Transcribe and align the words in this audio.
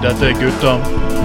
Dette 0.00 0.26
er 0.26 0.32
gutta 0.32 1.17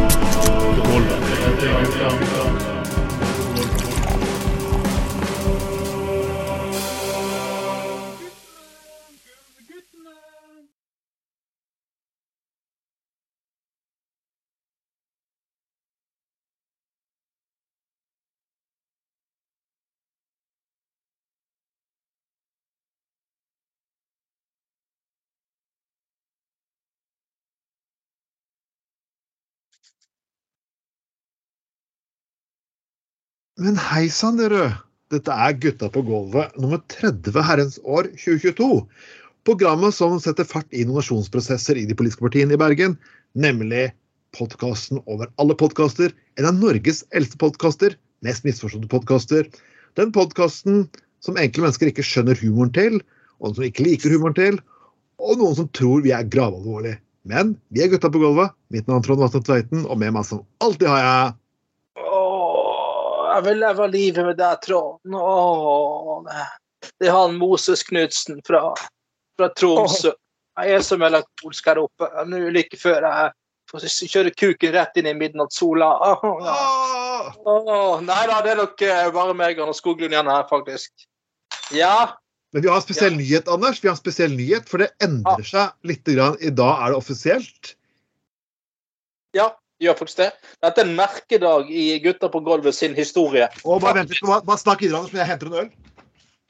Men 33.63 33.77
hei 33.79 34.09
sann, 34.11 34.35
dere. 34.35 34.73
Dette 35.13 35.31
er 35.31 35.53
Gutta 35.55 35.87
på 35.93 36.01
gulvet 36.03 36.51
nummer 36.59 36.81
30 36.91 37.37
herrens 37.47 37.77
år 37.87 38.09
2022. 38.19 38.65
Programmet 39.47 39.95
som 39.95 40.17
setter 40.19 40.43
fart 40.43 40.67
i 40.75 40.81
nominasjonsprosesser 40.83 41.77
i 41.79 41.85
de 41.87 41.95
politiske 41.95 42.25
partiene 42.25 42.57
i 42.57 42.59
Bergen, 42.59 42.97
nemlig 43.39 43.85
podkasten 44.35 44.99
over 45.05 45.29
alle 45.39 45.55
podkaster, 45.55 46.11
en 46.35 46.47
av 46.49 46.57
Norges 46.57 47.05
eldste 47.15 47.39
podkaster, 47.39 47.95
mest 48.27 48.43
misforståtte 48.43 48.89
podkaster. 48.91 49.47
Den 49.95 50.11
podkasten 50.11 50.83
som 51.23 51.39
enkle 51.39 51.63
mennesker 51.63 51.93
ikke 51.93 52.03
skjønner 52.03 52.41
humoren 52.41 52.73
til, 52.75 52.99
og 53.39 53.55
som 53.55 53.63
ikke 53.69 53.85
liker 53.87 54.11
humoren 54.17 54.35
til, 54.41 54.59
og 55.23 55.39
noen 55.39 55.55
som 55.61 55.69
tror 55.71 56.03
vi 56.03 56.11
er 56.11 56.27
gravalvorlige. 56.27 56.99
Men 57.31 57.55
vi 57.71 57.85
er 57.85 57.93
Gutta 57.93 58.11
på 58.11 58.25
gulvet. 58.25 58.51
Mitt 58.75 58.91
navn 58.91 58.99
er 58.99 59.07
Trond 59.07 59.23
Vatne 59.23 59.43
Tveiten, 59.47 59.87
og 59.87 60.03
med 60.03 60.17
meg 60.17 60.27
som 60.27 60.43
alltid 60.59 60.91
har 60.91 61.05
jeg 61.05 61.31
jeg 63.35 63.43
vil 63.47 63.59
leve 63.63 63.87
livet 63.91 64.25
med 64.25 64.37
deg, 64.37 64.61
Trond. 64.65 64.99
Åh, 65.13 66.23
det- 66.27 67.07
er 67.07 67.11
han 67.15 67.37
Moses 67.39 67.83
Knutsen 67.87 68.41
fra, 68.45 68.73
fra 69.37 69.49
Tromsø. 69.55 70.11
Jeg 70.59 70.71
er 70.75 70.83
så 70.85 70.97
melankolsk 70.99 71.65
her 71.65 71.79
oppe. 71.81 72.09
Nå 72.29 72.41
like 72.53 72.77
før 72.77 73.01
jeg 73.07 73.31
får 73.71 73.85
s- 73.87 74.03
kjøre 74.11 74.33
kuken 74.37 74.73
rett 74.75 74.97
inn 74.99 75.07
i 75.07 75.13
midnattssola. 75.17 75.87
Åh, 76.23 76.43
ja. 76.45 77.99
Nei 78.03 78.19
da, 78.27 78.41
det 78.45 78.51
er 78.51 78.59
nok 78.59 78.81
eh, 78.85 79.07
bare 79.15 79.33
meg 79.33 79.59
og 79.63 79.73
Skoglund 79.75 80.11
igjen 80.13 80.29
her, 80.29 80.43
faktisk. 80.51 80.91
Ja, 81.71 82.13
Men 82.53 82.61
vi 82.61 82.69
har 82.69 82.75
en 82.77 82.83
spesiell 82.85 83.15
nyhet, 83.17 83.47
Anders. 83.49 83.79
Vi 83.81 83.87
har 83.87 83.95
en 83.95 84.01
spesiell 84.03 84.35
nyhet, 84.37 84.67
For 84.69 84.77
det 84.83 84.91
endrer 85.01 85.41
seg 85.47 85.71
litt. 85.89 86.03
Grann. 86.05 86.35
I 86.39 86.51
dag 86.53 86.83
er 86.83 86.91
det 86.93 86.97
offisielt. 86.99 87.75
ja, 89.33 89.47
gjør 89.81 89.97
faktisk 89.99 90.21
det. 90.21 90.29
Dette 90.63 90.83
er 90.83 90.89
en 90.89 90.97
merkedag 90.97 91.71
i 91.71 91.85
Gutta 92.03 92.29
på 92.31 92.41
gulvet 92.45 92.75
sin 92.75 92.95
historie. 92.97 93.47
Og 93.63 93.81
bare 93.83 94.01
vent 94.01 94.13
litt, 94.13 94.21
bare, 94.27 94.43
bare 94.45 94.61
snakk 94.61 94.83
videre, 94.83 95.01
Anders, 95.01 95.13
men 95.13 95.23
jeg 95.23 95.31
henter 95.31 95.49
en 95.49 95.59
øl. 95.63 95.71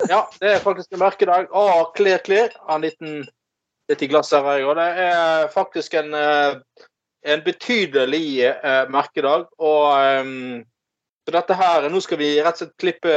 Ja, 0.09 0.19
det 0.41 0.49
er 0.51 0.63
faktisk 0.63 0.93
en 0.93 1.03
merkedag. 1.03 1.47
Å, 1.53 1.63
kler, 1.95 2.19
kler. 2.25 2.51
Har 2.67 2.79
En 2.79 2.85
liten 2.85 3.23
litt 3.91 4.03
i 4.03 4.09
glasset 4.11 4.43
her, 4.43 4.59
jeg 4.59 4.67
òg. 4.67 4.75
Det 4.79 5.07
er 5.07 5.47
faktisk 5.53 5.95
en, 5.99 6.13
eh, 6.17 6.87
en 7.33 7.43
betydelig 7.45 8.27
eh, 8.49 8.83
merkedag. 8.91 9.47
Og 9.59 9.85
eh, 9.97 10.63
så 11.23 11.31
dette 11.37 11.55
her 11.55 11.87
Nå 11.89 12.01
skal 12.03 12.19
vi 12.19 12.33
rett 12.41 12.57
og 12.57 12.65
slett 12.65 12.79
klippe 12.81 13.13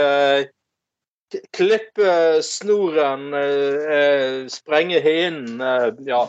Klippe 1.51 2.43
snoren, 2.43 3.35
eh, 3.35 4.47
sprenge 4.47 5.01
hinnen, 5.01 5.61
eh, 5.61 5.89
ja. 6.07 6.21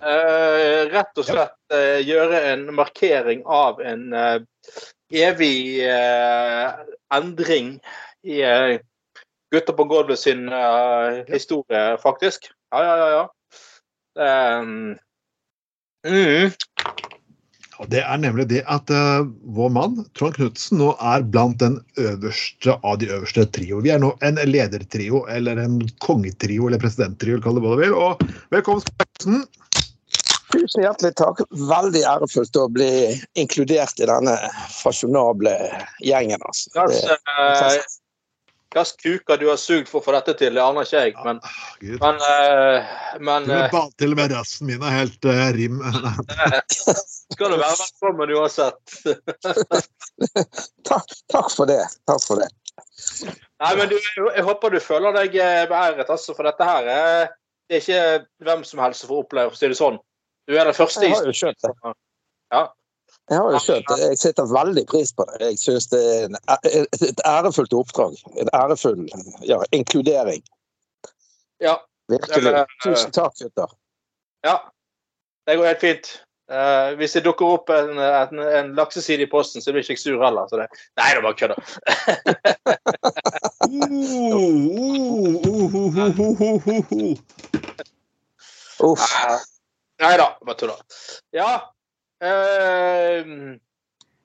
Eh, 0.00 0.82
rett 0.92 1.16
og 1.16 1.24
slett 1.24 1.76
gjøre 2.04 2.42
en 2.52 2.66
markering 2.76 3.40
av 3.48 3.80
en 3.80 4.12
evig 5.08 5.80
eh, 5.88 6.84
endring 7.16 7.78
i 8.26 8.42
Gutta 9.54 9.72
på 9.72 9.86
gulvet 9.88 10.18
sin 10.18 10.50
historie, 11.30 11.96
faktisk. 12.02 12.50
Ja, 12.74 12.82
ja, 12.84 12.96
ja. 12.98 13.08
ja. 13.16 13.26
Um, 14.60 14.98
mm, 16.06 16.50
det 17.92 18.00
er 18.00 18.20
nemlig 18.20 18.46
det 18.48 18.62
at 18.72 18.88
uh, 18.92 19.26
vår 19.56 19.72
mann 19.74 19.98
Trond 20.16 20.38
Knutsen 20.38 20.80
nå 20.80 20.94
er 20.96 21.26
blant 21.28 21.58
den 21.60 21.76
øverste 22.00 22.78
av 22.80 23.00
de 23.02 23.10
øverste 23.12 23.44
trio. 23.52 23.82
Vi 23.84 23.92
er 23.92 24.00
nå 24.00 24.14
en 24.24 24.40
ledertrio, 24.48 25.26
eller 25.32 25.60
en 25.60 25.82
kongetrio, 26.04 26.70
eller 26.70 26.80
presidenttrio, 26.80 27.40
kall 27.44 27.58
det 27.58 27.66
hva 27.66 27.76
du 27.76 27.82
vil. 27.84 27.96
Og 27.96 28.24
velkommen, 28.54 28.86
Knutsen. 28.96 29.44
Tusen 30.54 30.86
hjertelig 30.86 31.12
takk. 31.18 31.42
Veldig 31.68 32.02
ærefullt 32.06 32.56
å 32.56 32.68
bli 32.72 32.90
inkludert 33.36 34.00
i 34.00 34.08
denne 34.08 34.36
fasjonable 34.72 35.52
gjengen. 36.06 36.40
Altså. 36.46 36.70
gass, 36.78 37.98
Gass 38.76 38.92
kuker 39.00 39.38
du 39.40 39.46
har 39.48 39.56
sugd 39.60 39.88
for 39.88 40.02
å 40.02 40.04
få 40.04 40.12
dette 40.18 40.34
til, 40.36 40.52
det 40.58 40.60
aner 40.62 40.84
ikke 40.84 41.00
jeg. 41.06 41.14
Men, 41.24 41.38
Ah, 41.40 41.54
Gud. 41.80 41.96
men, 42.02 42.18
uh, 42.20 42.90
men 43.24 43.46
Til 43.48 43.54
og 43.56 43.62
med 43.62 43.70
ba- 43.72 43.90
Til 44.02 44.12
og 44.12 44.18
med 44.20 44.34
rassen 44.36 44.68
min 44.68 44.84
er 44.84 44.94
helt 44.98 45.24
uh, 45.24 45.46
rim. 45.56 45.78
skal 47.32 47.54
du 47.54 47.56
være 47.56 47.78
velkommen 47.80 48.34
uansett. 48.36 48.96
Takk, 50.90 51.16
takk 51.32 51.50
for 51.52 51.66
det. 51.68 51.80
Takk 52.08 52.22
for 52.24 52.40
det. 52.42 52.48
Nei, 53.64 53.72
men 53.78 53.88
du, 53.90 53.96
jeg 54.36 54.44
håper 54.44 54.72
du 54.76 54.80
føler 54.84 55.14
deg 55.16 55.34
beæret, 55.70 56.08
altså, 56.12 56.34
for 56.36 56.44
dette 56.48 56.64
her 56.68 56.88
er, 56.92 57.30
det 57.68 57.78
er 57.78 57.82
ikke 57.84 58.26
hvem 58.46 58.64
som 58.68 58.82
helst 58.84 59.02
som 59.04 59.10
får 59.10 59.22
oppleve, 59.24 59.52
for 59.52 59.56
å 59.56 59.60
si 59.62 59.70
det 59.72 59.78
sånn. 59.80 59.96
Du 60.46 60.54
er 60.54 60.68
den 60.68 60.76
første 60.76 61.02
i 61.02 61.08
Jeg 61.10 61.16
har 61.18 61.30
jo 61.30 61.34
skjønt 61.40 61.64
det. 61.64 61.72
Ja. 62.54 62.60
Jeg 63.30 63.42
har 63.42 63.50
jo 63.50 63.58
skjønt 63.58 63.88
det. 63.90 63.96
Jeg 64.02 64.18
setter 64.20 64.46
veldig 64.50 64.84
pris 64.86 65.10
på 65.16 65.24
det. 65.30 65.38
Jeg 65.42 65.58
synes 65.58 65.88
det 65.90 66.02
er 66.02 66.28
en, 66.28 66.36
et, 66.46 67.22
ærefullt 67.26 67.74
oppdrag. 67.74 68.14
En 68.38 68.50
ærefull 68.54 69.08
ja, 69.48 69.58
inkludering. 69.72 70.42
ja. 71.60 71.74
Virkelig. 72.06 72.52
Tusen 72.84 73.10
takk, 73.10 73.34
gutter. 73.40 73.66
Ja, 74.46 74.60
det 75.46 75.56
går 75.58 75.66
helt 75.66 75.80
fint. 75.82 76.22
Uh, 76.46 76.94
hvis 77.00 77.12
det 77.18 77.24
dukker 77.26 77.46
opp 77.56 77.70
en, 77.74 77.98
en, 77.98 78.38
en 78.38 78.68
lakseside 78.78 79.22
i 79.26 79.30
posten, 79.30 79.58
så 79.62 79.72
blir 79.74 79.82
jeg 79.82 79.90
ikke 79.96 80.04
sur 80.04 80.22
heller. 80.22 80.46
Så 80.46 80.56
det, 80.60 80.68
nei, 80.94 81.08
det 81.10 81.18
er 81.18 81.26
bare 81.26 81.34
kødda. 81.42 81.56
Uff. 88.86 89.02
Nei 89.98 90.14
da, 90.20 90.26
bare 90.46 90.58
tulla. 90.60 90.76
Ja 91.34 91.75
eh, 92.24 93.24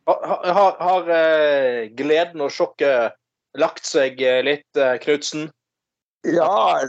Har, 0.05 0.53
har, 0.53 0.75
har 0.79 1.09
eh, 1.15 1.89
gleden 1.97 2.41
og 2.41 2.51
sjokket 2.51 3.13
lagt 3.57 3.85
seg 3.85 4.21
eh, 4.23 4.39
litt, 4.43 4.67
uh, 4.79 4.95
Knutsen? 5.03 5.49
Ja, 6.27 6.81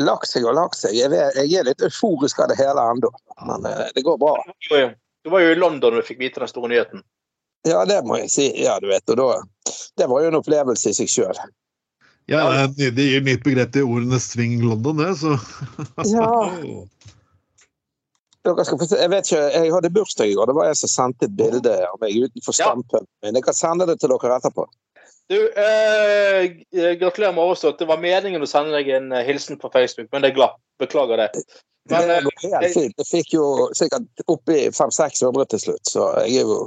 lagt 0.00 0.28
seg 0.30 0.46
og 0.46 0.54
lagt 0.56 0.78
seg. 0.78 0.94
Jeg, 0.96 1.10
vet, 1.12 1.36
jeg 1.36 1.60
er 1.60 1.66
litt 1.68 1.82
euforisk 1.84 2.40
av 2.42 2.48
det 2.52 2.56
hele 2.60 2.82
ennå. 2.92 3.10
Men 3.48 3.66
uh, 3.66 3.84
det 3.94 4.02
går 4.06 4.18
bra. 4.22 4.36
Du 4.46 4.72
var 4.74 4.80
jo- 4.84 4.94
du 5.26 5.30
var 5.30 5.40
jo 5.42 5.50
i 5.50 5.58
London 5.58 5.90
da 5.90 5.98
du 5.98 6.06
fikk 6.06 6.20
vite 6.22 6.38
den 6.38 6.48
store 6.48 6.68
nyheten. 6.70 7.00
Ja, 7.66 7.80
det 7.84 7.98
må 8.06 8.14
jeg 8.20 8.30
si. 8.30 8.44
Ja, 8.62 8.76
du 8.78 8.86
vet, 8.86 9.02
og 9.10 9.16
da, 9.18 9.40
det 9.98 10.06
var 10.06 10.22
jo 10.22 10.28
en 10.30 10.38
opplevelse 10.38 10.92
i 10.92 10.94
seg 10.94 11.10
sjøl. 11.10 11.40
Ja, 12.30 12.44
det 12.78 12.94
gir 12.94 13.24
nytt 13.26 13.42
begrep 13.42 13.72
til 13.74 13.86
ordene 13.90 14.20
'swing 14.22 14.62
London', 14.62 15.02
det, 15.02 15.16
så 15.18 15.34
Ja. 16.06 16.30
Dere 16.54 16.54
skal 16.54 16.54
få 16.54 16.54
se. 16.62 16.86
Jeg 18.46 19.10
vet 19.10 19.30
ikke, 19.30 19.44
jeg 19.52 19.72
hadde 19.74 19.90
bursdag 19.94 20.30
i 20.30 20.34
går. 20.38 20.46
Det 20.50 20.56
var 20.56 20.68
jeg 20.70 20.78
som 20.80 20.92
sendte 20.92 21.26
et 21.26 21.36
bilde 21.36 21.76
av 21.88 21.96
meg 22.00 22.14
utenfor 22.14 22.54
Ja. 22.54 22.70
stampuben 22.70 23.08
min. 23.22 23.34
Jeg 23.34 23.44
kan 23.44 23.54
sende 23.54 23.86
det 23.86 23.98
til 24.00 24.12
dere 24.14 24.36
etterpå. 24.38 24.66
Du, 25.28 25.38
eh, 25.58 26.94
gratulerer 27.00 27.34
med 27.34 27.42
overstått. 27.42 27.78
Det 27.78 27.88
var 27.88 27.98
meningen 27.98 28.42
å 28.42 28.46
sende 28.46 28.70
deg 28.76 28.88
en 28.94 29.12
eh, 29.12 29.24
hilsen 29.26 29.58
på 29.58 29.70
Facebook, 29.72 30.06
men 30.12 30.22
det 30.22 30.34
glapp. 30.36 30.60
Beklager 30.78 31.16
det. 31.16 31.42
Men, 31.90 32.08
det 32.08 32.16
eh, 32.16 32.26
går 32.26 32.42
helt 32.42 32.74
fint. 32.74 32.96
Jeg 32.98 33.08
fikk 33.10 33.36
jo 33.36 33.46
sikkert 33.78 34.26
oppi 34.32 34.58
500-600 34.74 35.48
til 35.52 35.64
slutt, 35.66 35.92
så 35.92 36.10
jeg 36.24 36.42
er 36.42 36.50
jo 36.50 36.58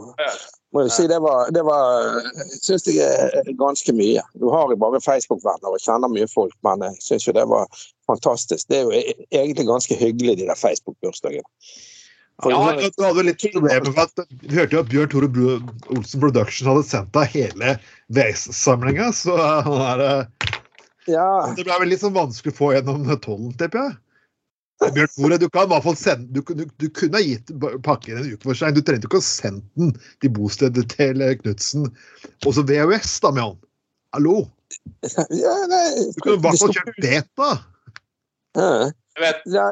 må 0.70 0.84
jo 0.86 0.90
si 0.94 1.08
det 1.10 1.18
var, 1.24 1.50
det 1.54 1.64
var 1.66 2.20
syns 2.62 2.86
jeg 2.86 3.02
er 3.02 3.54
ganske 3.58 3.94
mye. 3.98 4.22
Du 4.38 4.52
har 4.54 4.70
jo 4.70 4.78
bare 4.78 5.02
Facebook-venner 5.02 5.74
og 5.74 5.82
kjenner 5.82 6.12
mye 6.14 6.28
folk, 6.30 6.54
men 6.66 6.86
jeg 6.86 7.00
syns 7.08 7.26
jo 7.26 7.34
det 7.34 7.46
var 7.50 7.66
fantastisk. 8.10 8.68
Det 8.70 8.78
er 8.78 8.84
jo 8.86 8.94
e- 8.94 9.16
egentlig 9.34 9.66
ganske 9.70 9.98
hyggelig, 9.98 10.38
de 10.38 10.50
der 10.50 10.60
Facebook-bursdagene. 10.60 11.48
Ja, 12.46 12.60
du 12.72 13.04
hadde 13.04 13.24
litt 13.28 13.42
problemer 13.52 13.90
med 13.90 13.98
at 14.00 14.22
Vi 14.30 14.54
hørte 14.56 14.78
jo 14.78 14.84
at 14.86 14.92
Bjørn 14.92 15.10
Tore 15.12 15.56
Olsen 15.92 16.22
Production 16.22 16.70
hadde 16.72 16.86
sendt 16.88 17.10
deg 17.18 17.34
hele 17.34 17.74
VS-samlinga, 18.16 19.10
så 19.12 19.36
han 19.42 19.82
er, 19.90 20.06
eh, 20.06 20.54
ja, 21.10 21.32
det 21.58 21.66
ble 21.66 21.82
vel 21.82 21.92
litt 21.92 22.04
sånn 22.06 22.16
vanskelig 22.16 22.54
å 22.54 22.60
få 22.62 22.72
gjennom 22.78 23.04
tollen, 23.26 23.52
tipper 23.60 23.90
jeg. 23.90 23.98
Bjørn 24.80 25.12
Tore, 25.12 25.38
du 25.38 25.50
kan 25.52 25.68
i 25.68 25.72
hvert 25.74 25.84
fall 25.84 25.98
sende 26.00 26.30
Du, 26.32 26.54
du, 26.56 26.64
du 26.80 26.86
kunne 26.96 27.20
ha 27.20 27.24
gitt 27.24 27.52
pakken 27.84 28.22
en 28.22 28.30
uke 28.32 28.48
for 28.48 28.56
seg. 28.56 28.78
Du 28.78 28.84
trengte 28.86 29.10
ikke 29.10 29.20
å 29.20 29.26
sende 29.26 29.66
den 29.76 29.92
til 30.24 30.32
bostedet 30.38 30.86
til 30.94 31.20
Knutsen. 31.42 31.90
Og 32.48 32.56
så 32.56 32.64
VHS, 32.64 33.18
da, 33.26 33.34
med 33.36 33.44
han. 33.44 33.60
Hallo? 34.16 34.38
ja 35.44 35.56
nei, 35.70 35.84
Du 36.16 36.22
kunne 36.24 36.38
i 36.38 36.44
hvert 36.46 36.62
fall 36.62 36.74
kjørt 36.78 37.04
beta. 37.04 37.50
Ja. 38.56 38.72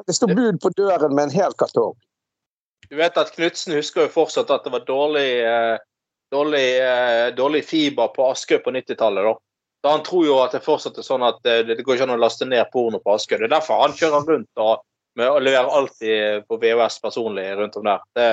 Det 0.03 0.15
sto 0.15 0.27
bud 0.27 0.59
på 0.61 0.73
døren 0.75 1.15
med 1.15 1.29
en 1.29 1.35
hel 1.37 1.55
kartong. 1.57 1.95
Du 2.89 2.95
vet 2.99 3.17
at 3.19 3.31
Knutsen 3.35 3.75
husker 3.75 4.05
jo 4.05 4.13
fortsatt 4.13 4.51
at 4.53 4.67
det 4.67 4.71
var 4.71 4.83
dårlig, 4.87 5.29
eh, 5.43 5.77
dårlig, 6.31 6.67
eh, 6.83 7.27
dårlig 7.35 7.63
fiber 7.65 8.11
på 8.15 8.27
Askøy 8.31 8.59
på 8.63 8.71
90-tallet. 8.75 9.23
da. 9.23 9.33
Så 9.81 9.91
Han 9.91 10.03
tror 10.03 10.25
jo 10.25 10.37
at 10.43 10.51
det 10.51 10.63
fortsatt 10.63 10.97
er 10.97 11.07
sånn 11.07 11.23
at 11.23 11.39
eh, 11.45 11.63
det 11.67 11.83
går 11.83 11.95
ikke 11.95 12.07
an 12.07 12.15
å 12.15 12.19
laste 12.19 12.45
ned 12.45 12.65
porno 12.71 12.99
på 12.99 13.15
Askøy. 13.15 13.37
Det 13.39 13.49
er 13.49 13.55
derfor 13.55 13.81
han 13.83 13.95
kjører 13.97 14.27
rundt 14.27 14.63
og, 14.63 14.83
med 15.17 15.31
å 15.33 15.39
levere 15.41 15.71
alltid 15.79 16.43
på 16.47 16.59
VHS 16.61 16.99
personlig 17.01 17.47
rundt 17.57 17.75
om 17.79 17.87
der. 17.87 18.03
Det, 18.17 18.27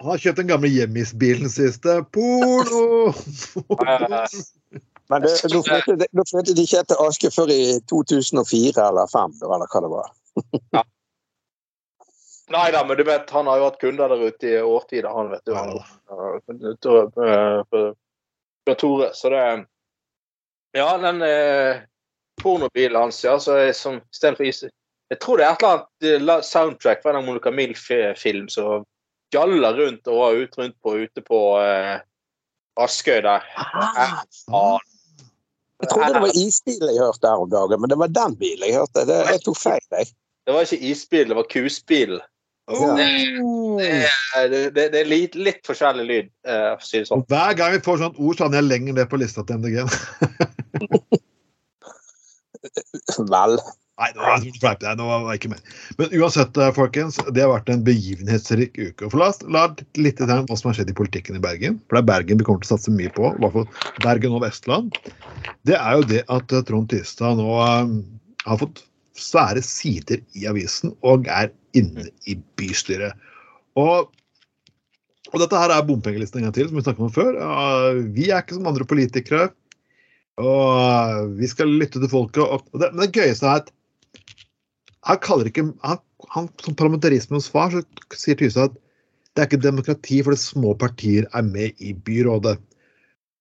Han 0.00 0.10
har 0.10 0.22
kjøpt 0.24 0.40
den 0.42 0.50
gamle 0.50 0.70
Hjemmis-bilen 0.72 1.50
siste. 1.52 2.00
Porno! 2.14 3.12
Men 5.12 5.20
det, 5.22 5.34
nå 5.52 5.60
flyttet 5.66 5.98
de- 6.00 6.08
nå 6.16 6.24
flyttet 6.30 6.56
de 6.56 6.64
ikke 6.64 6.80
etter 6.80 7.00
Aske 7.04 7.28
før 7.30 7.50
i 7.52 7.76
2004 7.92 8.86
eller 8.88 9.06
2005, 9.12 9.34
eller 9.44 9.68
hva 9.68 9.82
det 9.84 9.90
var. 9.92 10.08
Nei 12.54 12.64
da, 12.72 12.82
men 12.84 12.96
du 12.96 13.04
vet, 13.08 13.30
han 13.32 13.46
har 13.48 13.56
jo 13.60 13.66
hatt 13.68 13.78
kunder 13.80 14.08
der 14.12 14.24
ute 14.28 14.48
i 14.48 14.58
årtier, 14.60 15.06
han 15.08 15.30
vet 15.32 15.44
du. 15.48 15.54
Han, 15.56 15.78
Tore, 18.80 19.08
så 19.16 19.30
det 19.32 19.44
Ja, 20.76 20.88
den 20.98 21.22
eh, 21.22 21.84
pornobilen 22.42 23.00
hans, 23.00 23.24
ja, 23.24 23.38
så 23.40 23.56
er 23.60 23.72
som 23.76 24.00
istedenfor 24.12 24.44
is 24.48 24.64
Jeg 25.14 25.20
tror 25.22 25.38
det 25.38 25.46
er 25.46 25.54
et 25.54 25.62
eller 25.62 25.78
annet 25.78 26.34
eh, 26.34 26.42
soundtrack 26.42 27.04
fra 27.04 27.12
en 27.14 27.26
Monica 27.26 27.52
Mill-film 27.54 28.48
som 28.50 28.82
gjaller 29.34 29.78
rundt 29.78 30.10
og 30.10 30.18
var 30.18 30.40
ut 30.42 30.58
rundt 30.58 30.74
på 30.82 30.94
ute 31.04 31.22
på 31.22 31.38
uh, 31.58 32.02
Askøy 32.82 33.20
der. 33.22 33.46
Ja, 33.54 34.78
Jeg 35.82 35.90
trodde 35.90 36.12
det 36.14 36.22
var 36.24 36.36
isbil 36.38 36.84
jeg 36.86 37.02
hørte 37.02 37.30
her 37.30 37.42
om 37.44 37.50
dagen, 37.50 37.80
men 37.82 37.90
det 37.92 37.98
var 38.00 38.12
den 38.14 38.36
bilen 38.40 38.68
jeg 38.68 38.78
hørte. 38.78 39.04
Det, 39.06 39.18
jeg 39.30 39.42
tok 39.46 39.58
feil, 39.60 39.84
jeg. 39.94 40.10
det 40.46 40.56
var 40.56 40.66
ikke 40.66 40.90
isbil, 40.90 41.28
det 41.30 41.38
var 41.38 41.50
kusbil. 41.50 42.16
Oh. 42.66 42.96
Det, 42.96 43.06
Det, 44.50 44.60
det, 44.74 44.84
det 44.94 45.00
er 45.02 45.10
litt, 45.10 45.34
litt 45.36 45.62
forskjellig 45.66 46.06
lyd, 46.08 46.30
Uh, 46.44 46.74
for 46.80 46.86
si 46.88 47.02
det 47.02 47.08
sånn. 47.08 47.24
Hver 47.30 47.52
gang 47.58 47.70
vi 47.76 47.86
får 47.86 48.02
sånt 48.02 48.18
ord, 48.18 48.36
så 48.38 48.48
er 48.48 48.58
jeg 48.58 48.66
lenger 48.66 48.92
ned 48.98 49.08
på 49.10 49.20
lista 49.20 49.40
til 49.46 49.56
MDG. 49.62 49.76
Vel. 53.34 53.54
Nei, 53.94 54.08
nå 54.10 54.24
var 54.26 54.42
jeg 54.42 54.98
nå 54.98 55.04
var 55.06 55.28
jeg 55.30 55.38
ikke 55.38 55.50
med. 55.52 55.66
Men 56.00 56.14
uansett, 56.18 56.56
eh, 56.58 56.72
folkens, 56.74 57.18
det 57.30 57.44
har 57.44 57.52
vært 57.52 57.68
en 57.70 57.84
begivenhetsrik 57.86 58.74
uke. 58.74 59.06
For 59.06 59.20
la 59.20 59.28
oss 59.30 59.38
la 59.46 59.68
litt 60.02 60.16
til 60.18 60.26
hva 60.26 60.56
som 60.58 60.70
har 60.70 60.80
skjedd 60.80 60.90
i 60.90 60.96
politikken 60.98 61.38
i 61.38 61.42
Bergen. 61.42 61.76
For 61.86 61.96
det 61.96 62.02
er 62.02 62.08
Bergen 62.08 62.40
vi 62.40 62.46
kommer 62.48 62.64
til 62.64 62.72
å 62.72 62.74
satse 62.74 62.94
mye 62.94 63.12
på, 63.14 63.30
i 63.30 63.44
hvert 63.44 63.54
fall 63.54 64.00
Bergen 64.02 64.34
og 64.34 64.42
Vestland. 64.42 64.98
Det 65.70 65.78
er 65.78 66.00
jo 66.00 66.08
det 66.10 66.24
at 66.26 66.54
eh, 66.56 66.64
Trond 66.66 66.90
Tystad 66.90 67.38
nå 67.38 67.46
um, 67.62 67.92
har 68.42 68.58
fått 68.64 68.82
svære 69.14 69.62
sider 69.62 70.24
i 70.34 70.48
avisen 70.50 70.90
og 71.06 71.30
er 71.30 71.52
inne 71.78 72.08
i 72.26 72.34
bystyret. 72.58 73.14
Og, 73.78 74.10
og 75.30 75.38
dette 75.38 75.60
her 75.60 75.70
er 75.70 75.86
bompengelisten 75.86 76.42
en 76.42 76.48
gang 76.48 76.56
til, 76.58 76.66
som 76.66 76.80
vi 76.80 76.82
snakket 76.82 77.06
om 77.06 77.14
før. 77.14 77.38
Vi 78.10 78.26
er 78.26 78.42
ikke 78.42 78.58
som 78.58 78.66
andre 78.72 78.90
politikere. 78.90 79.52
Og 80.42 81.30
vi 81.38 81.46
skal 81.46 81.70
lytte 81.70 82.02
til 82.02 82.10
folket. 82.10 82.42
Og 82.42 82.82
det, 82.82 82.90
men 82.90 83.06
det 83.06 83.14
gøyeste 83.14 83.46
er 83.46 83.62
at 83.62 83.72
han 85.04 85.20
kaller 85.24 85.50
ikke 85.50 85.66
han, 85.84 86.00
han, 86.32 86.48
Som 86.64 86.76
parlamentarismens 86.78 87.50
far 87.52 87.74
så 87.74 87.82
sier 88.16 88.38
Tystad 88.40 88.72
at 88.72 88.80
det 89.34 89.42
er 89.42 89.48
ikke 89.50 89.64
demokrati 89.64 90.20
fordi 90.22 90.38
små 90.38 90.76
partier 90.78 91.26
er 91.34 91.42
med 91.42 91.74
i 91.82 91.90
byrådet. 92.06 92.54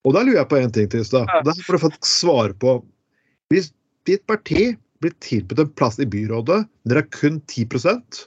Og 0.04 0.15
da 0.15 0.24
lurer 0.25 0.42
jeg 0.42 0.50
på 0.50 0.60
én 0.60 0.74
ting, 0.74 0.88
og 0.89 1.30
Det 1.45 1.65
får 1.68 1.77
du 1.77 1.83
faktisk 1.86 2.10
svare 2.10 2.54
på. 2.57 2.80
Hvis 3.54 3.69
ditt 4.10 4.25
parti 4.27 4.74
blir 5.00 5.13
tilbudt 5.21 5.62
en 5.62 5.74
plass 5.77 6.00
i 6.01 6.10
byrådet, 6.10 6.63
dere 6.89 7.04
er 7.06 7.12
kun 7.13 7.39
10% 7.45 8.25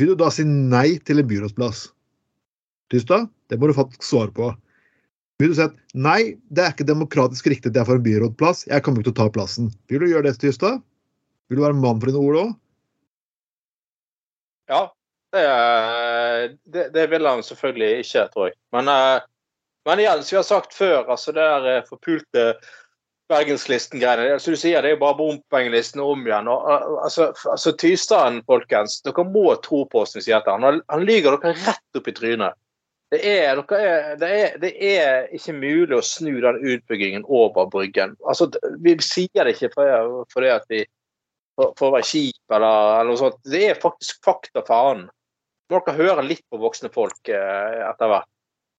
vil 0.00 0.12
du 0.12 0.18
da 0.18 0.30
si 0.32 0.44
nei 0.48 0.96
til 1.04 1.20
en 1.20 1.28
byrådsplass? 1.28 1.90
Tystad, 2.92 3.28
det 3.52 3.58
må 3.60 3.68
du 3.68 3.76
faktisk 3.76 4.04
svare 4.06 4.32
på. 4.34 4.48
Vil 5.40 5.52
du 5.52 5.58
si 5.58 5.64
at 5.66 5.76
nei, 5.94 6.34
det 6.50 6.64
er 6.64 6.72
ikke 6.72 6.88
demokratisk 6.88 7.50
riktig 7.52 7.72
at 7.72 7.80
jeg 7.80 7.88
får 7.88 8.00
en 8.00 8.06
byrådplass, 8.06 8.64
jeg 8.70 8.84
kommer 8.84 9.02
ikke 9.02 9.10
til 9.10 9.14
å 9.14 9.20
ta 9.20 9.34
plassen. 9.36 9.68
Vil 9.92 10.02
du 10.02 10.08
gjøre 10.08 10.26
det, 10.28 10.38
Tystad? 10.40 10.80
Vil 11.52 11.58
du 11.60 11.66
være 11.66 11.76
mann 11.76 11.98
for 12.00 12.08
dine 12.08 12.20
ord 12.24 12.36
òg? 12.40 12.52
Ja, 14.72 14.78
det, 15.34 15.40
det, 16.64 16.84
det 16.94 17.02
vil 17.12 17.26
han 17.28 17.42
selvfølgelig 17.44 17.90
ikke, 18.00 18.22
tror 18.32 18.46
jeg. 18.48 18.56
Men, 18.72 18.88
eh, 18.88 19.26
men 19.84 20.00
igjen, 20.00 20.22
som 20.24 20.32
vi 20.32 20.38
har 20.38 20.46
sagt 20.48 20.72
før, 20.72 21.02
altså 21.12 21.34
det 21.36 21.44
der 21.44 21.66
eh, 21.74 21.84
forpulte 21.90 22.46
Bergenslisten-greiene 23.28 24.38
Som 24.40 24.56
du 24.56 24.60
sier, 24.62 24.80
det 24.80 24.94
er 24.94 25.02
bare 25.02 25.18
bompengelisten 25.18 26.00
om 26.00 26.24
igjen. 26.24 26.48
Og, 26.48 26.64
eh, 26.72 26.88
altså, 27.04 27.28
altså 27.52 27.74
Tystaden, 27.84 28.40
folkens, 28.48 29.02
dere 29.04 29.26
må 29.28 29.44
tro 29.60 29.82
på 29.92 30.06
oss 30.06 30.16
når 30.16 30.22
vi 30.22 30.24
sier 30.30 30.40
dette. 30.40 30.56
Han, 30.56 30.80
han 30.88 31.04
lyver 31.04 31.36
dere 31.36 31.52
rett 31.66 32.00
opp 32.00 32.08
i 32.08 32.16
trynet. 32.16 32.56
Det 33.12 33.20
er, 33.28 33.60
det, 33.60 34.32
er, 34.32 34.56
det 34.56 34.72
er 34.88 35.28
ikke 35.36 35.52
mulig 35.60 35.98
å 35.98 36.04
snu 36.14 36.32
den 36.40 36.64
utbyggingen 36.64 37.28
over 37.28 37.68
Bryggen. 37.68 38.16
Altså, 38.24 38.48
vi 38.80 38.96
sier 39.04 39.44
det 39.44 39.58
ikke 39.58 39.74
fordi 39.74 40.24
for 40.32 40.48
at 40.48 40.64
vi 40.72 40.86
for, 41.62 41.72
for 41.78 41.88
å 41.90 41.94
være 41.96 42.08
kjip 42.10 42.54
eller, 42.56 42.92
eller 42.98 43.10
noe 43.12 43.20
sånt. 43.20 43.38
Det 43.46 43.62
er 43.70 43.78
faktisk 43.82 44.18
fakta 44.26 44.64
faen. 44.66 45.06
Må 45.70 45.80
dere 45.86 45.94
høre 46.00 46.24
litt 46.26 46.42
på 46.50 46.58
voksne 46.60 46.90
folk 46.92 47.30
eh, 47.32 47.78
etter 47.86 48.10
hvert. 48.10 48.28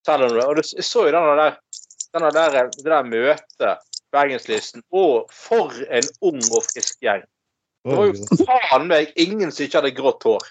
Selv 0.04 0.28
om 0.28 0.40
og 0.44 0.58
du 0.60 0.64
så 0.68 1.06
jo 1.08 1.14
denne 1.16 1.36
der, 1.40 1.56
denne 2.14 2.32
der, 2.36 2.58
det 2.76 2.84
der 2.86 3.08
møtet, 3.08 3.86
Bergenslisten. 4.14 4.84
Og 4.94 5.32
for 5.34 5.72
en 5.88 6.10
ung 6.22 6.42
og 6.54 6.68
frisk 6.68 7.00
gjeng. 7.02 7.24
Det 7.88 7.96
var 7.98 8.12
jo 8.12 8.44
faen 8.46 8.86
meg 8.92 9.16
ingen 9.20 9.50
som 9.52 9.66
ikke 9.66 9.80
hadde 9.80 9.96
grått 9.98 10.28
hår. 10.28 10.44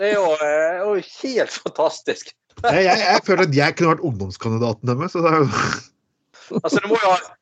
Det 0.00 0.12
er 0.12 0.14
jo, 0.18 0.28
eh, 0.44 0.78
jo 0.84 0.94
helt 1.24 1.56
fantastisk. 1.64 2.30
Jeg, 2.62 2.84
jeg, 2.86 3.00
jeg 3.02 3.24
føler 3.26 3.48
at 3.48 3.56
jeg 3.56 3.76
kunne 3.76 3.90
vært 3.94 4.04
ungdomskandidaten 4.06 4.92
deres. 4.92 5.16
Er 5.18 5.40
Altså, 6.60 6.76
det 6.78 6.88
må 6.90 6.98
jo, 7.00 7.10
ha- 7.10 7.34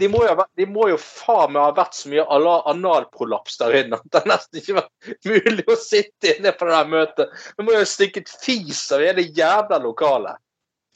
de, 0.00 0.08
må 0.10 0.22
jo, 0.26 0.34
de 0.58 0.66
må 0.66 0.88
jo 0.90 0.96
faen 1.00 1.52
meg 1.54 1.62
ha 1.62 1.72
vært 1.76 1.94
så 1.98 2.10
mye 2.12 2.24
analprolaps 2.72 3.58
der 3.60 3.76
inne 3.82 3.98
at 4.00 4.06
det 4.16 4.22
nesten 4.30 4.60
ikke 4.60 4.76
var 4.78 4.88
mulig 5.28 5.64
å 5.70 5.76
sitte 5.80 6.34
inne 6.36 6.52
på 6.56 6.68
det 6.68 6.76
der 6.76 6.90
møtet. 6.94 7.34
De 7.58 7.66
må 7.66 7.74
jo 7.74 7.82
ha 7.82 7.88
stikket 7.88 8.32
fis 8.42 8.80
av 8.96 9.04
hele 9.04 9.24
jævla 9.28 9.78
lokalet. 9.84 10.40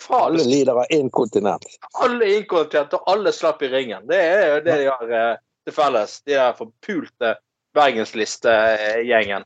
Faen, 0.03 0.33
Alle 0.35 0.45
lider 0.45 0.75
av 0.83 0.91
inkontinent. 0.93 1.65
alle 2.03 2.25
er 2.27 2.39
inkontinente, 2.41 2.99
og 2.99 3.13
alle 3.13 3.33
slapp 3.33 3.63
i 3.63 3.69
ringen. 3.73 4.07
Det 4.11 4.19
er 4.21 4.47
jo 4.57 4.63
det 4.67 4.79
de 4.83 4.89
har 4.91 5.13
eh, 5.21 5.37
til 5.65 5.77
felles. 5.77 6.17
De 6.27 6.35
der 6.35 6.57
forpulte 6.59 7.37
Bergensliste-gjengen. 7.75 9.45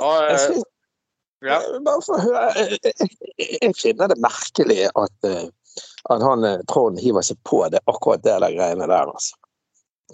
Jeg, 0.00 0.30
eh, 0.30 0.38
synes, 0.38 0.64
ja. 1.44 1.58
høre, 1.60 2.46
jeg, 2.56 2.78
jeg- 2.84 3.58
jeg 3.62 3.74
finner 3.76 4.08
det 4.08 4.18
merkelig 4.24 4.88
at, 4.96 5.28
eh, 5.28 5.44
at 6.12 6.22
han 6.22 6.44
eh, 6.44 6.60
Trond 6.68 7.00
hiver 7.00 7.24
seg 7.24 7.40
på 7.48 7.62
det, 7.72 7.80
akkurat 7.86 8.22
det 8.24 8.36
der 8.42 8.56
greiene 8.56 8.88
der. 8.90 9.08
altså. 9.08 9.36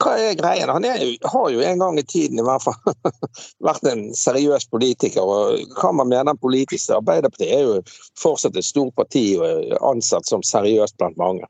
Hva 0.00 0.14
er 0.22 0.36
greien? 0.38 0.70
Han 0.70 0.84
er 0.86 1.00
har 1.32 1.48
jo 1.50 1.62
en 1.66 1.80
gang 1.82 1.98
i 1.98 2.06
tiden 2.06 2.38
i 2.38 2.44
hvert 2.46 2.62
fall 2.62 2.94
vært 3.68 3.88
en 3.90 4.04
seriøs 4.14 4.68
politiker. 4.70 5.26
og 5.26 5.74
Hva 5.80 5.90
man 5.92 6.12
mener 6.12 6.38
politisk 6.38 6.94
Arbeiderpartiet 6.94 7.56
er 7.56 7.66
jo 7.66 7.80
fortsatt 8.18 8.56
et 8.56 8.68
stort 8.68 8.94
parti 8.96 9.34
og 9.38 9.74
ansatt 9.90 10.30
som 10.30 10.46
seriøst 10.46 10.96
blant 11.00 11.18
mange. 11.20 11.48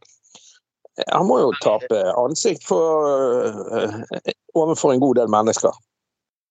Han 1.13 1.29
må 1.29 1.39
jo 1.41 1.53
tape 1.63 2.01
ansikt 2.19 2.65
for, 2.67 3.07
eh, 3.77 4.33
overfor 4.57 4.95
en 4.95 5.05
god 5.05 5.21
del 5.21 5.31
mennesker. 5.33 5.77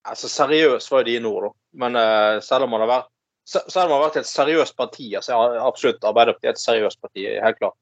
Altså, 0.09 0.29
seriøs 0.31 0.87
var 0.91 1.03
jo 1.03 1.09
dine 1.09 1.29
ord, 1.29 1.49
da. 1.49 1.51
Men 1.83 1.97
uh, 1.99 2.39
selv 2.41 2.65
om 2.65 2.73
han 2.73 2.85
har 2.85 2.89
vært 2.89 3.09
selv 3.49 3.85
om 3.85 3.89
man 3.91 3.97
har 3.97 4.07
vært 4.07 4.19
et 4.21 4.29
seriøst 4.29 4.75
parti, 4.77 5.07
altså 5.17 5.37
er 5.37 5.61
absolutt 5.65 6.05
Arbeiderpartiet 6.05 6.55
et 6.57 6.61
seriøst 6.61 7.01
parti, 7.01 7.25
helt 7.41 7.57
klart. 7.61 7.77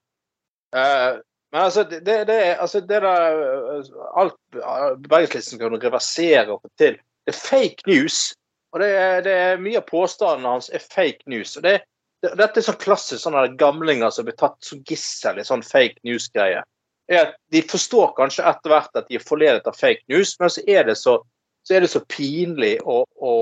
Uh, 0.75 1.19
men 1.53 1.61
altså, 1.63 1.83
det, 1.87 2.01
det, 2.05 2.35
er- 2.35 2.61
altså, 2.63 2.81
det 2.83 3.01
der 3.01 3.05
eh, 3.07 3.91
Alt 4.19 4.35
eh, 4.55 4.97
Bergenslisten 5.09 5.59
kan 5.61 5.77
reversere 5.79 6.43
og 6.51 6.59
få 6.65 6.71
til, 6.77 6.97
det 7.27 7.31
er 7.33 7.37
fake 7.39 7.87
news. 7.87 8.33
Og 8.75 8.81
det 8.83 8.89
er, 8.99 9.21
det 9.23 9.35
er 9.45 9.61
mye 9.63 9.79
av 9.79 9.85
påstandene 9.87 10.51
hans 10.57 10.67
er 10.75 10.83
fake 10.83 11.23
news. 11.31 11.55
og 11.55 11.63
det, 11.63 11.77
det, 12.23 12.33
Dette 12.41 12.59
er 12.59 12.67
sånn 12.67 12.81
klassisk 12.83 13.23
sånne 13.23 13.45
gamlinger 13.59 14.11
som 14.11 14.27
blir 14.27 14.35
tatt 14.35 14.59
som 14.67 14.83
gissel 14.87 15.39
i 15.39 15.47
sånn 15.47 15.63
fake 15.63 16.03
news-greie. 16.03 16.65
Er 17.07 17.31
De 17.55 17.63
forstår 17.63 18.11
kanskje 18.17 18.43
etter 18.51 18.73
hvert 18.73 18.99
at 18.99 19.07
de 19.07 19.15
er 19.15 19.23
forledet 19.23 19.67
av 19.71 19.79
fake 19.79 20.03
news, 20.11 20.35
men 20.41 20.51
så 20.51 20.65
er 20.67 20.83
det 20.91 20.97
så 20.99 21.21
så 21.67 21.75
er 21.75 21.83
det 21.83 21.89
så 21.91 21.99
pinlig 22.07 22.77
å, 22.87 23.01
å, 23.03 23.33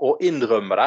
å 0.00 0.12
innrømme 0.24 0.76
det. 0.80 0.86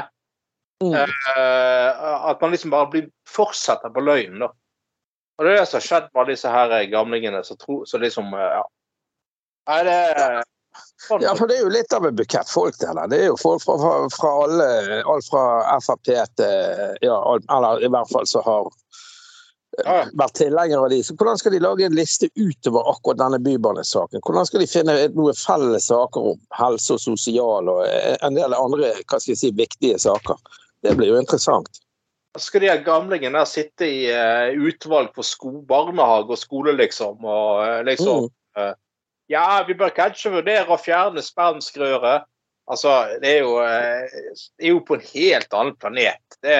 Mm. 0.81 0.93
Eh, 0.97 2.03
at 2.31 2.41
man 2.41 2.51
liksom 2.51 2.73
bare 2.73 2.89
blir, 2.89 3.09
fortsetter 3.29 3.93
på 3.93 4.01
løgnen. 4.03 4.39
da. 4.39 4.51
Og 5.37 5.45
det 5.45 5.51
er 5.53 5.59
det 5.61 5.67
som 5.69 5.77
har 5.79 5.87
skjedd 5.87 6.07
med 6.11 6.21
alle 6.21 6.33
disse 6.35 6.49
her 6.53 6.73
gamlingene 6.91 7.43
som 7.45 7.57
tror 7.61 7.85
så 7.89 8.01
liksom 8.01 8.33
eh, 8.33 8.47
Ja. 8.59 8.63
Nei, 9.69 9.83
det 9.85 9.93
er 9.93 10.41
sånn. 11.05 11.21
Ja, 11.21 11.35
for 11.37 11.49
det 11.49 11.59
er 11.59 11.63
jo 11.65 11.71
litt 11.73 11.93
av 11.93 12.05
en 12.07 12.15
bukett 12.17 12.49
folk 12.49 12.77
det 12.81 12.89
der. 12.97 13.09
Det 13.11 13.19
er 13.21 13.27
jo 13.29 13.37
folk 13.37 13.61
fra, 13.63 13.75
fra, 13.77 13.93
fra 14.15 14.31
alle, 14.45 14.69
alt 15.05 15.27
fra 15.29 15.43
Frp 15.85 16.09
til 16.09 17.01
ja, 17.05 17.17
eller 17.53 17.83
i 17.85 17.89
hvert 17.91 18.09
fall 18.13 18.25
så 18.29 18.41
har 18.45 18.71
Ja. 19.85 20.01
vært 20.19 20.33
tilhengere 20.35 20.83
av 20.83 20.89
de. 20.91 20.97
Så 21.03 21.13
hvordan 21.15 21.37
skal 21.39 21.53
de 21.55 21.61
lage 21.63 21.85
en 21.85 21.95
liste 21.95 22.27
utover 22.35 22.89
akkurat 22.91 23.21
denne 23.21 23.39
bybanesaken? 23.39 24.19
Hvordan 24.25 24.45
skal 24.49 24.59
de 24.59 24.67
finne 24.67 24.97
noen 25.15 25.37
felles 25.37 25.87
saker 25.87 26.31
om 26.33 26.41
helse 26.57 26.97
og 26.97 26.99
sosial 26.99 27.69
og 27.71 27.85
en 27.87 28.35
del 28.35 28.53
andre 28.57 28.91
hva 29.05 29.19
skal 29.21 29.31
jeg 29.31 29.39
si, 29.45 29.53
viktige 29.55 30.01
saker? 30.01 30.35
Det 30.81 30.95
blir 30.97 31.13
jo 31.13 31.21
interessant. 31.21 31.81
Skal 32.39 32.63
de 32.63 32.69
her 32.71 32.83
gamlingene 32.85 33.41
der 33.41 33.49
sitte 33.49 33.87
i 33.87 34.05
uh, 34.07 34.53
utvalg 34.55 35.11
for 35.15 35.27
sko 35.27 35.57
barnehage 35.67 36.31
og 36.31 36.39
skole, 36.39 36.73
liksom? 36.79 37.25
Og 37.25 37.63
uh, 37.65 37.81
liksom 37.87 38.29
Mm. 38.51 38.73
Ja, 39.31 39.63
vi 39.63 39.77
bør 39.79 39.93
kanskje 39.95 40.33
vurdere 40.33 40.73
å 40.75 40.75
fjerne 40.75 41.21
spermskrøret. 41.23 42.25
Altså, 42.67 42.91
det 43.21 43.29
er 43.29 43.45
jo, 43.45 43.53
det 43.63 44.65
er 44.65 44.73
jo 44.73 44.81
på 44.83 44.97
en 44.97 45.05
helt 45.13 45.55
annen 45.55 45.77
planet. 45.79 46.35
Det, 46.43 46.57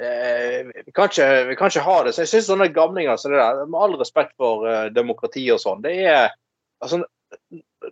vi, 0.00 0.94
kan 0.96 1.10
ikke, 1.12 1.26
vi 1.50 1.58
kan 1.60 1.68
ikke 1.68 1.84
ha 1.84 1.98
det. 2.06 2.14
Så 2.16 2.24
jeg 2.24 2.30
syns 2.32 2.48
sånne 2.48 2.70
gamlinger 2.72 3.20
som 3.20 3.34
det 3.34 3.42
der, 3.42 3.60
med 3.68 3.84
all 3.84 3.98
respekt 4.00 4.32
for 4.40 4.64
demokrati 4.96 5.44
og 5.52 5.60
sånn, 5.60 5.84
det 5.84 5.92
er 6.08 6.32
altså, 6.80 7.02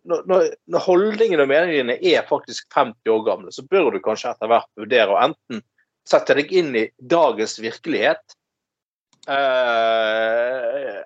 når, 0.05 0.25
når- 0.69 0.85
holdningene 0.85 1.45
og 1.45 1.51
meningene 1.51 1.99
er 2.05 2.27
faktisk 2.29 2.69
50 2.75 3.13
år 3.13 3.25
gamle, 3.27 3.53
så 3.55 3.65
bør 3.69 3.93
du 3.95 4.01
kanskje 4.05 4.33
etter 4.33 4.51
hvert 4.51 4.69
vurdere 4.79 5.15
å 5.15 5.21
enten 5.23 5.63
sette 6.09 6.37
deg 6.39 6.53
inn 6.57 6.77
i 6.77 6.87
dagens 6.99 7.59
virkelighet, 7.61 8.37
eh, 9.29 11.01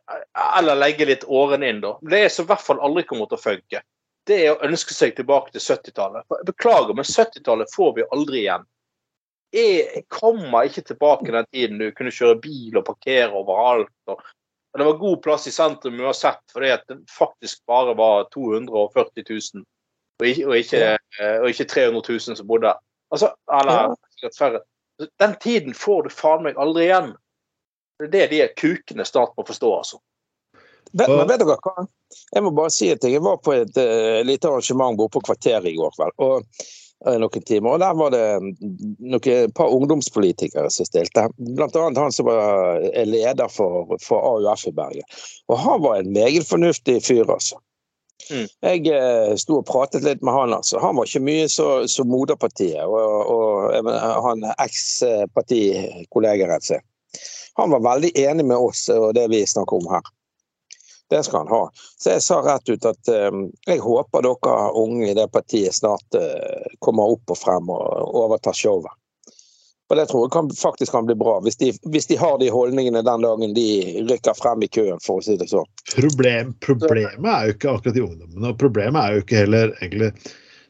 eller 0.58 0.78
legge 0.78 1.08
litt 1.08 1.24
årene 1.26 1.72
inn, 1.72 1.80
da. 1.82 1.96
Det 2.02 2.28
som 2.32 2.46
i 2.46 2.52
hvert 2.52 2.66
fall 2.66 2.82
aldri 2.82 3.06
kommer 3.08 3.30
til 3.30 3.40
å 3.40 3.46
funke. 3.46 3.82
Det 4.26 4.38
er 4.44 4.52
å 4.52 4.68
ønske 4.68 4.94
seg 4.94 5.16
tilbake 5.18 5.50
til 5.54 5.64
70-tallet. 5.64 6.26
For 6.28 6.38
jeg 6.38 6.52
Beklager, 6.52 6.94
men 6.94 7.08
70-tallet 7.08 7.72
får 7.74 7.96
vi 7.96 8.06
aldri 8.14 8.44
igjen. 8.44 8.68
Jeg 9.52 10.04
kommer 10.08 10.68
ikke 10.68 10.84
tilbake 10.86 11.34
den 11.34 11.48
tiden 11.52 11.82
du 11.82 11.90
kunne 11.92 12.14
kjøre 12.14 12.38
bil 12.40 12.78
og 12.78 12.86
parkere 12.86 13.34
overalt. 13.36 13.92
Og, 14.08 14.22
og 14.72 14.80
det 14.80 14.84
var 14.88 14.98
god 14.98 15.22
plass 15.22 15.46
i 15.46 15.52
sentrum 15.52 16.00
uansett, 16.00 16.40
fordi 16.52 16.70
at 16.72 16.84
det 16.88 17.02
faktisk 17.12 17.60
bare 17.68 17.94
var 17.96 18.28
240 18.32 19.24
000. 19.30 19.64
Og 20.22 20.28
ikke, 20.28 20.46
og 20.48 20.56
ikke, 20.56 20.84
eh, 21.20 21.36
og 21.42 21.48
ikke 21.50 21.66
300 21.68 22.02
000 22.08 22.38
som 22.38 22.46
bodde 22.48 22.70
der. 22.70 22.78
Altså, 23.12 23.34
eller 23.52 23.96
færre. 24.38 24.62
Den 25.20 25.34
tiden 25.40 25.74
får 25.74 26.06
du 26.06 26.14
faen 26.14 26.46
meg 26.46 26.60
aldri 26.60 26.86
igjen. 26.86 27.12
Det 28.00 28.22
er 28.22 28.30
det 28.30 28.40
de 28.40 28.48
kukene 28.56 29.04
snart 29.04 29.36
må 29.36 29.44
forstå, 29.46 29.74
altså. 29.76 30.00
Vet, 30.92 31.08
men 31.08 31.28
vet 31.28 31.40
dere 31.40 31.56
hva? 31.56 31.84
Jeg 32.32 32.44
må 32.44 32.52
bare 32.56 32.72
si 32.72 32.88
ting. 33.00 33.14
Jeg 33.14 33.24
var 33.24 33.38
på 33.44 33.54
et 33.56 33.76
uh, 33.80 34.20
lite 34.24 34.48
arrangement 34.48 34.96
borte 34.96 35.16
på 35.16 35.26
Kvarteret 35.28 35.68
i 35.68 35.76
går 35.76 35.92
kveld. 35.96 36.16
og 36.20 36.64
noen 37.06 37.42
timer, 37.48 37.74
og 37.74 37.80
Der 37.82 37.94
var 37.98 38.10
det 38.14 38.40
noen, 39.00 39.52
par 39.56 39.72
ungdomspolitikere 39.74 40.70
som 40.70 40.86
stilte. 40.86 41.28
Blant 41.38 41.76
annet 41.76 41.98
han 41.98 42.12
som 42.14 42.26
var 42.28 42.80
er 42.92 43.06
leder 43.08 43.48
for, 43.50 43.96
for 44.02 44.18
AUF 44.36 44.66
i 44.68 44.72
Bergen. 44.76 45.04
Og 45.48 45.58
Han 45.58 45.82
var 45.82 45.96
en 46.00 46.12
meget 46.12 46.46
fornuftig 46.48 47.02
fyr, 47.04 47.26
altså. 47.30 47.56
Mm. 48.30 48.46
Jeg 48.62 48.86
eh, 48.94 49.34
sto 49.40 49.56
og 49.58 49.66
pratet 49.66 50.04
litt 50.06 50.22
med 50.22 50.32
han. 50.34 50.54
altså. 50.54 50.78
Han 50.78 50.96
var 50.96 51.04
ikke 51.08 51.24
mye 51.26 51.48
så- 51.50 51.86
som 51.90 52.06
moderpartiet 52.08 52.84
og, 52.86 53.26
og 53.34 53.74
jeg 53.74 53.84
mener, 53.84 54.20
han 54.28 54.44
eks-partikollegaen 54.62 56.60
sin. 56.62 56.80
Han 57.58 57.70
var 57.74 57.80
veldig 57.84 58.12
enig 58.16 58.44
med 58.46 58.56
oss 58.56 58.88
og 58.88 59.14
det 59.14 59.26
vi 59.30 59.46
snakker 59.46 59.76
om 59.76 59.88
her. 59.90 60.02
Det 61.12 61.20
skal 61.26 61.42
han 61.42 61.52
ha. 61.52 61.62
Så 62.00 62.14
jeg 62.14 62.22
sa 62.24 62.38
rett 62.40 62.70
ut 62.72 62.86
at 62.88 63.08
eh, 63.12 63.34
jeg 63.68 63.82
håper 63.84 64.24
dere 64.24 64.56
unge 64.80 65.10
i 65.10 65.16
det 65.18 65.26
partiet 65.28 65.76
snart 65.76 66.16
eh, 66.16 66.70
kommer 66.80 67.12
opp 67.12 67.34
og 67.34 67.36
frem 67.36 67.68
og 67.68 68.16
overtar 68.22 68.56
showet. 68.56 68.94
Og 69.92 69.98
det 69.98 70.06
tror 70.08 70.22
jeg 70.24 70.32
kan, 70.32 70.46
faktisk 70.56 70.94
kan 70.94 71.04
bli 71.04 71.18
bra, 71.20 71.34
hvis 71.44 71.58
de, 71.60 71.68
hvis 71.92 72.08
de 72.08 72.16
har 72.16 72.38
de 72.40 72.48
holdningene 72.48 73.02
den 73.04 73.26
dagen 73.26 73.52
de 73.52 73.66
rykker 74.08 74.38
frem 74.38 74.64
i 74.64 74.70
køen, 74.72 75.02
for 75.04 75.20
å 75.20 75.26
si 75.26 75.36
det 75.36 75.50
sånn. 75.50 75.68
Problem, 75.90 76.54
problemet 76.64 77.28
er 77.28 77.50
jo 77.50 77.56
ikke 77.58 77.74
akkurat 77.74 77.98
de 77.98 78.06
ungdommene. 78.06 78.54
og 78.54 78.62
Problemet 78.62 79.02
er 79.02 79.18
jo 79.18 79.26
ikke 79.26 79.42
heller 79.42 79.76
egentlig 79.82 80.14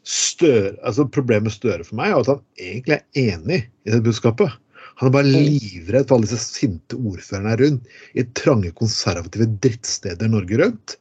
Støre 0.03 0.73
altså 0.83 1.07
Problemet 1.07 1.55
Støre 1.55 1.87
for 1.87 1.95
meg 2.01 2.11
er 2.11 2.25
at 2.25 2.33
han 2.33 2.43
egentlig 2.59 2.99
er 2.99 3.37
enig 3.37 3.61
i 3.87 3.95
det 3.95 4.03
budskapet. 4.03 4.59
Han 5.01 5.09
er 5.09 5.15
bare 5.15 5.31
livredd 5.31 6.09
for 6.09 6.19
alle 6.19 6.29
disse 6.29 6.41
sinte 6.43 6.99
ordførerne 6.99 7.57
rundt 7.61 8.19
i 8.19 8.25
trange, 8.39 8.73
konservative 8.79 9.49
drittsteder 9.65 10.31
Norge 10.31 10.61
rundt. 10.61 10.97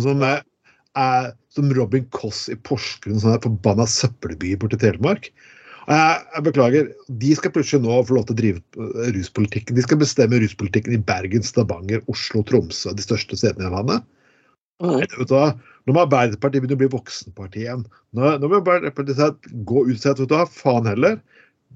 Som, 0.00 0.22
er, 0.26 0.40
er, 0.98 1.34
som 1.54 1.72
Robin 1.76 2.06
Koss 2.14 2.46
i 2.52 2.56
Porsgrunn, 2.66 3.20
sånn 3.22 3.42
forbanna 3.44 3.86
søppelby 3.90 4.54
borti 4.60 4.80
Telemark. 4.80 5.30
Og 5.84 5.92
Jeg, 5.92 6.24
jeg 6.32 6.44
beklager, 6.46 6.90
de 7.20 7.34
skal 7.36 7.52
plutselig 7.52 7.84
nå 7.84 8.00
få 8.08 8.16
lov 8.16 8.26
til 8.28 8.34
å 8.34 8.40
drive 8.40 8.62
eh, 8.80 9.12
ruspolitikken. 9.18 9.76
De 9.76 9.84
skal 9.84 10.00
bestemme 10.00 10.40
ruspolitikken 10.40 10.96
i 10.96 11.02
Bergen, 11.12 11.44
Stavanger, 11.44 12.00
Oslo, 12.10 12.40
Tromsø, 12.48 12.94
de 12.96 13.04
største 13.04 13.36
stedene 13.36 13.68
i 13.68 13.74
landet. 13.74 14.06
Nei, 14.82 15.04
Vet 15.04 15.28
du 15.28 15.36
hva? 15.36 15.52
Nå 15.84 15.94
må 15.94 16.02
Arbeiderpartiet 16.06 16.64
begynne 16.64 16.78
å 16.78 16.80
bli 16.80 16.90
voksenpartiet 16.94 17.66
igjen. 17.66 17.84
Nå, 18.16 18.32
nå 18.40 18.48
må 18.48 18.58
Arbeiderpartiet 18.62 19.50
gå 19.68 19.84
ut 19.84 19.92
og 19.92 20.00
si 20.00 20.10
at 20.10 20.22
vet 20.22 20.32
du 20.32 20.36
hva, 20.38 20.46
faen 20.50 20.88
heller. 20.88 21.20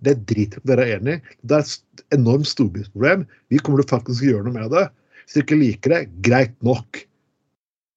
Det 0.04 0.14
er 0.14 0.22
drit 0.30 0.56
dere 0.68 0.84
er 0.86 0.98
enig. 0.98 1.16
Det 1.42 1.58
er 1.58 1.66
et 1.66 2.04
enormt 2.16 2.48
storbyproblem. 2.48 3.26
Vi 3.52 3.60
kommer 3.62 3.82
til 3.82 3.90
faktisk 3.90 4.24
å 4.24 4.30
gjøre 4.32 4.46
noe 4.46 4.56
med 4.56 4.72
det. 4.74 4.86
Hvis 5.24 5.36
dere 5.36 5.46
ikke 5.46 5.60
liker 5.62 5.94
det, 5.94 6.00
greit 6.24 6.56
nok. 6.64 7.02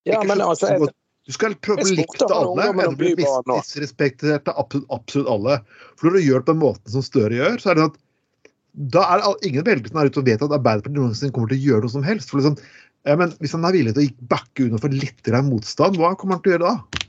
Ja, 0.09 0.21
men 0.25 0.41
altså, 0.41 0.71
jeg, 0.73 0.91
du 1.29 1.35
skal 1.35 1.53
prøve 1.61 1.85
å 1.85 1.89
jeg 1.89 2.01
like 2.01 2.17
spurte 2.17 2.37
alle, 2.37 2.69
men 2.77 2.95
du 2.95 3.03
blir 3.03 3.19
misrespektert 3.49 4.49
av 4.49 4.63
absolutt, 4.63 4.87
absolutt 4.93 5.29
alle. 5.31 5.59
For 5.95 6.09
når 6.09 6.17
du 6.17 6.25
gjør 6.25 6.41
det 6.41 6.47
på 6.47 6.55
den 6.55 6.63
måten 6.63 6.95
som 6.95 7.05
Støre 7.05 7.37
gjør, 7.37 7.59
så 7.61 7.71
er 7.71 7.77
det 7.77 7.85
sånn 7.85 7.93
at 7.93 7.99
da 8.95 9.03
er 9.11 9.21
det 9.21 9.49
ingen 9.49 9.65
velgere 9.67 9.91
som 9.91 9.99
er 9.99 10.09
ute 10.09 10.21
og 10.21 10.27
vet 10.29 10.43
at 10.45 10.53
Arbeiderpartiet 10.55 10.95
noensinne 10.97 11.35
kommer 11.35 11.51
til 11.51 11.59
å 11.59 11.65
gjøre 11.67 11.85
noe 11.85 11.93
som 11.93 12.05
helst. 12.07 12.31
For 12.31 12.39
liksom, 12.39 12.55
ja, 13.07 13.17
men 13.19 13.33
Hvis 13.41 13.53
han 13.57 13.67
er 13.67 13.75
villig 13.75 13.93
til 13.97 14.07
å 14.07 14.27
backe 14.31 14.65
unna 14.65 14.79
for 14.81 14.95
litt 14.95 15.31
motstand, 15.47 15.99
hva 15.99 16.13
kommer 16.15 16.37
han 16.37 16.43
til 16.45 16.53
å 16.53 16.55
gjøre 16.55 16.71
da? 16.71 17.01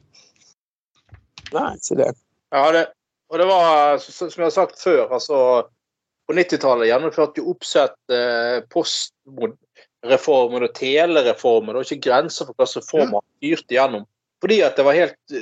nei, 1.53 1.73
si 1.85 1.97
det. 1.99 2.13
Ja, 2.53 2.65
det, 2.75 2.87
og 3.33 3.39
det 3.41 3.47
var, 3.49 3.97
som 4.05 4.29
jeg 4.29 4.45
har 4.45 4.53
sagt 4.53 4.83
før, 4.83 5.07
altså 5.17 5.37
På 6.29 6.35
90-tallet 6.37 6.91
gjennomførte 6.91 7.41
jo 7.41 7.51
Oppsett 7.51 8.13
eh, 8.13 8.61
postreformen 8.71 10.67
og 10.69 10.75
telereformen. 10.77 11.73
Det 11.73 11.79
var 11.81 11.89
ikke 11.89 12.05
grenser 12.07 12.47
for 12.47 12.55
hva 12.55 12.67
slags 12.69 12.85
reformer 12.85 13.17
man 13.17 13.25
styrte 13.41 13.75
gjennom. 13.75 14.05
Fordi 14.43 14.61
at 14.67 14.77
det 14.79 14.85
var 14.87 14.99
helt 14.99 15.35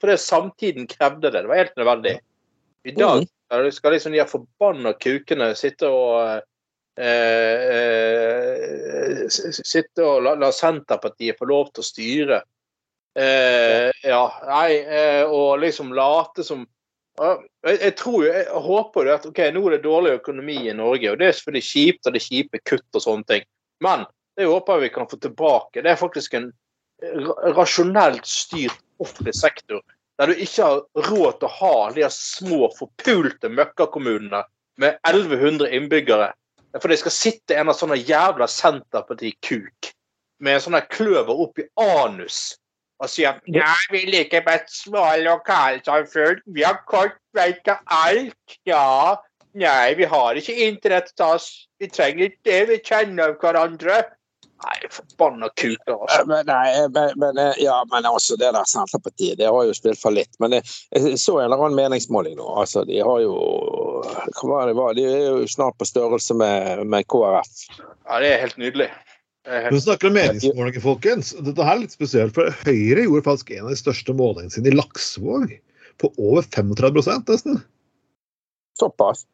Fordi 0.00 0.16
samtiden 0.20 0.86
krevde 0.90 1.30
det. 1.32 1.42
Det 1.42 1.50
var 1.50 1.62
helt 1.64 1.76
nødvendig. 1.80 2.14
I 2.84 2.94
dag 2.94 3.26
Mhm. 3.50 3.72
skal 3.72 3.92
liksom 3.92 4.12
de 4.12 4.18
her 4.22 4.30
forbanna 4.30 4.92
kukene 4.92 5.54
sitte 5.58 5.88
og 5.90 6.42
eh, 7.00 7.60
eh, 7.74 9.26
sitte 9.28 10.04
og 10.04 10.22
la, 10.22 10.34
la 10.38 10.52
Senterpartiet 10.52 11.38
få 11.38 11.48
lov 11.50 11.72
til 11.72 11.82
å 11.82 11.88
styre. 11.88 12.42
Eh, 13.18 13.90
ja, 14.06 14.22
nei, 14.46 14.76
eh, 14.86 15.24
og 15.26 15.58
liksom 15.64 15.90
late 15.96 16.44
som 16.46 16.66
jeg, 17.20 17.76
jeg 17.76 17.94
tror 18.00 18.24
jo, 18.24 18.32
jeg 18.32 18.64
håper 18.64 19.06
jo 19.06 19.14
at 19.14 19.28
ok, 19.28 19.40
nå 19.54 19.62
er 19.66 19.76
det 19.76 19.84
dårlig 19.84 20.16
økonomi 20.20 20.56
i 20.70 20.76
Norge, 20.76 21.12
og 21.12 21.20
det 21.20 21.28
er 21.28 21.36
selvfølgelig 21.36 21.68
kjipt, 21.68 22.02
og 22.06 22.14
det 22.14 22.20
er 22.22 22.26
kjipe 22.26 22.62
kutt 22.68 22.98
og 22.98 23.04
sånne 23.04 23.28
ting. 23.28 23.46
Men 23.84 24.04
det 24.38 24.48
håper 24.48 24.78
jeg 24.78 24.86
vi 24.86 24.92
kan 24.94 25.08
få 25.10 25.20
tilbake. 25.20 25.82
Det 25.82 25.92
er 25.92 26.00
faktisk 26.00 26.36
en 26.38 26.50
rasjonelt 27.56 28.26
styrt 28.28 28.80
offentlig 29.00 29.34
sektor 29.38 29.80
der 30.20 30.28
du 30.28 30.40
ikke 30.44 30.66
har 30.66 31.06
råd 31.08 31.38
til 31.40 31.46
å 31.48 31.54
ha 31.56 31.76
de 31.96 32.08
små, 32.12 32.66
forpulte 32.76 33.48
møkkakommunene 33.48 34.42
med 34.80 34.98
1100 35.08 35.70
innbyggere. 35.72 36.26
For 36.76 36.92
det 36.92 36.98
skal 37.00 37.14
sitte 37.14 37.56
en 37.56 37.72
av 37.72 37.78
sånne 37.78 37.96
jævla 37.96 38.44
Senterparti-kuk 38.52 39.88
med 40.44 40.58
en 40.58 40.64
sånn 40.66 40.76
kløver 40.92 41.40
opp 41.46 41.62
i 41.62 41.64
anus 41.80 42.42
og 43.00 43.08
sier 43.08 43.40
nei, 43.48 43.80
vi 43.92 44.04
liker 44.12 44.44
best 44.44 44.74
små 44.82 45.06
lokalsamfunn. 45.24 46.42
Vi 46.52 46.64
har 46.66 46.82
kort 46.90 47.16
vei 47.36 47.52
til 47.64 47.76
alt. 47.96 48.56
Ja. 48.68 49.16
Nei, 49.56 49.94
vi 49.98 50.06
har 50.06 50.38
ikke 50.38 50.54
internett 50.68 51.10
til 51.16 51.36
oss. 51.36 51.50
Vi 51.80 51.88
trenger 51.90 52.28
ikke 52.28 52.44
det. 52.46 52.60
Vi 52.70 52.80
kjenner 52.86 53.34
hverandre. 53.40 54.02
Nei, 54.60 54.76
forbanna 54.92 55.48
kuker, 55.56 55.94
altså. 55.96 56.20
Eh, 56.20 56.26
Men, 56.28 56.46
nei, 56.46 56.88
men, 56.92 57.12
men, 57.16 57.38
eh, 57.40 57.62
ja, 57.64 57.78
men 57.92 58.06
også 58.06 58.36
det 58.36 58.52
der 58.52 58.68
Senterpartiet, 58.68 59.38
det 59.40 59.48
har 59.48 59.64
jo 59.64 59.76
spilt 59.76 60.00
for 60.00 60.12
litt. 60.12 60.36
Men 60.42 60.58
jeg 60.58 61.16
så 61.16 61.38
en 61.38 61.46
eller 61.46 61.64
annen 61.64 61.78
meningsmåling 61.78 62.36
nå. 62.36 62.48
Altså, 62.60 62.84
de 62.84 63.00
har 63.00 63.22
jo 63.24 63.38
Hva 64.40 64.66
var 64.76 64.92
det? 64.92 65.00
De 65.00 65.06
er 65.08 65.24
jo 65.30 65.48
snart 65.48 65.78
på 65.80 65.88
størrelse 65.88 66.36
med, 66.36 66.84
med 66.92 67.08
KrF. 67.08 67.48
Ja, 67.80 68.20
det 68.20 68.34
er 68.34 68.44
helt 68.44 68.60
nydelig. 68.60 68.90
Det 69.46 69.56
er 69.56 69.66
Når 69.70 69.78
vi 69.78 69.82
snakker 69.86 70.10
om 70.10 70.16
meningsmålinger, 70.18 70.82
folkens. 70.84 71.32
Dette 71.40 71.64
her 71.64 71.78
er 71.78 71.82
litt 71.82 71.94
spesielt, 71.96 72.34
for 72.36 72.52
Høyre 72.66 73.06
gjorde 73.06 73.26
faktisk 73.26 73.52
en 73.56 73.66
av 73.66 73.72
de 73.72 73.80
største 73.80 74.14
målingene 74.16 74.52
sine 74.52 74.68
i 74.68 74.76
Laksevåg. 74.76 75.54
På 76.00 76.10
over 76.20 76.44
35 76.44 77.00
nesten. 77.28 77.60
Såpass. 78.80 79.26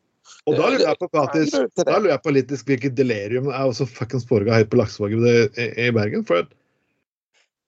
Og 0.46 0.56
da 0.58 0.70
lurer 0.70 0.84
jeg 0.84 0.98
på 0.98 1.08
faktisk, 1.14 1.56
det. 1.78 1.84
da 1.86 1.98
lurer 1.98 2.12
jeg 2.16 2.22
på 2.24 2.34
litt 2.34 2.54
hvilket 2.68 2.94
delirium 2.98 3.50
er 3.50 3.66
også 3.66 3.86
fuckings 3.86 4.26
foregår 4.26 4.60
høyt 4.60 4.70
på 4.72 4.78
Laksevåg 4.80 5.14
i, 5.14 5.34
i, 5.62 5.66
i 5.86 5.90
Bergen. 5.94 6.24
For 6.26 6.42
at, 6.42 6.54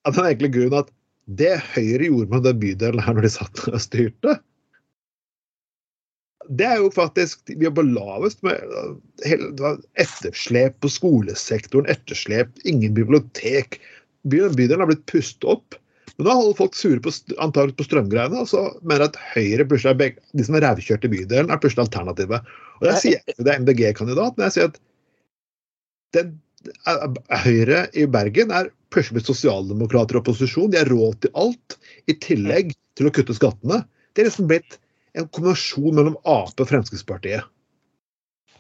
at 0.07 0.19
den 0.19 0.31
enkle 0.31 0.51
grunnen 0.55 0.79
at 0.83 0.91
det 1.39 1.57
Høyre 1.75 2.09
gjorde 2.09 2.33
med 2.33 2.47
den 2.47 2.61
bydelen 2.63 3.03
her 3.05 3.17
når 3.19 3.27
de 3.27 3.33
satt 3.35 3.65
og 3.69 3.83
styrte 3.83 4.39
det 6.49 6.65
er 6.65 6.79
jo 6.81 6.89
faktisk 6.95 7.51
Vi 7.51 7.67
er 7.69 7.75
på 7.77 7.85
lavest 7.85 8.41
med 8.47 8.57
hele, 9.27 9.51
det 9.57 9.65
var 9.65 9.81
etterslep 10.01 10.79
på 10.83 10.91
skolesektoren, 10.93 11.89
etterslep, 11.93 12.55
ingen 12.69 12.95
bibliotek. 12.97 13.81
Bydelen 14.29 14.81
har 14.81 14.91
blitt 14.91 15.07
pustet 15.11 15.47
opp 15.49 15.77
Men 16.19 16.27
da 16.27 16.35
holder 16.35 16.57
folk 16.59 16.75
sure 16.75 16.99
på, 17.03 17.13
antagelig 17.39 17.77
på 17.79 17.87
strømgreiene, 17.87 18.41
og 18.43 18.49
så 18.51 18.65
mener 18.83 19.05
at 19.07 19.19
Høyre 19.37 19.67
plutselig 19.71 19.93
er 19.93 20.01
begge, 20.01 20.25
de 20.35 20.47
som 20.47 20.57
er 20.59 20.65
rævkjørt 20.67 21.07
i 21.07 21.11
bydelen, 21.13 21.53
er 21.55 21.61
plutselig 21.63 21.85
alternativet. 21.85 22.49
Og 22.81 22.89
jeg 22.89 23.03
sier 23.05 23.21
ikke 23.23 23.47
det 23.47 23.53
er 23.53 23.63
MDG-kandidat, 23.63 24.35
men 24.35 24.49
jeg 24.49 24.57
sier 24.57 24.73
at 24.73 24.81
den, 26.19 26.33
Høyre 27.45 27.85
i 27.95 28.09
Bergen 28.11 28.51
er 28.51 28.73
plutselig 28.91 29.21
blitt 29.21 29.31
sosialdemokrater 29.31 30.19
i 30.19 30.21
opposisjon. 30.25 30.73
De 30.75 30.81
har 30.81 30.91
råd 30.91 31.21
til 31.23 31.39
alt, 31.39 31.79
i 32.11 32.19
tillegg 32.19 32.75
til 32.99 33.07
å 33.07 33.15
kutte 33.15 33.39
skattene. 33.39 33.85
Det 34.11 34.25
er 34.25 34.31
liksom 34.33 34.51
blitt 34.51 34.81
en 35.13 35.29
kombinasjon 35.29 35.95
mellom 35.95 36.19
Ap 36.25 36.61
og 36.61 36.69
Fremskrittspartiet. 36.69 37.47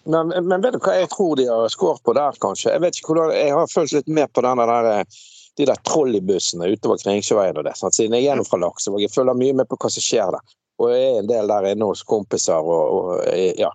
Men, 0.08 0.32
men 0.48 0.62
vet 0.64 0.72
du 0.72 0.80
hva 0.80 0.94
jeg 0.96 1.10
tror 1.12 1.36
de 1.36 1.48
har 1.50 1.72
skåret 1.72 2.00
på 2.06 2.14
der, 2.16 2.36
kanskje? 2.40 2.70
Jeg 2.72 2.80
vet 2.80 2.96
ikke 2.96 3.12
hvordan, 3.12 3.34
jeg 3.36 3.52
har 3.52 3.72
følt 3.72 3.92
litt 3.92 4.06
med 4.18 4.32
på 4.32 4.44
denne 4.46 4.64
der, 4.70 4.90
eh, 4.92 5.18
de 5.60 5.66
der 5.68 5.80
trolleybussene 5.84 6.70
utover 6.72 7.00
Kringsjøveien 7.02 7.58
og 7.60 7.66
det. 7.66 7.74
Sant? 7.76 7.96
Siden 7.96 8.16
jeg 8.16 8.30
er 8.32 8.44
fra 8.48 8.60
Laksevåg. 8.62 9.02
Jeg 9.04 9.12
følger 9.12 9.36
mye 9.36 9.58
med 9.58 9.68
på 9.68 9.76
hva 9.76 9.90
som 9.92 10.04
skjer 10.04 10.32
der. 10.32 10.54
Og 10.78 10.94
jeg 10.94 11.02
er 11.08 11.18
en 11.20 11.28
del 11.28 11.50
der 11.50 11.68
inne 11.72 11.90
hos 11.90 12.04
kompiser. 12.08 12.62
Og, 12.62 12.94
og, 12.94 13.10
eh, 13.34 13.52
ja. 13.58 13.68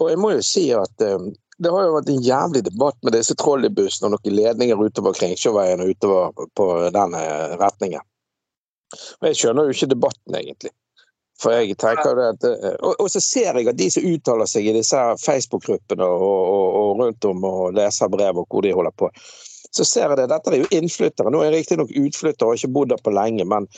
og 0.00 0.10
jeg 0.10 0.18
må 0.18 0.32
jo 0.34 0.42
si 0.48 0.64
at 0.74 1.06
um, 1.06 1.30
det 1.58 1.72
har 1.74 1.86
jo 1.86 1.94
vært 1.98 2.10
en 2.10 2.26
jævlig 2.26 2.64
debatt 2.66 2.98
med 3.06 3.14
disse 3.14 3.36
trolleybussene 3.38 4.08
og 4.08 4.16
noen 4.16 4.36
ledninger 4.38 4.82
utover 4.82 5.14
Kringsjøveien 5.20 5.84
og 5.84 5.94
utover 5.94 6.50
på 6.58 6.68
den 6.94 7.16
retningen. 7.60 8.02
Men 9.20 9.30
jeg 9.30 9.42
skjønner 9.42 9.68
jo 9.68 9.74
ikke 9.76 9.90
debatten, 9.92 10.38
egentlig. 10.38 10.72
For 11.38 11.54
jeg 11.54 11.76
tenker 11.78 12.16
det 12.18 12.30
at, 12.34 12.46
eh, 12.48 12.78
og, 12.82 12.96
og 12.98 13.10
så 13.12 13.22
ser 13.22 13.60
jeg 13.60 13.68
at 13.70 13.78
de 13.78 13.90
som 13.94 14.06
uttaler 14.08 14.48
seg 14.50 14.66
i 14.66 14.74
disse 14.74 15.02
Facebook-gruppene 15.22 16.06
og, 16.06 16.24
og, 16.24 16.78
og 16.80 17.02
rundt 17.04 17.28
om 17.30 17.46
og 17.46 17.76
leser 17.78 18.10
brev 18.10 18.42
og 18.42 18.48
hvor 18.50 18.66
de 18.66 18.74
holder 18.74 18.96
på, 18.98 19.10
så 19.70 19.84
ser 19.84 20.08
jeg 20.08 20.18
det. 20.18 20.30
Dette 20.32 20.54
er 20.54 20.62
jo 20.62 20.72
innflyttere. 20.74 21.30
Nå 21.30 21.42
er 21.42 21.52
jeg 21.52 21.62
riktignok 21.62 21.94
utflytter 22.00 22.46
og 22.46 22.54
har 22.54 22.60
ikke 22.60 22.74
bodd 22.74 22.92
der 22.94 23.02
på 23.04 23.14
lenge, 23.14 23.46
men 23.46 23.68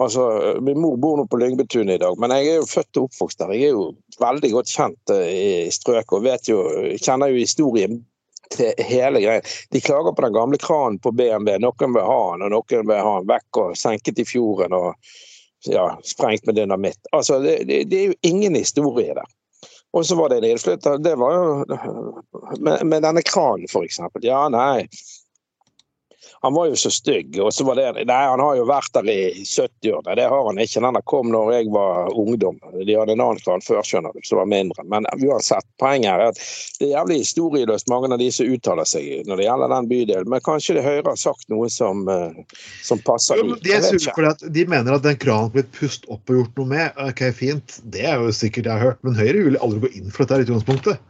altså, 0.00 0.26
min 0.64 0.80
mor 0.80 0.96
bor 1.02 1.18
nå 1.18 1.26
på 1.28 1.40
Lyngbetunet 1.40 1.98
i 1.98 2.02
dag. 2.04 2.16
Men 2.22 2.32
jeg 2.36 2.52
er 2.52 2.60
jo 2.60 2.68
født 2.70 3.00
og 3.00 3.08
oppvokst 3.10 3.42
der. 3.42 3.56
Jeg 3.56 3.68
er 3.68 3.74
jo 3.76 3.88
veldig 4.22 4.52
godt 4.54 4.72
kjent 4.72 5.14
eh, 5.16 5.26
i 5.66 5.74
strøket 5.74 6.16
og 6.16 6.24
vet 6.28 6.52
jo, 6.52 6.62
kjenner 7.02 7.34
jo 7.34 7.42
historien 7.42 8.00
til 8.50 8.86
hele 8.86 9.20
greien. 9.22 9.50
De 9.70 9.82
klager 9.82 10.14
på 10.14 10.24
den 10.24 10.38
gamle 10.38 10.58
kranen 10.62 11.00
på 11.02 11.12
BMW. 11.12 11.58
Noen 11.62 11.98
vil 11.98 12.06
ha 12.06 12.22
den, 12.32 12.46
og 12.46 12.54
noen 12.56 12.86
vil 12.88 13.02
ha 13.10 13.18
den 13.18 13.28
vekk 13.30 13.60
og 13.64 13.76
senket 13.78 14.22
i 14.22 14.26
fjorden. 14.26 14.78
og 14.78 14.94
ja, 15.68 15.98
sprengt 16.04 16.46
med 16.46 16.56
dynamitt. 16.56 17.00
Altså, 17.12 17.38
det, 17.38 17.58
det, 17.68 17.84
det 17.90 18.00
er 18.00 18.06
jo 18.12 18.18
ingen 18.22 18.56
historie 18.56 19.14
der. 19.14 19.28
Og 19.92 20.06
så 20.06 20.14
var 20.14 20.30
det 20.30 20.38
en 20.38 20.50
innflytter. 20.52 21.00
Det 21.02 21.16
var 21.18 21.34
jo 21.34 21.64
med, 22.60 22.84
med 22.86 23.02
denne 23.02 23.22
kranen, 23.26 23.66
eksempel. 23.84 24.24
Ja, 24.24 24.44
nei. 24.52 24.86
Han 26.42 26.54
var 26.54 26.70
jo 26.70 26.76
så 26.76 26.90
stygg. 26.90 27.36
Og 27.40 27.52
så 27.54 27.64
var 27.64 27.76
det 27.76 28.04
Nei, 28.08 28.20
han 28.24 28.40
har 28.40 28.56
jo 28.56 28.64
vært 28.68 28.94
der 28.96 29.08
i 29.12 29.44
70-årene. 29.44 30.16
Det 30.16 30.28
har 30.32 30.46
han 30.46 30.60
ikke. 30.62 30.80
Den 30.86 30.98
kom 31.12 31.28
når 31.32 31.52
jeg 31.52 31.68
var 31.74 32.14
ungdom. 32.16 32.56
De 32.72 32.96
hadde 32.96 33.12
en 33.12 33.24
annen 33.24 33.42
klan 33.44 33.64
før, 33.64 33.82
skjønner 33.84 34.16
du, 34.16 34.22
som 34.24 34.40
var 34.40 34.48
mindre. 34.48 34.84
Men 34.88 35.08
uansett, 35.20 35.66
poenget 35.82 36.08
er 36.14 36.24
at 36.30 36.40
det 36.80 36.88
er 36.88 36.94
jævlig 36.94 37.20
historieløst, 37.20 37.90
mange 37.92 38.08
av 38.08 38.22
de 38.22 38.30
som 38.32 38.48
uttaler 38.48 38.88
seg 38.88 39.28
når 39.28 39.42
det 39.42 39.48
gjelder 39.48 39.74
den 39.74 39.90
bydelen. 39.92 40.32
Men 40.32 40.44
kanskje 40.46 40.78
det 40.78 40.86
Høyre 40.86 41.12
har 41.12 41.20
sagt 41.20 41.44
noe 41.52 41.68
som, 41.72 42.08
eh, 42.08 42.64
som 42.86 43.04
passer 43.04 43.40
Jo, 43.40 43.58
de 43.60 43.76
at 44.30 44.44
de 44.48 44.64
mener 44.68 44.96
at 44.96 45.04
den 45.04 45.20
kranen 45.20 45.50
har 45.50 45.54
blitt 45.54 45.72
pust 45.76 46.08
opp 46.08 46.30
og 46.30 46.40
gjort 46.40 46.60
noe 46.60 46.72
med. 46.72 47.00
Ok, 47.04 47.26
fint. 47.36 47.80
Det 47.92 48.06
er 48.08 48.20
jo 48.20 48.32
sikkert 48.32 48.70
jeg 48.70 48.78
har 48.78 48.92
hørt, 48.92 49.04
men 49.04 49.18
Høyre 49.18 49.44
vil 49.44 49.60
aldri 49.60 49.84
gå 49.84 49.92
inn 50.00 50.12
for 50.14 50.24
dette 50.24 50.46
i 50.46 50.48
utgangspunktet. 50.48 51.04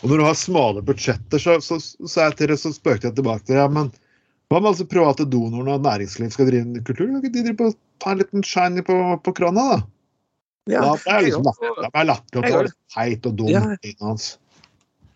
Og 0.00 0.08
når 0.08 0.20
du 0.20 0.24
har 0.24 0.36
smale 0.38 0.82
budsjetter, 0.84 1.42
så, 1.42 1.58
så, 1.60 1.76
så, 1.80 2.30
dere, 2.38 2.56
så 2.56 2.72
spøkte 2.72 3.10
jeg 3.10 3.18
tilbake 3.18 3.44
til 3.44 3.60
ja, 3.60 3.66
men 3.68 3.90
hva 4.50 4.58
med 4.58 4.72
altså 4.72 4.86
private 4.90 5.24
donorene 5.30 5.76
og 5.78 5.84
næringsliv 5.86 6.30
skal 6.34 6.48
drive 6.50 6.66
med 6.66 6.84
kultur? 6.86 7.06
Kan 7.06 7.22
ikke 7.22 7.34
de 7.36 7.46
drive 7.46 7.58
på, 7.60 7.70
ta 8.02 8.14
en 8.14 8.22
liten 8.22 8.42
shiny 8.42 8.82
på, 8.86 8.98
på 9.22 9.34
krana, 9.38 9.66
da? 9.72 9.80
Ja, 10.70 10.82
da 10.84 10.94
er 11.06 11.20
jeg 11.20 11.30
liksom 11.30 11.46
er 11.94 12.06
latterlig 12.06 12.54
opp 12.58 12.78
teit 12.94 13.26
og 13.30 13.36
dum. 13.38 13.50
Ja. 13.50 13.62
hans. 14.02 14.32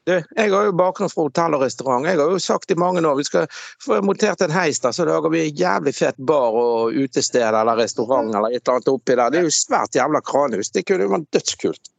Du, 0.04 0.12
jeg 0.12 0.52
har 0.52 0.66
jo 0.66 0.72
bakgrunn 0.76 1.08
fra 1.08 1.24
hotell 1.24 1.56
og 1.56 1.62
restaurant. 1.64 2.06
Jeg 2.06 2.20
har 2.20 2.30
jo 2.30 2.40
sagt 2.42 2.70
i 2.70 2.76
mange 2.76 3.00
år 3.08 3.16
vi 3.16 3.24
skal 3.24 3.46
få 3.82 4.02
montert 4.04 4.42
en 4.44 4.52
heis 4.52 4.82
der, 4.84 4.92
så 4.92 5.06
lager 5.08 5.32
vi 5.32 5.46
en 5.46 5.56
jævlig 5.56 5.94
fet 5.96 6.18
bar 6.28 6.58
og 6.60 6.92
utested 6.92 7.40
eller 7.40 7.80
restaurant 7.80 8.28
eller 8.28 8.52
et 8.52 8.60
eller 8.60 8.78
annet 8.78 8.90
oppi 8.92 9.16
der. 9.16 9.32
Det 9.32 9.40
er 9.40 9.48
jo 9.48 9.54
svært 9.56 9.96
jævla 9.96 10.20
kranhus. 10.24 10.70
Det 10.74 10.84
kunne 10.84 11.08
jo 11.08 11.14
vært 11.14 11.30
dødskult. 11.32 11.90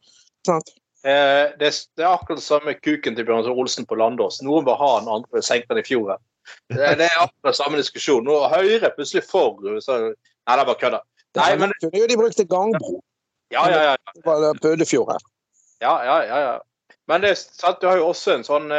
Sant? 0.46 0.70
Eh, 1.02 1.50
det, 1.58 1.72
det 1.98 2.06
er 2.06 2.12
akkurat 2.12 2.38
det 2.38 2.46
samme 2.46 2.76
kuken 2.78 3.18
til 3.18 3.26
Bjørn 3.26 3.50
Olsen 3.50 3.86
på 3.90 3.98
Landås. 3.98 4.38
Noen 4.46 4.64
vil 4.68 4.78
ha 4.78 4.92
den, 5.00 5.10
andre 5.18 5.38
vil 5.40 5.46
senke 5.46 5.74
den 5.74 5.82
i 5.82 5.86
fjorden. 5.86 6.22
Det, 6.70 6.92
det 7.00 7.08
er 7.08 7.24
akkurat 7.24 7.58
samme 7.58 7.80
diskusjon. 7.80 8.24
Nå 8.26 8.38
er 8.44 8.54
Høyre 8.54 8.92
plutselig 8.96 9.24
for. 9.26 9.58
Så, 9.82 9.98
nei, 10.12 10.54
det 10.54 10.62
er 10.62 10.68
bare 10.70 10.80
kødda. 10.82 11.02
Nei, 11.40 11.50
men 11.60 11.72
det 11.72 11.80
kunne 11.82 12.00
jo 12.00 12.08
de 12.08 12.20
brukte 12.20 12.46
gangbro 12.48 12.94
Ja, 13.52 13.66
ja, 13.70 13.82
ja. 13.92 13.96
på 14.24 14.36
her. 14.40 15.26
ja, 15.80 15.92
ja, 16.04 16.16
ja, 16.24 16.38
ja. 16.46 16.54
Men 17.06 17.22
det 17.22 17.34
er 17.34 17.36
sant, 17.38 17.78
du 17.80 17.86
har 17.86 18.00
jo 18.00 18.08
også 18.08 18.32
en 18.34 18.46
sånn 18.46 18.72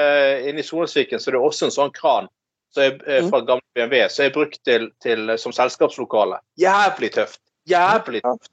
Inni 0.49 0.65
Solsviken 0.65 1.21
så 1.21 1.29
er 1.29 1.37
det 1.37 1.43
også 1.47 1.69
en 1.69 1.75
sånn 1.75 1.93
kran 1.95 2.27
så 2.77 2.81
er, 2.81 3.09
eh, 3.09 3.29
fra 3.29 3.41
gamle 3.41 3.63
BMW 3.75 4.09
som 4.09 4.25
er 4.25 4.33
brukt 4.35 4.59
til, 4.65 4.91
til, 5.03 5.31
som 5.39 5.53
selskapslokale. 5.55 6.39
Jævlig 6.61 7.11
tøft. 7.15 7.41
Jævlig 7.69 8.21
tøft. 8.25 8.51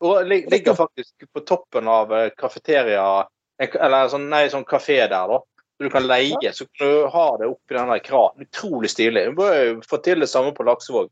Og 0.00 0.26
ligger 0.26 0.74
faktisk 0.78 1.26
på 1.34 1.40
toppen 1.40 1.88
av 1.90 2.12
eh, 2.14 2.30
kafeteria 2.38 3.26
Eller 3.58 4.06
sånn, 4.06 4.28
nei, 4.30 4.44
sånn 4.46 4.62
kafé 4.62 5.00
der, 5.10 5.26
da. 5.26 5.38
Så 5.78 5.86
du 5.86 5.90
kan 5.90 6.06
leie. 6.06 6.52
Så 6.52 6.66
kan 6.66 6.88
du 6.90 7.06
ha 7.06 7.28
det 7.38 7.46
oppi 7.46 7.74
den 7.74 7.88
der 7.88 8.02
kranen. 8.02 8.42
Utrolig 8.48 8.90
stilig. 8.90 9.28
Du 9.30 9.38
bør 9.38 9.78
få 9.86 10.00
til 10.02 10.20
det 10.20 10.26
samme 10.26 10.50
på 10.52 10.66
Laksevåg. 10.66 11.10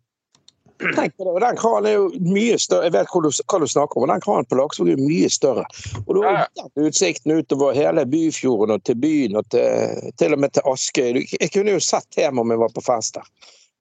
Tenk 0.79 1.17
på 1.17 1.25
det, 1.25 1.31
og 1.31 1.41
Den 1.41 1.57
kranen 1.57 1.87
er 1.87 1.95
jo 1.95 2.09
mye 2.21 2.59
større. 2.61 2.89
Jeg 2.89 2.95
vet 2.97 3.13
hva 3.13 3.23
du, 3.25 3.29
hva 3.31 3.61
du 3.63 3.67
snakker 3.71 3.97
om. 3.97 4.05
og 4.05 4.11
Den 4.11 4.25
kranen 4.25 4.49
på 4.51 4.59
Laksevåg 4.59 4.91
er 4.93 5.01
mye 5.01 5.31
større. 5.33 5.65
Og 6.03 6.11
du 6.17 6.23
har 6.27 6.43
jo 6.43 6.67
den 6.67 6.91
utsikten 6.91 7.37
utover 7.39 7.79
hele 7.79 8.05
Byfjorden 8.11 8.75
og 8.75 8.83
til 8.85 8.99
byen 9.01 9.39
og 9.41 9.49
til, 9.55 10.11
til 10.19 10.37
og 10.37 10.43
med 10.43 10.53
til 10.53 10.69
Askøy. 10.73 11.23
Jeg 11.41 11.53
kunne 11.55 11.77
jo 11.79 11.85
sett 11.87 12.19
hjem 12.19 12.43
om 12.43 12.53
jeg 12.53 12.65
var 12.65 12.75
på 12.75 12.85
fest 12.85 13.21
der. 13.21 13.31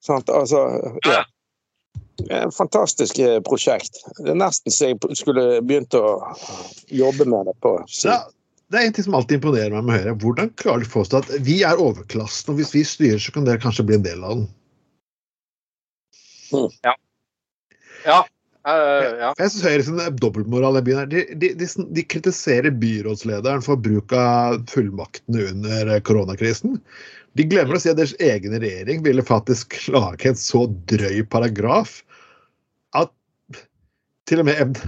Sant? 0.05 0.29
Altså, 0.29 0.67
ja. 1.09 1.23
Et 2.29 2.55
fantastisk 2.55 3.19
eh, 3.19 3.41
prosjekt. 3.43 3.97
Det 4.21 4.31
er 4.31 4.39
nesten 4.39 4.71
så 4.71 4.93
jeg 4.93 5.17
skulle 5.19 5.59
begynt 5.65 5.97
å 5.97 6.21
jobbe 6.87 7.27
med 7.27 7.49
det 7.49 7.57
på 7.65 7.75
Så 7.91 8.15
det 8.75 8.81
er 8.83 8.89
en 8.89 8.95
ting 8.97 9.07
som 9.07 9.15
alltid 9.17 9.39
imponerer 9.39 9.73
meg 9.73 9.87
med 9.87 10.01
Høyre. 10.01 10.13
Hvordan 10.21 10.51
klarer 10.59 10.83
de 10.83 10.89
å 10.89 10.93
påstå 10.97 11.23
at 11.23 11.33
vi 11.47 11.61
er 11.63 11.81
overklassen, 11.81 12.51
og 12.51 12.59
hvis 12.59 12.73
vi 12.75 12.83
styrer, 12.87 13.21
så 13.23 13.33
kan 13.35 13.47
dere 13.47 13.61
kanskje 13.63 13.87
bli 13.87 13.99
en 13.99 14.05
del 14.05 14.23
av 14.23 14.41
den? 14.41 14.47
Ja. 16.83 16.95
ja. 18.05 18.21
Jeg 18.65 19.51
synes 19.53 19.65
Høyre 19.65 19.85
sin 19.85 19.99
dobbeltmoral 20.19 20.79
i 20.79 20.83
byen 20.85 21.03
her, 21.03 21.09
de, 21.11 21.23
de, 21.37 21.51
de, 21.59 21.67
de 21.97 22.05
kritiserer 22.09 22.73
byrådslederen 22.81 23.63
for 23.65 23.79
bruk 23.79 24.15
av 24.17 24.63
fullmaktene 24.71 25.47
under 25.51 25.91
koronakrisen. 26.07 26.79
De 27.37 27.45
glemmer 27.47 27.77
å 27.77 27.81
si 27.83 27.91
at 27.91 27.99
deres 27.99 28.15
egen 28.23 28.55
regjering 28.57 29.03
ville 29.05 29.25
faktisk 29.25 29.77
lage 29.93 30.31
en 30.31 30.39
så 30.39 30.65
drøy 30.89 31.21
paragraf 31.29 31.99
at 32.97 33.11
til 34.25 34.41
og 34.41 34.49
med 34.49 34.87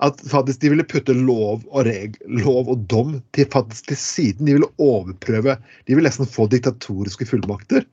at 0.00 0.20
faktisk 0.30 0.62
de 0.62 0.70
ville 0.72 0.86
putte 0.88 1.12
lov 1.12 1.60
og, 1.68 1.80
reg, 1.84 2.16
lov 2.24 2.70
og 2.72 2.84
dom 2.88 3.18
til, 3.36 3.48
til 3.50 3.98
siden. 3.98 4.46
De 4.48 4.56
ville 4.56 4.70
overprøve 4.80 5.58
De 5.60 5.96
ville 5.96 6.08
nesten 6.08 6.28
få 6.28 6.46
diktatoriske 6.48 7.28
fullmakter. 7.28 7.84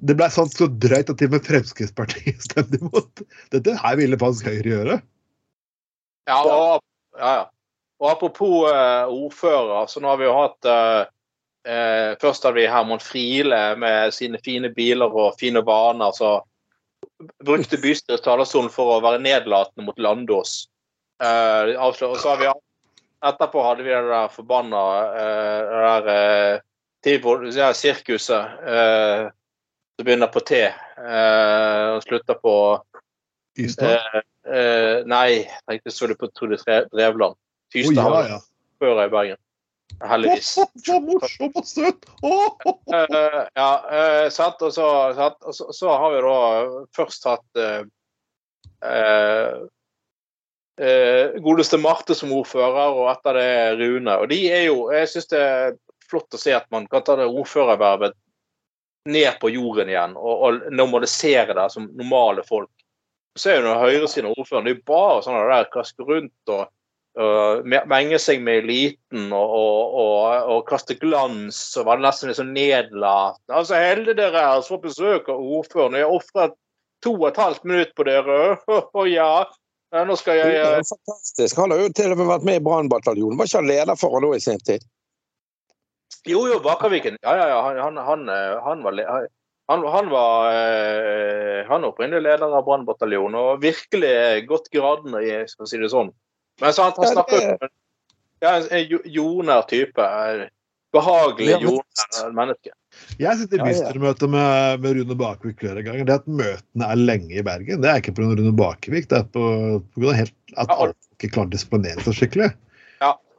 Det 0.00 0.16
ble 0.16 0.26
sånn 0.32 0.50
så 0.50 0.66
drøyt 0.80 1.12
at 1.12 1.18
til 1.20 1.28
og 1.28 1.36
med 1.36 1.46
Fremskrittspartiet 1.46 2.42
stemte 2.48 2.80
imot. 2.80 3.22
Dette 3.54 3.76
her 3.78 3.96
ville 4.00 4.18
faktisk 4.20 4.48
Høyre 4.48 4.74
gjøre. 4.74 4.98
Ja, 6.30 6.40
og, 6.40 6.84
ja, 7.18 7.32
ja. 7.40 7.46
og 8.00 8.10
apropos 8.10 8.68
uh, 8.70 9.10
ordfører, 9.10 9.88
så 9.90 10.02
nå 10.02 10.10
har 10.12 10.20
vi 10.20 10.28
jo 10.28 10.36
hatt 10.36 10.68
uh, 10.68 11.08
uh, 11.66 12.10
Først 12.22 12.46
hadde 12.46 12.60
vi 12.60 12.68
Herman 12.70 13.02
Friele 13.02 13.60
med 13.80 14.14
sine 14.14 14.40
fine 14.44 14.70
biler 14.74 15.10
og 15.10 15.38
fine 15.40 15.62
vaner. 15.66 16.14
Så 16.16 16.38
brukte 17.44 17.80
bystyrets 17.80 18.24
talerstolen 18.24 18.70
for 18.72 18.96
å 18.96 19.00
være 19.04 19.22
nedlatende 19.22 19.86
mot 19.86 20.00
Landås. 20.00 20.69
Eh, 21.20 21.76
avslør- 21.76 22.14
og 22.14 22.20
så 22.20 22.34
har 22.34 22.38
vi 22.40 22.52
Etterpå 23.20 23.60
hadde 23.60 23.84
vi 23.84 23.92
det 23.92 24.08
der 24.08 24.30
forbanna 24.32 24.82
uh, 25.12 25.98
det 27.04 27.18
der 27.20 27.34
uh, 27.36 27.50
der 27.52 27.74
sirkuset 27.76 28.44
uh, 28.64 29.28
som 29.92 30.06
begynner 30.06 30.30
på 30.32 30.40
T 30.40 30.56
uh, 30.64 31.98
og 31.98 32.02
slutter 32.06 32.38
på 32.40 32.54
Ystad. 33.60 34.00
Nei, 35.04 35.44
jeg 35.44 35.60
tenkte 35.68 36.08
det 36.08 36.16
på 36.16 36.30
Trude 36.32 36.56
Tre- 36.62 36.86
Drevland. 36.88 37.36
Tystad 37.68 38.00
ja, 38.00 38.08
har 38.08 38.30
ja. 38.30 38.38
før 38.80 39.02
i 39.04 39.10
Bergen. 39.12 39.40
Heldigvis. 40.00 40.54
Så 40.80 40.96
morsomt 41.04 41.58
og 41.60 41.66
søtt! 41.68 42.08
Ja, 43.58 43.68
sant? 44.32 44.64
Og, 44.64 44.72
så, 44.72 44.88
så, 45.52 45.68
så 45.76 45.92
har 45.92 46.14
vi 46.14 46.24
da 46.24 46.38
først 46.96 47.28
hatt 47.28 47.60
eh, 50.80 51.36
godeste 51.44 51.78
Marte 51.80 52.16
som 52.16 52.32
ordfører, 52.34 52.96
og 52.96 53.10
etter 53.12 53.38
det 53.38 53.50
Rune. 53.80 54.16
Og 54.16 54.28
de 54.32 54.40
er 54.50 54.66
jo 54.68 54.88
Jeg 54.94 55.12
syns 55.12 55.30
det 55.32 55.40
er 55.44 55.78
flott 56.10 56.34
å 56.34 56.40
se 56.40 56.54
at 56.56 56.66
man 56.74 56.88
kan 56.90 57.04
ta 57.06 57.16
det 57.20 57.28
ordførervervet 57.30 58.16
ned 59.08 59.38
på 59.40 59.48
jorden 59.54 59.88
igjen 59.88 60.16
og, 60.18 60.42
og 60.44 60.66
normalisere 60.76 61.54
det 61.56 61.70
som 61.72 61.86
normale 61.96 62.42
folk. 62.44 62.70
så 63.38 63.50
er 63.50 63.60
jo 63.60 63.68
den 63.68 63.78
høyresiden 63.80 64.28
av 64.28 64.36
ordføreren 64.38 64.66
det 64.68 64.74
er 64.74 64.82
bare 64.90 65.22
sånn 65.24 65.38
der 65.48 65.68
kaste 65.72 66.04
rundt 66.04 66.52
og, 66.52 66.66
uh, 67.20 67.62
me- 67.64 67.84
menge 67.88 68.18
seg 68.20 68.42
med 68.42 68.64
eliten 68.64 69.30
og, 69.32 69.54
og, 69.60 69.94
og, 70.02 70.50
og 70.56 70.66
kaste 70.68 70.98
glans 71.00 71.60
og 71.78 71.86
være 71.88 72.04
nesten 72.04 72.28
litt 72.28 72.40
sånn 72.40 72.52
nedlatende. 72.56 73.54
Altså, 73.54 73.78
heldige 73.78 74.18
dere 74.18 74.42
er 74.42 74.66
som 74.66 74.82
av 74.82 75.30
ordføreren. 75.38 75.96
Jeg 76.02 76.10
ofret 76.18 76.58
to 77.04 77.14
og 77.16 77.28
et 77.30 77.40
halvt 77.40 77.64
minutt 77.64 77.94
på 77.96 78.04
dere. 78.10 78.58
Å 78.68 79.06
ja. 79.20 79.32
Ja, 79.90 80.04
Nå 80.06 80.14
skal 80.18 80.38
Det 80.38 80.46
jeg 80.52 80.60
er 80.62 80.78
eh, 80.78 80.86
fantastisk. 80.86 81.58
Han 81.58 81.72
har 81.74 81.80
jo 81.82 81.90
til 81.98 82.12
og 82.14 82.20
med 82.20 82.28
vært 82.30 82.46
med 82.46 82.60
i 82.60 82.62
Brannbataljonen. 82.62 83.38
Var 83.40 83.48
ikke 83.50 83.58
han 83.62 83.70
leder 83.70 83.98
for 83.98 84.14
henne 84.14 84.30
da 84.30 84.38
i 84.38 84.44
sin 84.44 84.62
tid? 84.66 84.84
Jo, 86.28 86.44
jo, 86.46 86.60
Bakerviken. 86.62 87.16
Ja, 87.24 87.34
ja, 87.40 87.46
ja. 87.50 87.60
Han, 87.64 87.80
han, 87.80 87.98
han, 88.06 88.28
eh, 88.28 88.56
han 88.62 88.84
var, 88.86 89.00
han, 89.72 89.84
han 89.94 90.10
var 90.12 90.52
eh, 90.52 91.66
Han 91.70 91.86
opprinnelig 91.88 92.22
leder 92.28 92.54
av 92.54 92.64
Brannbataljonen 92.68 93.38
og 93.40 93.62
virkelig 93.64 94.46
gått 94.50 94.70
graden 94.74 95.16
i, 95.22 95.32
skal 95.50 95.66
vi 95.66 95.72
si 95.72 95.82
det 95.82 95.90
sånn. 95.92 96.12
Men 96.60 96.74
så 96.76 96.86
han, 96.88 96.96
han 97.00 97.14
snakker 97.14 97.40
jo 97.40 97.70
ja, 98.40 98.56
en 98.56 98.96
jordnær 99.04 99.66
type. 99.70 100.06
eh, 100.06 100.46
Behagelig 100.94 101.60
jordnær 101.62 102.32
menneske. 102.34 102.72
Jeg 103.20 103.38
sitter 103.38 103.58
i 103.58 103.60
Ja, 103.60 103.66
ja. 103.66 103.70
bystyremøte 103.70 104.28
med, 104.30 104.82
med 104.84 104.96
Rune 104.98 105.16
Bakevik 105.18 105.62
flere 105.62 105.84
ganger. 105.86 106.06
Det 106.08 106.16
at 106.20 106.28
møtene 106.28 106.88
er 106.88 107.00
lenge 107.00 107.36
i 107.36 107.44
Bergen, 107.46 107.82
det 107.84 107.90
er 107.90 108.02
ikke 108.02 108.16
pga. 108.16 108.30
Rune 108.38 108.54
Bakevik. 108.56 109.08
Det 109.10 109.20
er 109.20 109.28
på, 109.30 109.44
på 109.80 110.02
grunn 110.02 110.14
av 110.14 110.20
helt, 110.22 110.36
at 110.56 110.74
alle 110.76 110.96
ikke 111.16 111.32
klarer 111.34 111.50
å 111.50 111.54
disponere 111.54 112.06
seg 112.06 112.18
skikkelig. 112.18 112.50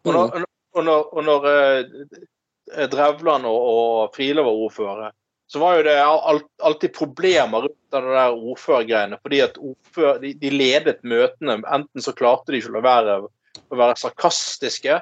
Og 0.02 0.16
når, 0.16 0.46
og 0.74 0.86
når, 0.88 1.10
og 1.14 1.26
når 1.28 1.44
eh, 1.52 2.86
Drevland 2.90 3.46
og, 3.46 3.66
og 3.72 4.16
Friele 4.16 4.42
var 4.46 4.64
ordfører, 4.66 5.12
så 5.52 5.60
var 5.62 5.76
jo 5.78 5.84
det 5.86 5.98
alt, 6.00 6.48
alltid 6.64 6.94
problemer 6.96 7.68
rundt 7.68 7.94
den 7.94 8.08
der 8.08 8.34
ordførergreiene. 8.34 9.20
Fordi 9.22 9.44
at 9.44 9.60
ordfører, 9.60 10.22
de, 10.24 10.32
de 10.42 10.52
ledet 10.56 11.04
møtene. 11.04 11.60
Enten 11.68 12.02
så 12.02 12.16
klarte 12.18 12.54
de 12.54 12.62
ikke 12.62 12.80
å 12.80 12.86
være 12.86 13.20
å 13.72 13.80
være 13.80 14.00
sarkastiske, 14.00 15.00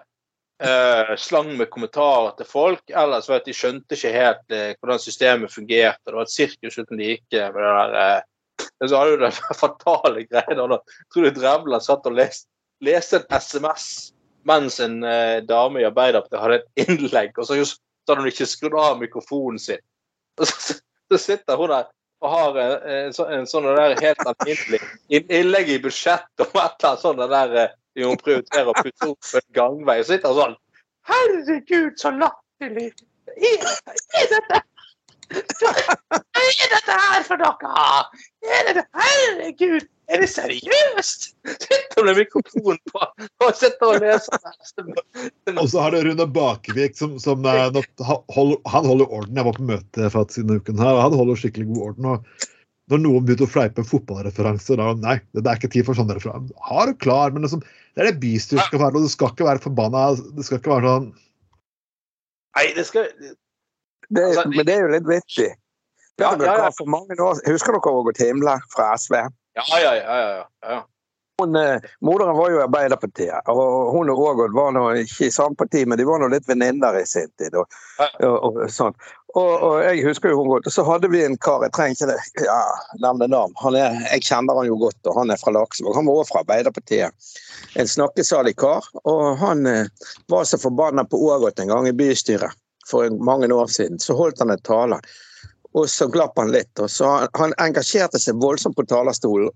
eh, 0.64 1.16
slang 1.18 1.52
med 1.58 1.70
kommentarer 1.72 2.36
til 2.38 2.48
folk, 2.50 2.84
Ellers 2.90 3.26
så 3.30 3.38
at 3.38 3.48
de 3.48 3.54
skjønte 3.56 3.96
ikke 3.98 4.12
helt 4.14 4.56
eh, 4.56 4.74
hvordan 4.80 5.02
systemet 5.02 5.54
fungerte. 5.54 6.02
Det 6.10 6.16
var 6.18 6.28
et 6.28 6.34
sirkus 6.36 6.78
uten 6.80 7.00
like 7.00 7.44
med 7.56 7.62
det 7.64 7.74
der 7.80 7.98
eh, 8.04 8.22
Så 8.88 8.96
hadde 9.00 9.18
du 9.18 9.24
den 9.26 9.38
fatale 9.64 10.26
greia 10.28 10.56
da. 10.74 10.80
Tror 11.14 11.28
du 11.30 11.30
Drevland 11.40 11.84
satt 11.86 12.08
og 12.10 12.18
leste, 12.18 12.48
leste 12.84 13.22
en 13.22 13.40
SMS 13.40 13.86
mens 14.48 14.80
en 14.80 15.04
eh, 15.04 15.40
dame 15.44 15.82
i 15.82 15.88
Arbeiderpartiet 15.88 16.42
hadde 16.42 16.60
et 16.62 16.88
innlegg, 16.88 17.34
og 17.38 17.46
så, 17.50 17.58
hadde 18.08 18.22
hun 18.24 18.30
ikke 18.32 18.48
skrudd 18.50 18.78
av 18.80 19.00
mikrofonen 19.02 19.60
sin. 19.62 19.82
Og 20.40 20.48
så, 20.48 20.78
så 21.12 21.18
sitter 21.20 21.60
hun 21.60 21.70
der 21.74 21.90
og 22.20 22.32
har 22.34 22.58
en, 22.60 22.72
en, 22.92 23.14
så- 23.16 23.28
en 23.32 23.46
sånn 23.48 23.68
der 23.78 23.94
helt 24.02 24.24
alminnelig 24.28 24.80
innlegg 25.32 25.70
i 25.72 25.78
budsjettet 25.84 26.44
om 26.44 26.58
et 26.60 26.74
eller 26.82 26.90
annet 26.90 27.04
sånt 27.04 27.22
der 27.32 27.54
eh, 28.02 28.10
hun 28.10 28.20
prioriterer 28.22 28.72
å 28.72 28.78
putte 28.80 29.12
opp 29.12 29.36
en 29.40 29.48
gangvei. 29.58 30.00
Og 30.02 30.10
sitter 30.10 30.36
sånn 30.38 30.58
Herregud, 31.10 31.96
så 32.00 32.12
latterlig! 32.14 32.92
Er, 33.30 33.70
er 34.18 34.28
dette 34.34 34.60
Hva 35.30 35.72
er 36.42 36.70
dette 36.74 36.98
her 36.98 37.26
for 37.28 37.42
noe? 37.42 37.80
Er 38.50 38.70
det, 38.74 38.84
herregud, 38.98 39.86
er 40.10 40.24
det 40.24 40.30
seriøst? 40.32 41.28
Sitter 41.46 42.08
med 42.08 42.18
mikrofonen 42.18 42.80
på 42.90 43.04
og 43.46 43.52
sitter 43.58 43.92
og 43.92 44.02
leser. 44.02 44.48
Og 45.54 45.68
så 45.70 45.84
har 45.86 45.94
det 45.94 46.02
Rune 46.08 46.26
Bakevik 46.34 46.98
som, 46.98 47.20
som 47.22 47.46
eh, 47.46 47.68
han 47.70 48.24
holder, 48.34 49.06
orden. 49.06 49.38
Jeg 49.38 49.50
var 49.50 49.60
på 49.60 49.68
møte 49.70 50.10
faktisk 50.14 50.42
siden 50.42 50.58
uken 50.58 50.82
her, 50.82 50.96
og 50.96 51.04
han 51.06 51.20
holder 51.22 51.44
skikkelig 51.44 51.70
god 51.76 51.86
orden. 51.92 52.10
og 52.16 52.50
når 52.90 53.02
noen 53.04 53.26
begynte 53.26 53.46
å 53.46 53.52
fleipe 53.52 53.86
fotballreferanser, 53.86 54.80
da 54.82 54.94
nei, 54.98 55.18
det 55.38 55.46
er 55.46 55.60
ikke 55.60 55.72
tid 55.76 55.86
for 55.88 55.98
sånne 55.98 56.18
referanser. 56.18 56.56
Har 56.66 56.90
du 56.90 56.98
klar, 56.98 57.34
men 57.36 57.46
liksom, 57.46 57.62
det 57.94 58.04
er 58.04 58.10
det 58.10 58.22
bystyret 58.24 58.66
skal 58.66 58.82
være, 58.84 58.98
og 58.98 59.06
det 59.06 59.14
skal 59.14 59.34
ikke 59.34 59.48
være 59.48 59.64
forbanna 59.64 60.06
Det 60.38 60.46
skal 60.48 60.62
ikke 60.62 60.74
være 60.74 60.94
sånn 60.94 61.10
Nei, 62.58 62.66
det 62.76 62.86
skal 62.90 63.10
Det, 64.10 64.24
Altså, 64.26 64.48
men 64.50 64.66
det 64.66 64.74
er 64.74 64.82
jo 64.82 64.94
litt 64.96 65.10
vittig. 65.10 65.52
Ja, 66.20 66.32
ja, 66.34 66.56
ja. 66.66 66.70
husker 67.46 67.76
dere 67.76 67.92
Ågot 68.00 68.18
Timle 68.18 68.56
fra 68.74 68.90
SV? 68.98 69.20
Ja, 69.60 69.66
ja, 69.70 69.92
ja. 69.96 70.16
ja, 70.18 70.40
ja. 70.74 70.80
Hun, 71.40 71.56
eh, 71.56 71.86
Moderen 72.06 72.38
var 72.38 72.52
jo 72.52 72.60
i 72.60 72.66
Arbeiderpartiet, 72.66 73.48
og 73.48 73.94
hun 73.94 74.12
og 74.12 74.20
Ågot 74.20 74.56
var 74.56 74.74
nå 74.76 74.86
ikke 75.06 75.30
i 75.30 75.34
samme 75.34 75.56
parti, 75.60 75.86
men 75.88 76.00
de 76.00 76.08
var 76.08 76.20
nå 76.20 76.28
litt 76.34 76.48
venninner 76.50 77.00
i 77.00 77.06
sin 77.08 77.32
tid. 77.40 77.56
Og, 77.56 77.80
og, 78.28 78.36
og 78.50 78.60
sånn. 78.74 78.98
Og, 79.38 79.52
og 79.62 79.76
jeg 79.84 80.02
husker 80.08 80.32
jo 80.32 80.40
hun 80.40 80.50
godt. 80.50 80.68
Og 80.70 80.74
så 80.74 80.84
hadde 80.88 81.10
vi 81.14 81.22
en 81.22 81.38
kar, 81.38 81.62
jeg 81.66 81.74
trenger 81.76 81.98
ikke 81.98 82.10
det, 82.10 82.46
ja, 82.48 82.60
nevne 83.04 83.30
navn. 83.30 83.54
Han 83.62 83.78
jeg 83.78 84.24
kjenner 84.26 84.58
han 84.58 84.70
jo 84.70 84.80
godt, 84.82 85.00
og 85.06 85.20
han 85.20 85.34
er 85.34 85.42
fra 85.42 85.54
Laksevåg. 85.54 85.94
Han 86.00 86.10
var 86.10 86.22
også 86.22 86.34
fra 86.34 86.44
Arbeiderpartiet. 86.46 87.30
En 87.80 87.92
snakkesalig 87.92 88.56
kar. 88.60 88.88
Og 89.04 89.38
han 89.42 89.70
eh, 89.70 90.10
var 90.34 90.50
så 90.50 90.58
forbanna 90.62 91.06
på 91.06 91.22
Ågot 91.30 91.62
en 91.62 91.72
gang 91.72 91.90
i 91.90 91.96
bystyret 91.96 92.58
for 92.90 93.10
mange 93.22 93.52
år 93.54 93.68
siden. 93.68 94.02
Så 94.02 94.18
holdt 94.18 94.42
han 94.42 94.56
en 94.56 94.66
tale. 94.66 95.00
Og 95.78 95.86
så 95.90 96.10
glapp 96.10 96.40
han 96.42 96.52
litt. 96.52 96.74
og 96.80 96.90
så 96.90 97.06
Han, 97.06 97.28
han 97.38 97.58
engasjerte 97.70 98.20
seg 98.22 98.42
voldsomt 98.42 98.78
på 98.80 98.88
talerstolen. 98.90 99.54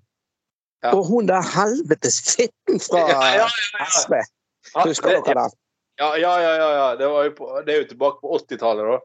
Ja. 0.83 0.91
Og 0.97 1.05
hun 1.07 1.27
der 1.29 1.41
helvetes 1.55 2.17
fitten 2.35 2.79
fra 2.83 2.99
Ja, 3.13 3.19
ja, 3.37 3.47
ja, 3.47 3.47
ja. 3.79 3.85
SV, 3.87 4.13
Ja, 4.75 4.83
husker 4.87 5.09
det- 5.15 5.25
dere 5.25 5.43
den? 5.47 5.57
Ja, 6.01 6.07
ja, 6.17 6.33
ja. 6.41 6.53
ja, 6.57 6.69
ja. 6.75 6.85
Det, 6.99 7.07
var 7.07 7.23
jo 7.27 7.31
på, 7.37 7.49
det 7.65 7.73
er 7.75 7.81
jo 7.83 7.87
tilbake 7.93 8.17
på 8.23 8.31
80-tallet, 8.39 8.87
da. 8.91 8.97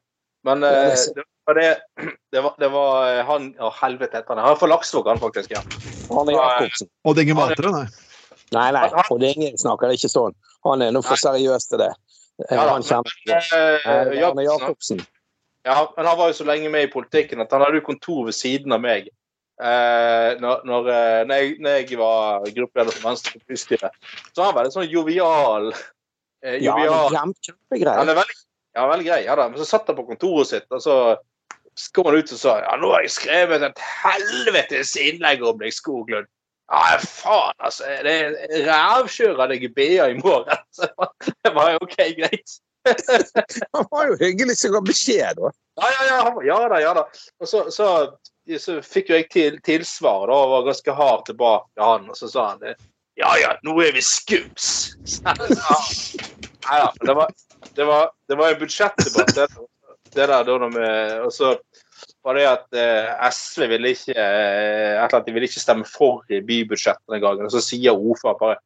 Men 0.49 0.63
eh, 0.65 0.71
det 0.71 0.93
er- 0.93 1.15
det 1.15 1.25
var 1.47 1.55
det 1.55 1.69
Det 2.33 2.43
var, 2.45 2.55
det 2.59 2.69
var 2.73 2.91
eh, 3.13 3.25
han 3.29 3.49
Å, 3.61 3.71
helvete 3.83 4.17
heter 4.19 4.35
han. 4.35 4.43
Han 4.45 4.53
er 4.57 4.61
fra 4.61 4.69
Laksvåg, 4.73 5.07
han 5.09 5.21
faktisk. 5.23 5.51
ja. 5.55 5.63
Arne 6.11 6.33
Jacobsen. 6.35 6.89
Odd 7.05 7.19
Inge 7.23 7.35
Matre, 7.37 7.71
nei. 7.73 7.87
Nei, 8.57 8.71
nei, 8.73 8.87
og 9.11 9.19
det 9.21 9.29
er 9.29 9.37
ingen 9.37 9.59
snakker 9.61 9.93
ikke 9.93 10.09
sånn. 10.09 10.33
Han 10.65 10.81
er 10.83 10.91
nå 10.97 11.03
for 11.05 11.21
seriøs 11.21 11.67
til 11.69 11.83
det. 11.85 11.91
Ja, 12.49 12.63
da, 12.65 12.69
han 12.79 12.83
kjenner 12.87 13.13
Eh, 13.29 14.25
Arne 14.25 14.45
Jacobsen. 14.47 15.03
Ja, 15.69 15.83
men 15.97 16.07
han 16.09 16.17
var 16.17 16.31
jo 16.31 16.37
så 16.39 16.47
lenge 16.49 16.71
med 16.73 16.87
i 16.87 16.91
politikken 16.93 17.43
at 17.45 17.53
han 17.53 17.61
hadde 17.61 17.77
jo 17.83 17.85
kontor 17.91 18.23
ved 18.31 18.37
siden 18.39 18.73
av 18.73 18.81
meg. 18.81 19.11
Eh, 19.59 20.33
når, 20.39 20.61
når, 20.69 20.89
eh, 20.95 21.21
når, 21.27 21.35
jeg, 21.35 21.55
når 21.59 21.79
jeg 21.81 21.99
var 21.99 22.45
gruppeleder 22.55 22.95
for 22.95 23.09
Venstre 23.09 23.41
på 23.41 23.55
bystyret. 23.55 23.97
Så 24.31 24.45
han 24.45 24.53
var 24.53 24.61
veldig 24.61 24.75
sånn 24.77 24.93
jovial. 24.93 25.73
Eh, 26.45 26.61
jovial. 26.63 27.09
Ja, 27.11 27.25
kjempe- 27.25 27.51
kjempegreier. 27.51 27.99
Han 27.99 28.13
er 28.13 28.21
veldig, 28.21 28.39
ja, 28.79 28.87
veldig 28.93 29.09
grei. 29.09 29.21
Ja, 29.27 29.35
da. 29.41 29.49
Men 29.51 29.59
så 29.59 29.67
satt 29.67 29.91
han 29.91 29.99
på 29.99 30.07
kontoret 30.13 30.53
sitt, 30.53 30.69
og 30.71 30.85
så 30.85 30.99
kom 31.95 32.11
han 32.11 32.19
ut 32.19 32.33
og 32.35 32.41
sa 32.41 32.57
ja, 32.63 32.75
nå 32.79 32.91
har 32.91 33.05
jeg 33.05 33.15
skrevet 33.15 33.65
et 33.67 33.83
helvetes 34.03 34.95
innlegg 34.99 35.43
om 35.47 35.59
deg, 35.59 35.75
Skoglund. 35.75 36.31
Ja, 36.69 36.99
faen, 37.01 37.55
altså. 37.65 37.91
Det 38.05 38.15
er 38.15 38.65
rævkjører 38.69 39.55
deg 39.55 39.67
i 39.67 39.75
BA 39.75 40.09
i 40.13 40.19
morgen. 40.21 40.65
Så 40.77 40.87
det 41.43 41.55
var 41.57 41.73
jo 41.75 41.83
OK, 41.83 41.99
greit. 42.19 42.59
Han 43.75 43.87
var 43.91 44.11
jo 44.13 44.19
hyggelig 44.21 44.59
som 44.61 44.75
ga 44.77 44.83
beskjed, 44.85 45.41
da. 45.41 45.51
Ja, 45.81 45.89
ja, 45.95 46.05
ja, 46.11 46.35
ja 46.47 46.59
da, 46.71 46.81
ja 46.83 46.93
da. 46.99 47.07
Og 47.41 47.49
så, 47.51 47.65
så, 47.75 47.89
så 48.57 48.79
fikk 48.85 49.11
jo 49.11 49.19
jeg 49.19 49.29
til, 49.33 49.59
tilsvar 49.65 50.29
da, 50.31 50.37
og 50.37 50.53
var 50.55 50.69
ganske 50.71 50.95
hard 50.97 51.27
tilbake 51.29 51.83
han, 51.83 52.09
og 52.09 52.17
så 52.17 52.31
sa 52.33 52.47
han. 52.55 52.79
Ja 53.19 53.35
ja, 53.41 53.55
nå 53.67 53.75
er 53.83 53.93
vi 53.97 54.03
scoops! 54.05 54.95
Nei 56.69 56.79
da, 56.81 56.89
det 57.03 57.17
var, 57.17 57.35
det 57.75 57.89
var, 57.89 58.11
det 58.29 58.39
var 58.39 58.53
en 58.53 58.61
budsjettdebatt, 58.61 59.35
det, 59.35 59.49
det 60.15 60.29
der 60.31 60.47
da 60.47 60.57
når 60.63 60.73
vi 60.75 60.89
Og 61.25 61.33
så 61.35 61.53
var 62.27 62.37
det 62.37 62.47
at 62.49 62.79
eh, 62.79 63.29
SV 63.33 63.69
ville 63.73 63.93
ikke 63.95 64.15
eh, 64.15 64.97
annet, 65.03 65.27
de 65.27 65.35
ville 65.35 65.49
ikke 65.49 65.63
stemme 65.63 65.87
for 65.89 66.25
i 66.31 66.41
bybudsjettet 66.45 67.15
den 67.15 67.23
gangen. 67.25 67.47
Og 67.49 67.55
så 67.55 67.63
sier 67.65 67.97
ordføreren 67.97 68.41
bare 68.43 68.59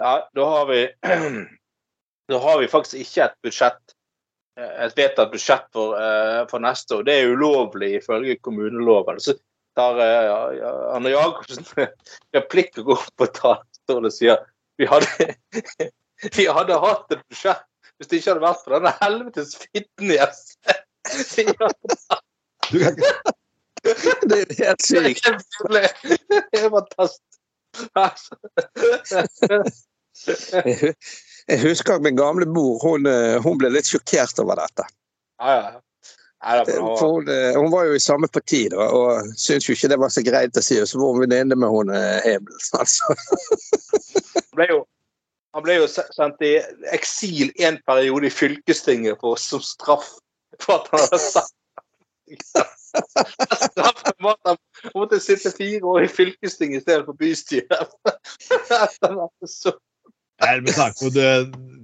Ja, 0.00 0.12
da 0.36 0.50
har 0.54 0.68
vi 0.70 0.84
Da 2.30 2.38
har 2.38 2.60
vi 2.60 2.70
faktisk 2.70 3.00
ikke 3.02 3.26
et 3.26 3.38
budsjett 3.42 3.96
et 4.60 4.96
vedtatt 4.98 5.30
budsjett 5.32 5.66
for, 5.72 5.96
eh, 6.00 6.42
for 6.50 6.62
neste 6.62 6.98
år. 6.98 7.06
Det 7.06 7.14
er 7.16 7.32
ulovlig 7.34 7.94
ifølge 8.00 8.36
kommuneloven. 8.44 9.20
Så 9.20 9.36
tar 9.78 9.94
uh, 10.00 10.56
ja, 10.58 10.70
Anne 10.96 11.10
Jacobsen 11.12 11.64
replikk 12.36 12.78
og 12.82 12.84
går 12.90 12.98
opp 12.98 13.16
på 13.22 13.26
talerstolen 13.38 14.08
og 14.10 14.14
sier 14.14 14.38
vi 14.80 14.88
hadde, 14.90 15.06
vi 16.36 16.46
hadde 16.50 16.80
hatt 16.82 17.14
et 17.14 17.22
budsjett 17.28 17.66
hvis 18.00 18.08
det 18.08 18.16
ikke 18.20 18.30
hadde 18.32 18.46
vært 18.46 18.62
for 18.64 18.72
denne 18.78 18.92
helvetes 18.96 19.50
fitten 19.60 20.08
i 20.14 20.18
SV. 20.24 20.56
Det 23.80 24.36
er 24.36 24.48
helt 24.60 24.80
Det 24.80 24.84
sykt. 24.84 25.24
Det 25.72 26.60
er 26.60 26.68
fantastisk. 26.72 27.28
Jeg 31.50 31.62
husker 31.64 31.96
at 31.96 32.02
min 32.04 32.18
gamle 32.18 32.46
mor, 32.46 32.78
hun, 32.82 33.06
eh, 33.10 33.38
hun 33.42 33.58
ble 33.58 33.72
litt 33.74 33.88
sjokkert 33.90 34.38
over 34.42 34.60
dette. 34.60 34.86
Ja, 35.42 35.54
ja. 35.54 35.78
Nei, 36.40 36.54
det 36.64 36.76
For 36.78 37.16
hun, 37.18 37.28
eh, 37.28 37.56
hun 37.58 37.68
var 37.72 37.84
jo 37.84 37.96
i 37.98 38.00
samme 38.00 38.28
parti 38.32 38.62
da, 38.72 38.86
og 38.96 39.26
syntes 39.36 39.68
jo 39.68 39.74
ikke 39.76 39.90
det 39.92 39.98
var 40.00 40.12
så 40.14 40.22
greit 40.24 40.56
å 40.56 40.62
si. 40.64 40.78
Og 40.80 40.88
så 40.88 41.00
var 41.00 41.12
hun 41.12 41.24
venninne 41.26 41.58
med 41.58 41.68
hun 41.74 41.92
eh, 41.92 42.20
Hebel. 42.24 42.56
Altså. 42.80 43.16
Han 44.38 44.56
ble 44.56 44.68
jo, 44.70 44.78
han 45.56 45.66
ble 45.66 45.78
jo 45.82 45.90
sendt 45.90 46.46
i 46.46 46.54
eksil 46.94 47.52
en 47.60 47.80
periode 47.86 48.30
i 48.30 48.32
fylkestinget 48.32 49.20
for, 49.20 49.36
som 49.40 49.60
straff 49.64 50.08
for 50.60 50.80
at 50.80 50.88
han 50.94 51.04
hadde 51.04 51.20
sagt 51.24 51.56
Straffen 53.70 54.16
var 54.22 54.36
at 54.46 54.54
han 54.54 54.92
måtte 54.94 55.18
sitte 55.22 55.50
fire 55.54 55.82
år 55.86 56.06
i 56.06 56.10
fylkestinget 56.10 56.80
i 56.80 56.82
stedet 56.84 57.04
for 57.08 57.18
bystyret. 57.18 57.90
Nei, 60.40 60.54
med 60.64 60.74
tanke 60.74 60.96
på 61.04 61.12
det 61.14 61.30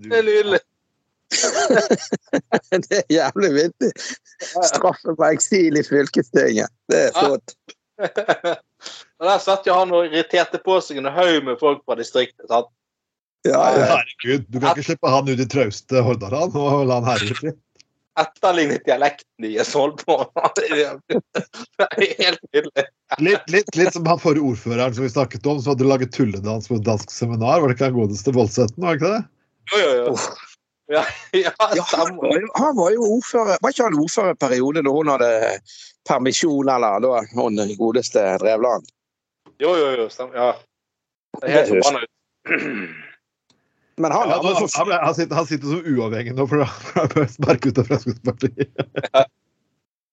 det 0.07 0.19
er 0.19 0.27
nydelig. 0.27 0.63
Det 2.87 2.99
er 3.01 3.09
jævlig 3.11 3.51
vittig. 3.57 3.91
Straffe 4.69 5.15
på 5.19 5.27
eksil 5.27 5.79
i 5.81 5.83
fylkestinget. 5.83 6.71
Det 6.91 7.01
er 7.09 7.17
flott. 7.17 7.55
Og 9.19 9.27
Der 9.27 9.39
satt 9.43 9.67
jo 9.67 9.75
han 9.75 9.93
og 9.97 10.07
irriterte 10.07 10.61
på 10.63 10.77
seg 10.85 11.01
en 11.01 11.09
haug 11.11 11.41
med 11.49 11.59
folk 11.59 11.81
fra 11.89 11.97
distriktet. 11.99 12.45
sant? 12.51 12.69
Ja, 13.47 13.63
ja. 13.73 13.87
Herregud, 13.97 14.47
du 14.51 14.59
kan 14.61 14.75
ikke 14.75 14.91
slippe 14.91 15.11
han 15.11 15.31
ut 15.31 15.41
i 15.43 15.49
trauste 15.49 16.03
Hordaland 16.05 16.57
og 16.59 16.85
la 16.87 17.01
han 17.01 17.09
herje 17.09 17.33
i 17.33 17.39
fred. 17.39 17.59
Etterlignet 18.17 18.85
dialekten 18.89 19.45
de 19.45 19.51
er 19.61 19.67
solgt 19.69 20.07
på. 20.09 20.19
Det 20.57 20.67
er 20.73 22.19
helt 22.25 22.41
nydelig. 22.55 22.85
Litt, 23.21 23.51
litt, 23.53 23.77
litt 23.77 23.93
som 23.93 24.07
han 24.09 24.21
forrige 24.21 24.45
ordføreren 24.49 24.95
som 24.97 25.05
vi 25.05 25.13
snakket 25.13 25.47
om, 25.47 25.61
som 25.61 25.75
hadde 25.75 25.89
laget 25.89 26.15
tulledans 26.17 26.69
på 26.71 26.79
et 26.79 26.87
dansk 26.87 27.13
seminar. 27.13 27.61
Var 27.61 27.69
det 27.69 27.77
ikke 27.77 27.91
han 27.91 27.99
godeste 27.99 28.35
Voldsæten, 28.35 28.81
var 28.83 28.97
det 28.97 29.03
ikke 29.03 29.13
det? 29.13 29.23
Jo, 29.73 29.83
jo, 29.83 29.93
jo. 30.01 30.17
Ja, 30.95 31.03
ja, 31.35 31.51
Ja, 31.75 31.85
han, 31.93 32.17
var 32.17 32.41
jo, 32.41 32.49
han 32.55 32.77
var 32.77 32.93
jo 32.95 33.07
ordfører 33.17 33.57
Var 33.59 33.73
ikke 33.73 33.89
han 33.89 33.97
ordfører 33.99 34.37
i 34.37 34.39
perioden 34.39 34.87
da 34.87 34.93
hun 34.95 35.09
hadde 35.11 35.31
permisjon, 36.07 36.69
eller 36.71 37.01
da 37.03 37.25
hun 37.35 37.59
godeste 37.79 38.23
Drevland? 38.43 38.87
Jo, 39.59 39.75
jo, 39.75 39.91
jo. 39.99 40.07
Stemmer. 40.13 40.39
Ja. 40.39 40.53
Det 41.41 41.51
er 41.51 41.59
helt 41.59 41.75
forbanna. 41.75 43.03
Men 43.97 44.13
han, 44.13 44.29
Ja, 44.29 44.41
han, 44.43 44.55
han, 44.55 44.69
han, 44.75 45.05
han, 45.05 45.15
sitter, 45.15 45.37
han 45.37 45.47
sitter 45.49 45.67
som 45.73 45.87
uavhengig 45.87 46.35
nå, 46.37 46.45
for 46.51 46.67
han 46.67 47.09
ble 47.15 47.29
sparket 47.33 47.73
ut 47.73 47.79
av 47.81 47.89
Fremskrittspartiet. 47.91 48.69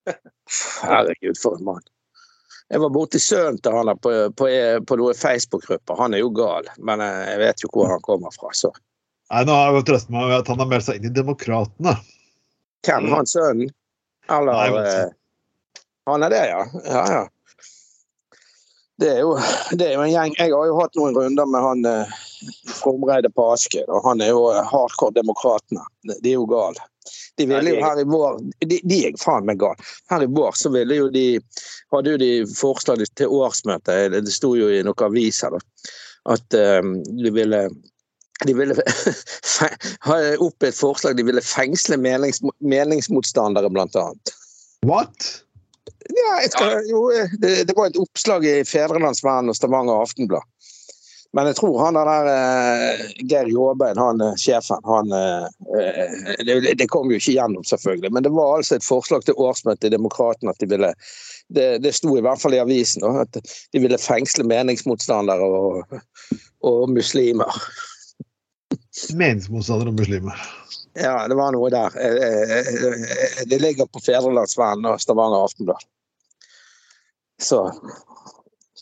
Herregud, 0.84 1.38
for 1.42 1.58
en 1.58 1.68
mann. 1.68 1.84
Jeg 2.72 2.80
var 2.80 2.90
borti 2.96 3.20
sønnen 3.22 3.60
til 3.62 3.76
han 3.76 3.92
på, 4.02 4.14
på, 4.40 4.48
på 4.88 4.98
noen 4.98 5.18
Facebook-grupper. 5.20 6.00
Han 6.00 6.16
er 6.16 6.24
jo 6.24 6.32
gal, 6.34 6.68
men 6.80 7.04
eh, 7.04 7.20
jeg 7.34 7.42
vet 7.44 7.64
jo 7.66 7.70
hvor 7.76 7.92
han 7.92 8.02
kommer 8.06 8.34
fra. 8.34 8.50
Så 8.56 8.72
Nei, 9.34 9.44
nå 9.48 9.56
har 9.56 9.76
jeg 9.78 9.86
trøstet 9.88 10.12
meg 10.14 10.28
med 10.30 10.40
at 10.40 10.50
han 10.52 10.62
har 10.62 10.70
meldt 10.70 10.86
seg 10.88 11.00
inn 11.00 11.10
i 11.10 11.14
Demokratene. 11.16 11.94
hvem? 12.86 13.08
Han 13.14 13.30
sønnen? 13.30 13.72
Eller 14.32 14.54
Nei, 14.56 14.84
eh, 14.88 15.86
Han 16.08 16.24
er 16.24 16.34
det, 16.34 16.44
ja. 16.50 16.64
Ja, 16.88 17.04
ja. 17.12 17.24
Det 19.02 19.10
er, 19.10 19.20
jo, 19.26 19.34
det 19.74 19.88
er 19.88 19.96
jo 19.98 20.04
en 20.04 20.12
gjeng 20.12 20.36
Jeg 20.38 20.52
har 20.54 20.68
jo 20.70 20.76
hatt 20.78 20.94
noen 20.96 21.16
runder 21.18 21.48
med 21.50 21.66
han 21.66 21.88
eh, 21.90 22.12
Fromreide 22.70 23.32
på 23.34 23.46
Asker, 23.54 23.86
og 23.90 24.08
han 24.08 24.24
er 24.24 24.34
jo 24.34 24.48
hardcore 24.52 25.16
demokratene. 25.16 25.84
De, 26.08 26.18
er 26.32 26.36
jo 26.36 26.48
gale. 26.50 26.84
De 27.38 27.48
ville 27.50 27.76
jo 27.76 27.84
her 27.84 28.00
i 28.00 28.06
vår 28.08 28.38
De, 28.64 28.78
de 28.88 29.00
er 29.08 29.18
faen 29.20 29.48
meg 29.48 29.60
gale. 29.62 29.88
Her 30.12 30.26
i 30.26 30.30
vår 30.32 30.56
så 30.60 30.72
ville 30.74 31.00
jo 31.02 31.10
de 31.14 31.28
Hadde 31.94 32.16
jo 32.16 32.22
de 32.22 32.32
forslag 32.50 33.04
til 33.20 33.34
årsmøtet, 33.34 34.16
det 34.16 34.34
sto 34.34 34.54
jo 34.58 34.70
i 34.72 34.82
noen 34.86 35.08
aviser, 35.08 35.54
da, 35.54 35.90
at 36.34 36.56
eh, 36.58 36.80
de 37.22 37.34
ville 37.36 37.68
de 38.48 38.54
ville 38.58 38.76
ha 40.08 40.16
opp 40.42 40.66
et 40.66 40.76
forslag 40.76 41.16
de 41.18 41.26
ville 41.28 41.44
fengsle 41.46 42.00
menings, 42.02 42.42
meningsmotstandere, 42.60 43.70
blant 43.72 43.96
annet. 43.96 44.34
What? 44.90 45.30
Ja, 46.10 46.50
skal, 46.50 46.82
jo, 46.90 47.06
det, 47.40 47.54
det 47.70 47.76
var 47.78 47.88
et 47.88 48.00
oppslag 48.00 48.46
i 48.48 48.58
Fedrelandsvennen 48.68 49.52
og 49.54 49.58
Stavanger 49.58 50.04
Aftenblad. 50.04 50.44
Men 51.34 51.50
jeg 51.50 51.58
tror 51.58 51.80
han 51.82 51.98
der 51.98 52.28
uh, 52.30 53.06
Geir 53.26 53.48
Jåbein, 53.50 53.98
han 53.98 54.22
eh, 54.22 54.36
sjefen, 54.38 54.84
han 54.86 55.14
eh, 55.18 55.48
det, 56.46 56.76
det 56.78 56.88
kom 56.94 57.10
jo 57.10 57.18
ikke 57.18 57.34
gjennom, 57.34 57.64
selvfølgelig. 57.66 58.12
Men 58.14 58.26
det 58.28 58.32
var 58.36 58.60
altså 58.60 58.78
et 58.78 58.86
forslag 58.86 59.26
til 59.26 59.40
årsmøtet 59.42 59.90
i 59.90 59.96
Demokratene 59.96 60.54
at 60.54 60.62
de 60.62 60.70
ville 60.70 60.92
det, 61.54 61.66
det 61.82 61.96
sto 61.98 62.14
i 62.18 62.22
hvert 62.24 62.42
fall 62.42 62.54
i 62.54 62.62
avisen 62.62 63.02
da, 63.02 63.26
at 63.26 63.42
de 63.74 63.82
ville 63.82 63.98
fengsle 64.02 64.46
meningsmotstandere 64.46 65.50
og, 65.58 65.98
og 66.70 66.94
muslimer. 66.94 67.50
Meningsmotstandere 69.24 69.90
og 69.90 70.00
muslimer. 70.04 70.46
Ja, 70.94 71.18
det 71.26 71.36
var 71.38 71.54
noe 71.58 71.74
der. 71.74 71.98
Det 73.50 73.58
ligger 73.58 73.90
på 73.90 74.02
Fedrelandsvennen 74.06 74.86
og 74.92 75.02
Stavanger 75.02 75.48
Aftenblad. 75.50 75.82
Så 77.42 77.66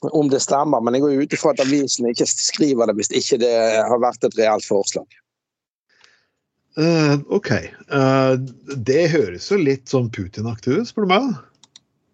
om 0.09 0.29
det 0.29 0.41
stemmer, 0.41 0.81
men 0.81 0.97
jeg 0.97 1.03
går 1.03 1.23
ut 1.23 1.33
ifra 1.37 1.53
at 1.53 1.63
avisen 1.63 2.09
ikke 2.09 2.27
skriver 2.29 2.89
det 2.89 2.97
hvis 2.97 3.11
ikke 3.13 3.41
det 3.43 3.55
har 3.85 4.01
vært 4.01 4.25
et 4.25 4.37
reelt 4.39 4.65
forslag. 4.65 5.05
Uh, 6.79 7.19
OK. 7.27 7.51
Uh, 7.91 8.39
det 8.79 9.09
høres 9.11 9.49
jo 9.51 9.59
litt 9.59 9.91
sånn 9.91 10.07
Putin-aktig 10.13 10.79
ut, 10.79 10.89
spør 10.89 11.05
du 11.05 11.11
meg. 11.11 11.31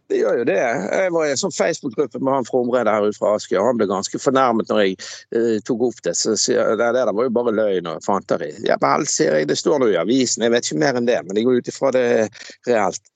Det 0.08 0.22
gjør 0.22 0.40
jo 0.40 0.46
det. 0.48 0.58
Jeg 0.58 1.12
var 1.14 1.28
i 1.28 1.32
en 1.34 1.40
sånn 1.40 1.54
Facebook-gruppe 1.54 2.22
med 2.24 2.32
han 2.32 2.48
Fromreide 2.48 2.94
her 2.96 3.10
ute 3.10 3.20
fra 3.20 3.34
Askøy, 3.36 3.58
og 3.60 3.68
han 3.68 3.80
ble 3.80 3.90
ganske 3.92 4.22
fornærmet 4.24 4.72
når 4.72 4.82
jeg 4.82 4.96
uh, 5.36 5.58
tok 5.68 5.84
opp 5.90 6.00
det. 6.08 6.16
Så 6.18 6.38
sier 6.40 6.62
jeg, 6.62 6.80
det 6.80 6.92
der 6.96 7.12
var 7.12 7.28
jo 7.28 7.34
bare 7.36 7.54
løgn 7.54 7.92
og 7.92 8.06
fanteri. 8.06 8.54
Ja 8.66 8.80
vel, 8.82 9.06
sier 9.12 9.38
jeg, 9.38 9.52
det 9.52 9.60
står 9.60 9.84
nå 9.84 9.92
i 9.94 10.00
avisen, 10.00 10.48
jeg 10.48 10.56
vet 10.56 10.66
ikke 10.66 10.84
mer 10.86 10.98
enn 10.98 11.10
det, 11.10 11.20
men 11.28 11.38
jeg 11.38 11.50
går 11.50 11.62
ut 11.62 11.72
ifra 11.74 11.94
det 11.96 12.08
reelt. 12.70 13.14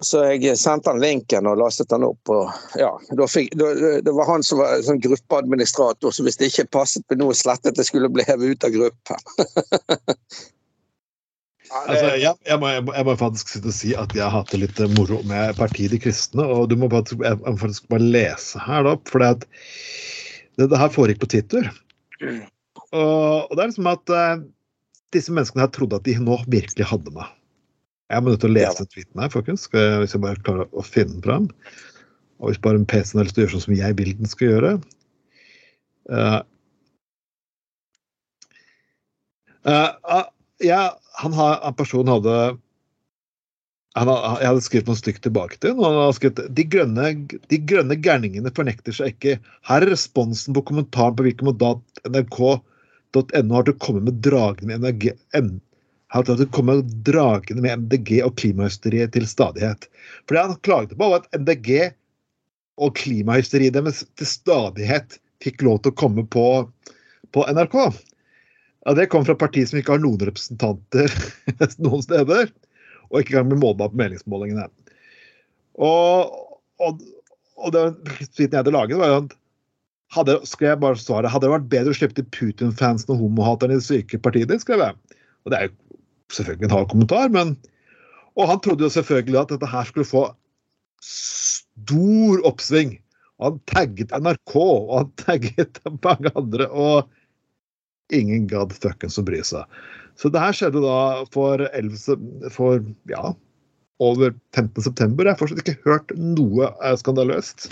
Så 0.00 0.22
jeg 0.32 0.56
sendte 0.56 0.88
han 0.88 1.02
linken 1.02 1.48
og 1.48 1.58
lastet 1.60 1.90
han 1.92 2.06
opp. 2.06 2.30
og 2.32 2.78
ja, 2.80 2.88
da 3.16 3.26
fikk, 3.28 3.52
da, 3.60 3.72
Det 4.00 4.14
var 4.16 4.30
han 4.30 4.44
som 4.46 4.62
var 4.62 4.80
sånn 4.86 5.02
gruppeadministrator, 5.04 6.14
så 6.14 6.24
hvis 6.24 6.40
det 6.40 6.48
ikke 6.52 6.70
passet 6.78 7.04
med 7.12 7.20
noe 7.20 7.36
slettet, 7.36 7.76
det 7.76 7.84
skulle 7.88 8.08
bli 8.12 8.24
hevet 8.28 8.56
ut 8.56 8.66
av 8.68 8.74
gruppen. 8.78 9.20
Altså, 11.70 12.16
jeg, 12.18 12.34
jeg, 12.48 12.58
må, 12.58 12.66
jeg, 12.66 12.82
må, 12.82 12.94
jeg 12.96 13.06
må 13.06 13.12
faktisk 13.14 13.52
sitte 13.52 13.70
og 13.70 13.74
si 13.76 13.92
at 13.94 14.14
jeg 14.16 14.24
har 14.24 14.32
hatt 14.34 14.50
det 14.50 14.58
litt 14.58 14.80
moro 14.96 15.20
med 15.30 15.54
Partiet 15.54 15.92
De 15.94 16.00
kristne. 16.02 16.42
Og 16.42 16.64
du 16.70 16.74
må 16.80 16.88
faktisk, 16.90 17.22
jeg 17.22 17.38
må 17.44 17.54
faktisk 17.60 17.86
bare 17.92 18.08
lese 18.10 18.62
her, 18.64 18.88
da. 18.88 18.96
For 19.06 19.22
det, 19.22 19.60
det, 20.58 20.66
det 20.72 20.80
her 20.80 20.90
foregikk 20.90 21.22
på 21.22 21.30
Twitter. 21.30 21.70
Og, 22.90 23.46
og 23.46 23.52
det 23.54 23.62
er 23.62 23.70
liksom 23.70 23.90
at 23.92 24.14
uh, 24.14 24.42
disse 25.14 25.34
menneskene 25.34 25.62
her 25.62 25.70
trodde 25.74 26.00
at 26.00 26.08
de 26.08 26.16
nå 26.18 26.40
virkelig 26.50 26.90
hadde 26.90 27.14
meg. 27.14 27.30
Jeg 28.10 28.22
må 28.22 28.32
nødt 28.32 28.42
til 28.42 28.50
å 28.50 28.56
lese 28.56 28.86
tweeten 28.90 29.22
her, 29.22 29.30
folkens. 29.30 29.68
Jeg, 29.70 29.98
hvis 30.02 30.16
jeg 30.16 30.22
bare 30.24 30.42
klarer 30.42 30.70
å 30.74 30.82
finne 30.86 31.14
den 31.14 31.26
fram. 31.26 31.50
Og 32.40 32.50
hvis 32.50 32.62
bare 32.64 32.80
en 32.80 32.88
PC-en 32.88 33.20
har 33.20 33.28
lyst 33.28 33.36
til 33.36 33.44
å 33.44 33.46
gjøre 33.46 33.54
sånn 33.56 33.66
som 33.68 33.76
jeg 33.78 33.98
vil 34.00 34.16
den 34.18 34.30
skal 34.30 34.50
gjøre. 34.50 34.72
Uh, 36.10 36.40
uh, 39.68 40.26
ja, 40.64 40.82
han 41.22 41.36
har, 41.36 41.60
en 41.68 41.78
person 41.78 42.10
hadde 42.10 42.34
han 43.98 44.08
Jeg 44.08 44.46
hadde 44.46 44.62
skrevet 44.64 44.88
noe 44.88 44.98
stygt 44.98 45.22
tilbake 45.26 45.58
til 45.60 45.74
og 45.74 45.82
Han 45.84 45.96
hadde 45.98 46.16
skrevet 46.18 46.52
de 46.56 46.64
grønne, 46.72 47.06
de 47.50 47.58
grønne 47.72 47.96
gærningene 47.98 48.52
fornekter 48.54 48.94
seg 48.96 49.16
ikke. 49.16 49.38
Her 49.66 49.82
er 49.82 49.90
responsen 49.90 50.54
på 50.56 50.62
kommentaren 50.66 51.16
på 51.18 51.26
hvilken 51.26 51.50
måte 51.50 51.72
nrk.no 52.06 52.54
har 53.58 53.66
til 53.66 53.74
å 53.74 53.80
komme 53.82 54.04
med 54.06 54.22
dragende 54.22 54.70
med 54.70 54.86
NRG, 54.86 55.10
N, 56.14 56.24
det 56.26 56.50
kommer 56.50 56.82
dragende 57.06 57.62
med 57.62 57.84
MDG 57.84 58.20
og 58.26 58.34
klimahysteriet 58.40 59.12
til 59.14 59.26
stadighet. 59.30 59.86
For 60.26 60.34
det 60.34 60.42
han 60.42 60.62
klagde 60.66 60.96
på, 60.96 61.10
var 61.12 61.22
at 61.22 61.40
MDG 61.40 61.92
og 62.80 62.96
klimahysteriet 62.98 63.76
deres 63.76 64.02
til 64.18 64.26
stadighet 64.28 65.20
fikk 65.44 65.62
lov 65.64 65.80
til 65.84 65.92
å 65.92 66.00
komme 66.00 66.24
på, 66.26 66.46
på 67.34 67.44
NRK. 67.46 67.76
Ja, 68.86 68.94
Det 68.96 69.10
kom 69.12 69.26
fra 69.28 69.36
partier 69.38 69.68
som 69.68 69.78
ikke 69.78 69.94
har 69.94 70.02
noen 70.02 70.20
representanter 70.30 71.12
noen 71.84 72.02
steder, 72.04 72.50
og 73.10 73.20
ikke 73.20 73.36
engang 73.36 73.52
blir 73.52 73.62
målbar 73.62 73.92
på 73.92 74.00
meningsmålingene. 74.00 74.66
Og, 75.80 76.32
og, 76.82 77.04
og 77.60 77.76
den 77.76 78.00
tweeten 78.02 78.50
jeg 78.50 78.62
hadde 78.64 78.74
laget, 78.74 78.98
var 78.98 79.12
jo 79.12 79.20
at 79.22 79.36
hadde, 80.16 80.36
skrev 80.48 80.72
jeg 80.72 80.82
bare 80.82 80.98
svaret, 80.98 81.30
hadde 81.30 81.46
det 81.46 81.54
vært 81.54 81.70
bedre 81.70 81.94
å 81.94 81.96
slippe 81.96 82.18
til 82.18 82.26
Putin-fansen 82.34 83.12
og 83.14 83.22
homohaterne 83.22 83.76
i 83.76 83.78
det 83.78 83.86
syke 83.86 84.18
partiet 84.22 84.50
ditt, 84.50 84.64
skrev 84.64 84.82
jeg. 84.82 84.98
Og 85.44 85.52
det 85.52 85.58
er 85.60 85.68
jo 85.68 85.89
selvfølgelig 86.34 86.68
en 86.68 86.76
hard 86.78 86.90
kommentar, 86.92 87.30
men 87.32 87.56
Og 88.38 88.46
han 88.46 88.60
trodde 88.62 88.86
jo 88.86 88.92
selvfølgelig 88.94 89.40
at 89.40 89.50
dette 89.50 89.68
her 89.68 89.84
skulle 89.88 90.06
få 90.06 90.24
stor 91.02 92.44
oppsving. 92.46 92.94
Og 93.40 93.46
han 93.48 93.58
tagget 93.66 94.12
NRK, 94.14 94.54
og 94.54 94.92
han 94.94 95.10
tagget 95.18 95.80
mange 96.06 96.30
andre. 96.38 96.68
og 96.70 97.08
ingen 98.10 98.46
gadd 98.50 98.72
fuckings 98.74 99.18
å 99.20 99.24
bry 99.26 99.38
seg. 99.46 99.66
Så 100.18 100.30
det 100.32 100.42
her 100.42 100.56
skjedde 100.56 100.82
da 100.82 101.24
for, 101.34 101.62
11, 101.70 102.50
for 102.54 102.82
ja, 103.10 103.32
over 104.02 104.34
15. 104.56 104.82
september. 104.82 105.26
Jeg 105.26 105.36
har 105.36 105.40
fortsatt 105.40 105.62
ikke 105.62 105.86
hørt 105.86 106.14
noe 106.18 106.70
skandaløst. 107.00 107.70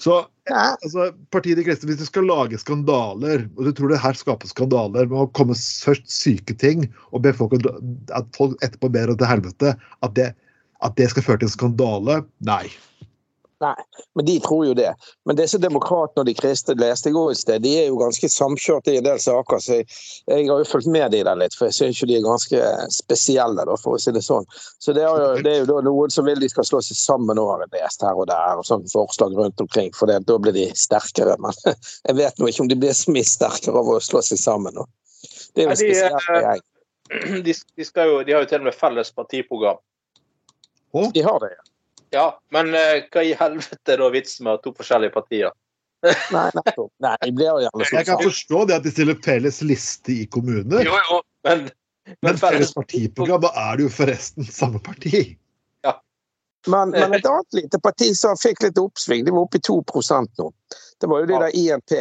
Så. 0.00 0.22
Altså, 0.56 1.10
partiet 1.34 1.58
De 1.60 1.64
kristne, 1.66 1.90
hvis 1.90 2.00
du 2.00 2.06
skal 2.08 2.28
lage 2.28 2.58
skandaler, 2.60 3.46
og 3.56 3.66
du 3.66 3.72
tror 3.76 3.92
det 3.92 4.02
her 4.02 4.18
skaper 4.18 4.50
skandaler 4.50 5.08
med 5.10 5.24
å 5.24 5.30
komme 5.36 5.56
først 5.56 6.06
syke 6.10 6.56
ting 6.60 6.86
og 7.10 7.24
be 7.26 7.34
folk 7.36 7.56
at 7.56 8.30
folk 8.36 8.56
etterpå 8.64 8.92
ber 8.92 9.12
om 9.12 9.18
til 9.20 9.30
helvete, 9.30 9.74
at 9.76 10.14
det, 10.18 10.30
at 10.86 10.96
det 11.00 11.10
skal 11.12 11.26
føre 11.26 11.42
til 11.42 11.50
en 11.50 11.56
skandale, 11.56 12.20
nei. 12.46 12.64
Nei, 13.60 13.74
men 14.16 14.24
de 14.24 14.40
tror 14.40 14.62
jo 14.64 14.74
det. 14.74 14.88
Men 15.28 15.36
disse 15.36 15.58
demokratene 15.60 16.22
og 16.22 16.28
de 16.30 16.32
kristne 16.36 16.78
leste 16.80 17.10
jeg 17.10 17.16
også 17.20 17.34
et 17.34 17.40
sted, 17.42 17.62
de 17.64 17.72
er 17.82 17.90
jo 17.90 17.98
ganske 18.00 18.30
samkjørte 18.32 18.94
i 18.94 19.00
en 19.02 19.04
del 19.04 19.18
saker. 19.20 19.60
Så 19.60 19.74
jeg, 19.76 19.88
jeg 20.30 20.46
har 20.48 20.62
jo 20.62 20.68
fulgt 20.70 20.88
med 20.88 21.12
de 21.12 21.20
der 21.28 21.36
litt, 21.36 21.56
for 21.58 21.68
jeg 21.68 21.76
syns 21.76 22.00
jo 22.00 22.08
de 22.08 22.16
er 22.16 22.24
ganske 22.24 22.70
spesielle, 22.96 23.66
da, 23.68 23.76
for 23.82 23.98
å 23.98 24.00
si 24.00 24.14
det 24.16 24.22
sånn. 24.24 24.48
Så 24.80 24.94
det 24.96 25.04
er 25.04 25.12
jo, 25.12 25.42
det 25.44 25.52
er 25.52 25.58
jo 25.60 25.68
da 25.68 25.82
noen 25.90 26.14
som 26.14 26.24
vil 26.28 26.40
de 26.40 26.48
skal 26.48 26.70
slå 26.70 26.80
seg 26.86 26.96
sammen 26.96 27.36
nå, 27.36 27.44
har 27.50 27.66
jeg 27.66 27.74
lest 27.76 28.06
her 28.06 28.22
og 28.22 28.30
der, 28.32 28.62
og 28.62 28.64
sånne 28.64 28.88
forslag 28.94 29.36
rundt 29.36 29.60
omkring. 29.60 29.92
For 29.98 30.08
det, 30.08 30.22
da 30.30 30.38
blir 30.40 30.56
de 30.56 30.70
sterkere. 30.80 31.36
Men 31.44 31.60
jeg 32.08 32.16
vet 32.16 32.40
nå 32.40 32.48
ikke 32.48 32.64
om 32.64 32.72
de 32.72 32.80
blir 32.80 32.96
så 32.96 33.12
mye 33.12 33.28
sterkere 33.28 33.82
av 33.82 33.92
å 33.92 34.00
slå 34.04 34.24
seg 34.24 34.40
sammen 34.40 34.80
nå. 34.80 34.86
Det 35.52 35.66
er 35.66 35.74
jo 35.74 35.76
spesielt 35.82 36.32
eh, 36.32 36.46
jeg. 36.48 36.66
De, 37.44 37.52
de, 37.52 37.84
skal 37.84 38.06
jo, 38.06 38.20
de 38.22 38.32
har 38.32 38.44
jo 38.44 38.46
til 38.46 38.60
og 38.62 38.68
med 38.68 38.76
felles 38.78 39.08
partiprogram. 39.12 39.80
De 41.10 41.24
har 41.26 41.40
det, 41.42 41.48
ja. 41.56 41.69
Ja, 42.14 42.26
men 42.54 42.72
eh, 42.74 43.02
hva 43.12 43.22
i 43.24 43.34
helvete 43.38 43.94
er 43.94 44.00
da 44.02 44.08
vitsen 44.10 44.48
med 44.48 44.62
to 44.64 44.72
forskjellige 44.76 45.14
partier? 45.14 45.52
Nei, 46.34 46.46
nettopp. 46.56 46.90
Nei, 47.04 47.16
de 47.22 47.34
blir 47.36 47.50
jo 47.50 47.58
gjerne 47.66 47.90
Jeg 47.92 48.08
kan 48.08 48.22
forstå 48.24 48.64
det 48.70 48.78
at 48.80 48.86
de 48.86 48.94
stiller 48.94 49.20
felles 49.24 49.60
liste 49.66 50.16
i 50.22 50.24
kommuner, 50.32 50.82
Jo, 50.86 50.96
jo, 51.10 51.20
men, 51.46 51.68
men 52.24 52.40
felles 52.40 52.72
partiprogram, 52.74 53.44
da 53.44 53.52
er 53.68 53.78
det 53.78 53.86
jo 53.86 53.94
forresten 54.00 54.48
samme 54.48 54.82
parti. 54.82 55.28
Men, 56.68 56.90
men 56.90 57.14
et 57.16 57.26
annet 57.26 57.56
lite 57.56 57.78
parti 57.80 58.10
som 58.16 58.36
fikk 58.36 58.66
litt 58.66 58.78
oppsving, 58.78 59.24
de 59.24 59.32
var 59.32 59.46
oppe 59.46 59.56
i 59.56 59.62
2% 59.64 60.42
nå. 60.42 60.48
Det 61.00 61.08
var 61.08 61.22
jo 61.22 61.28
de 61.30 61.38
der 61.40 61.54
INP. 61.56 61.94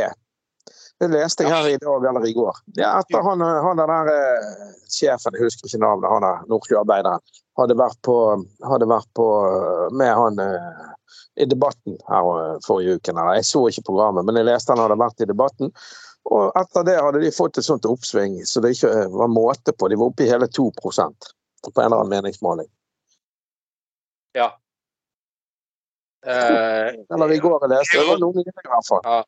Det 1.00 1.08
leste 1.08 1.46
jeg 1.46 1.54
her 1.54 1.68
i 1.72 1.78
dag 1.80 2.06
eller 2.10 2.26
i 2.28 2.34
går. 2.36 2.58
Ja, 2.76 2.98
etter 3.00 3.24
han, 3.24 3.40
han 3.40 3.80
der 3.80 4.10
eh, 4.12 4.74
sjefen, 4.92 5.38
jeg 5.38 5.46
husker 5.46 5.70
ikke 5.70 5.80
navnet, 5.80 6.12
han 6.12 6.26
der 6.26 6.42
Nordsjøarbeideren, 6.52 7.24
hadde 7.60 7.78
vært 7.80 8.00
på, 8.04 8.16
hadde 8.68 8.90
vært 8.90 9.08
på 9.16 9.28
eh, 9.48 9.86
med 9.96 10.12
han 10.20 10.44
eh, 10.44 10.84
i 11.40 11.48
debatten 11.48 11.96
her 12.10 12.60
forrige 12.66 13.00
uken. 13.00 13.24
Jeg 13.38 13.48
så 13.48 13.64
ikke 13.72 13.86
programmet, 13.94 14.28
men 14.28 14.42
jeg 14.42 14.50
leste 14.50 14.76
han 14.76 14.84
hadde 14.84 15.00
vært 15.00 15.24
i 15.24 15.30
debatten. 15.30 15.72
Og 16.28 16.52
etter 16.60 16.84
det 16.92 17.00
hadde 17.00 17.24
de 17.24 17.32
fått 17.32 17.62
et 17.62 17.70
sånt 17.70 17.88
oppsving 17.88 18.42
så 18.46 18.60
det 18.60 18.76
ikke 18.76 19.08
var 19.16 19.32
måte 19.32 19.72
på. 19.72 19.88
De 19.88 19.96
var 19.96 20.12
oppe 20.12 20.28
i 20.28 20.30
hele 20.30 20.52
2% 20.52 21.32
på 21.64 21.72
en 21.80 21.86
eller 21.86 21.96
annen 21.96 22.12
meningsmåling. 22.12 22.68
Ja. 24.36 24.52
Eller 26.28 27.32
i 27.32 27.40
går 27.40 27.64
jeg 27.64 27.72
leste, 27.72 28.02
det 28.04 28.08
var 28.12 28.20
noen 28.20 28.44
i 28.44 28.52
hvert 28.52 28.90
fall. 28.92 29.24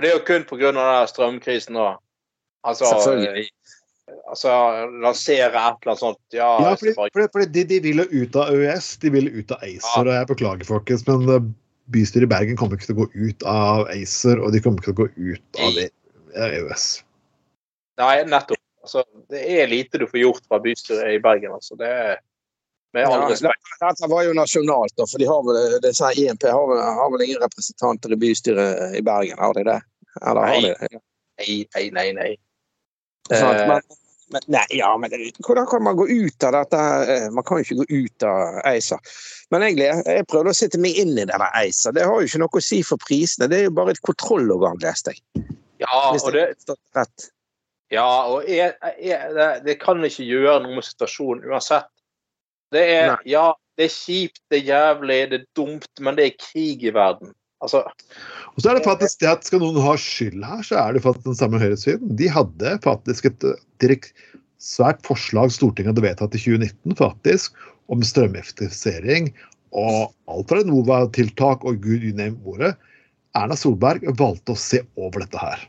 Det 0.00 0.10
er 0.10 0.18
jo 0.18 0.24
kun 0.26 0.46
pga. 0.48 1.06
strømkrisen 1.10 1.76
nå. 1.76 1.88
Altså, 2.66 2.84
Selvfølgelig. 2.84 3.46
eh, 4.08 4.14
altså 4.30 4.52
lansere 5.02 5.48
et 5.48 5.54
eller 5.54 5.92
annet 5.92 5.98
sånt. 6.02 6.20
Ja, 6.32 6.50
Ja, 6.60 6.74
fordi, 6.74 6.94
fordi, 6.94 7.28
fordi 7.32 7.46
de, 7.56 7.64
de 7.64 7.80
vil 7.80 8.02
jo 8.04 8.24
ut 8.24 8.36
av 8.36 8.54
EØS, 8.54 8.96
de 9.00 9.10
vil 9.10 9.28
ut 9.32 9.52
av 9.52 9.64
ACER. 9.64 10.06
Og 10.06 10.12
jeg 10.14 10.30
beklager, 10.32 10.68
folkens, 10.68 11.06
men 11.08 11.28
eh, 11.28 11.46
bystyret 11.90 12.28
i 12.28 12.32
Bergen 12.34 12.56
kommer 12.60 12.76
ikke 12.78 12.90
til 12.90 12.98
å 12.98 13.04
gå 13.04 13.08
ut 13.14 13.46
av 13.48 13.86
ACER, 13.94 14.40
og 14.40 14.52
de 14.52 14.60
kommer 14.64 14.82
ikke 14.82 14.92
til 14.92 14.98
å 14.98 15.02
gå 15.04 15.08
ut 15.34 15.62
av 15.64 15.78
E- 15.84 15.92
EØS. 16.36 16.88
Nei, 18.00 18.16
nettopp. 18.24 18.60
Altså, 18.80 19.04
det 19.28 19.42
er 19.44 19.68
lite 19.68 19.98
du 20.00 20.06
får 20.08 20.22
gjort 20.22 20.44
fra 20.48 20.60
bystyret 20.62 21.16
i 21.16 21.20
Bergen. 21.20 21.52
Altså. 21.52 21.76
Det 21.76 21.88
er 21.88 22.20
med 22.96 23.06
all 23.06 23.20
Ja, 23.20 23.28
respekt. 23.28 23.72
Dette 23.80 24.08
var 24.10 24.24
jo 24.24 24.32
nasjonalt, 24.36 24.94
da, 24.96 25.06
for 25.06 25.20
de 25.20 25.28
har 25.28 25.42
vel, 25.46 25.58
disse 25.84 26.06
her 26.06 26.18
INP 26.18 26.46
har 26.48 26.66
vel, 26.70 26.80
har 26.80 27.10
vel 27.12 27.26
ingen 27.26 27.42
representanter 27.42 28.14
i 28.14 28.18
bystyret 28.20 28.96
i 28.98 29.02
Bergen, 29.06 29.38
har 29.38 29.54
de 29.54 29.64
det? 29.68 29.78
Eller 30.20 30.40
har 30.40 30.60
de 30.60 30.74
det? 30.74 31.00
Nei, 31.40 31.56
nei, 31.74 31.88
nei. 31.96 32.12
nei. 32.18 32.30
Sant, 33.30 33.60
Eh, 33.60 33.66
men, 33.68 33.82
men, 34.34 34.42
nei, 34.50 34.64
ja, 34.78 34.88
men 34.98 35.12
hvordan 35.46 35.66
kan 35.70 35.82
man 35.86 35.96
gå 35.98 36.06
ut 36.08 36.44
av 36.46 36.52
dette? 36.56 36.80
Eh, 37.14 37.28
Man 37.30 37.44
kan 37.46 37.60
jo 37.60 37.64
ikke 37.66 37.76
gå 37.84 37.86
ut 38.06 38.22
av 38.26 38.58
ACER. 38.66 38.98
Men 39.54 39.62
egentlig, 39.66 39.86
jeg 40.06 40.26
prøvde 40.30 40.50
å 40.50 40.58
sette 40.58 40.80
meg 40.82 40.98
inn 40.98 41.12
i 41.14 41.24
denne 41.28 41.50
ACER. 41.62 41.94
Det 41.94 42.06
har 42.06 42.20
jo 42.20 42.26
ikke 42.30 42.40
noe 42.42 42.58
å 42.58 42.64
si 42.64 42.80
for 42.86 42.98
prisene. 43.02 43.48
Det 43.50 43.58
er 43.60 43.68
jo 43.68 43.74
bare 43.78 43.94
et 43.94 44.02
kontrollorgan, 44.06 44.82
leste 44.82 45.14
jeg. 45.14 45.46
ja, 45.82 46.00
og 46.10 46.32
det, 46.34 46.44
rett. 46.98 47.30
ja, 47.94 48.08
og 48.30 48.44
jeg, 48.50 48.74
jeg, 49.00 49.32
det, 49.38 49.48
det 49.66 49.78
kan 49.80 50.02
ikke 50.04 50.26
gjøre 50.26 50.58
noe 50.66 50.74
med 50.78 50.86
situasjonen 50.86 51.46
uansett. 51.50 51.88
Det 52.70 52.82
er, 52.86 53.14
Nei. 53.14 53.30
ja, 53.32 53.46
det 53.78 53.88
er 53.88 53.94
kjipt, 53.94 54.42
det 54.50 54.60
er 54.60 54.68
jævlig, 54.74 55.20
det 55.30 55.38
er 55.40 55.46
dumt, 55.58 55.88
men 56.04 56.18
det 56.18 56.26
er 56.28 56.36
krig 56.38 56.84
i 56.86 56.92
verden. 56.94 57.32
Altså, 57.60 57.84
Og 58.56 58.62
så 58.62 58.70
er 58.70 58.78
det 58.78 58.86
faktisk 58.86 59.20
det 59.20 59.30
at 59.30 59.46
Skal 59.46 59.62
noen 59.62 59.80
ha 59.84 59.94
skyld 60.00 60.44
her, 60.44 60.62
så 60.66 60.78
er 60.80 60.96
det 60.96 61.04
faktisk 61.04 61.28
den 61.28 61.38
samme 61.38 61.60
høyresiden. 61.60 62.16
De 62.16 62.28
hadde 62.32 62.76
faktisk 62.84 63.30
et 63.30 63.44
eh, 63.44 63.60
direkt, 63.82 64.12
svært 64.60 65.00
forslag 65.06 65.52
Stortinget 65.54 65.94
hadde 65.94 66.04
vedtatt 66.04 66.34
i 66.36 66.40
2019 66.42 66.98
faktisk, 66.98 67.54
om 67.88 68.02
strømeffektivisering 68.04 69.30
og 69.72 70.10
alt 70.28 70.50
fra 70.50 70.60
Enova-tiltak 70.60 71.64
og 71.64 71.78
gud 71.80 72.04
you 72.04 72.12
name 72.16 72.36
ordet. 72.44 72.74
Erna 73.38 73.56
Solberg 73.56 74.04
valgte 74.18 74.52
å 74.52 74.58
se 74.58 74.82
over 74.98 75.24
dette 75.24 75.40
her. 75.40 75.64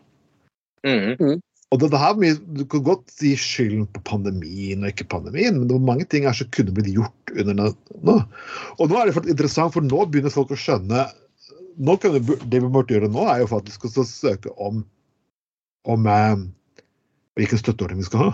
mm, 1.21 1.39
Og 1.71 1.79
det 1.79 1.97
her, 1.97 2.15
Du 2.57 2.65
kan 2.65 2.83
godt 2.83 3.11
si 3.13 3.35
skylden 3.35 3.87
på 3.87 4.01
pandemien 4.03 4.83
og 4.83 4.89
ikke 4.91 5.07
pandemien, 5.07 5.57
men 5.57 5.67
det 5.69 5.77
var 5.77 5.87
mange 5.93 6.05
ting 6.05 6.25
her 6.25 6.33
som 6.33 6.49
kunne 6.51 6.73
blitt 6.73 6.91
gjort 6.91 7.31
under 7.31 7.53
den 7.53 7.77
nå. 8.03 8.17
Og 8.79 8.89
nå 8.89 8.97
er 8.97 9.11
det 9.11 9.29
interessant, 9.29 9.73
for 9.73 9.81
nå 9.81 10.05
begynner 10.09 10.33
folk 10.33 10.51
å 10.51 10.59
skjønne 10.59 11.07
kan 12.01 12.15
det, 12.15 12.39
det 12.51 12.61
vi 12.61 12.69
burde 12.69 12.93
gjøre 12.93 13.09
nå, 13.11 13.25
er 13.31 13.43
jo 13.43 13.51
faktisk 13.51 13.87
å 13.89 14.05
søke 14.05 14.53
om, 14.61 14.83
om 15.89 16.07
eh, 16.09 16.43
hvilken 17.39 17.61
støtteordning 17.61 18.03
vi 18.03 18.09
skal 18.09 18.25
ha. 18.27 18.31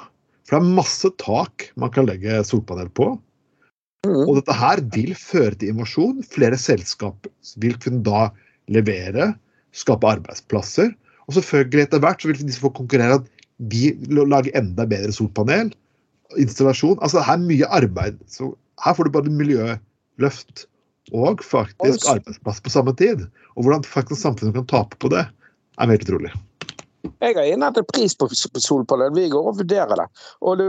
For 0.47 0.55
det 0.55 0.63
er 0.63 0.77
masse 0.79 1.11
tak 1.21 1.69
man 1.79 1.91
kan 1.95 2.07
legge 2.07 2.41
solpanel 2.47 2.91
på. 2.95 3.13
Mhm. 4.07 4.23
Og 4.27 4.37
dette 4.39 4.55
her 4.55 4.81
vil 4.93 5.15
føre 5.19 5.55
til 5.55 5.73
innovasjon. 5.73 6.21
Flere 6.27 6.59
selskap 6.59 7.27
vil 7.59 7.75
kunne 7.83 8.03
da 8.05 8.29
levere, 8.71 9.33
skape 9.75 10.07
arbeidsplasser. 10.07 10.93
Og 11.27 11.35
selvfølgelig 11.35 11.87
etter 11.87 12.03
hvert 12.03 12.23
så 12.23 12.31
vil 12.31 12.39
disse 12.45 12.63
få 12.63 12.71
konkurrere 12.75 13.19
at 13.19 13.27
vi 13.71 13.91
lager 14.07 14.53
enda 14.55 14.85
bedre 14.87 15.11
solpanel. 15.15 15.73
Installasjon. 16.39 16.99
Altså 17.01 17.19
det 17.19 17.27
er 17.27 17.43
mye 17.43 17.69
arbeid. 17.79 18.19
Så 18.31 18.53
her 18.83 18.95
får 18.95 19.07
du 19.07 19.15
bare 19.17 19.33
miljøløft 19.33 20.67
og 21.15 21.43
faktisk 21.43 22.09
arbeidsplass 22.11 22.61
på 22.63 22.73
samme 22.73 22.95
tid. 22.97 23.25
Og 23.55 23.65
hvordan 23.65 23.87
faktisk 23.87 24.21
samfunnet 24.21 24.55
kan 24.57 24.69
tape 24.69 24.99
på 25.01 25.11
det, 25.13 25.25
er 25.77 25.93
helt 25.93 26.05
utrolig. 26.07 26.33
Jeg 27.19 27.35
har 27.37 27.45
innhentet 27.47 27.87
pris 27.87 28.15
på 28.17 28.27
på 28.27 28.61
solpanel. 28.61 29.13
Vi 29.15 29.29
går 29.29 29.49
og 29.49 29.59
vurderer 29.59 29.95
det. 29.95 30.07
Og 30.41 30.57
det, 30.59 30.67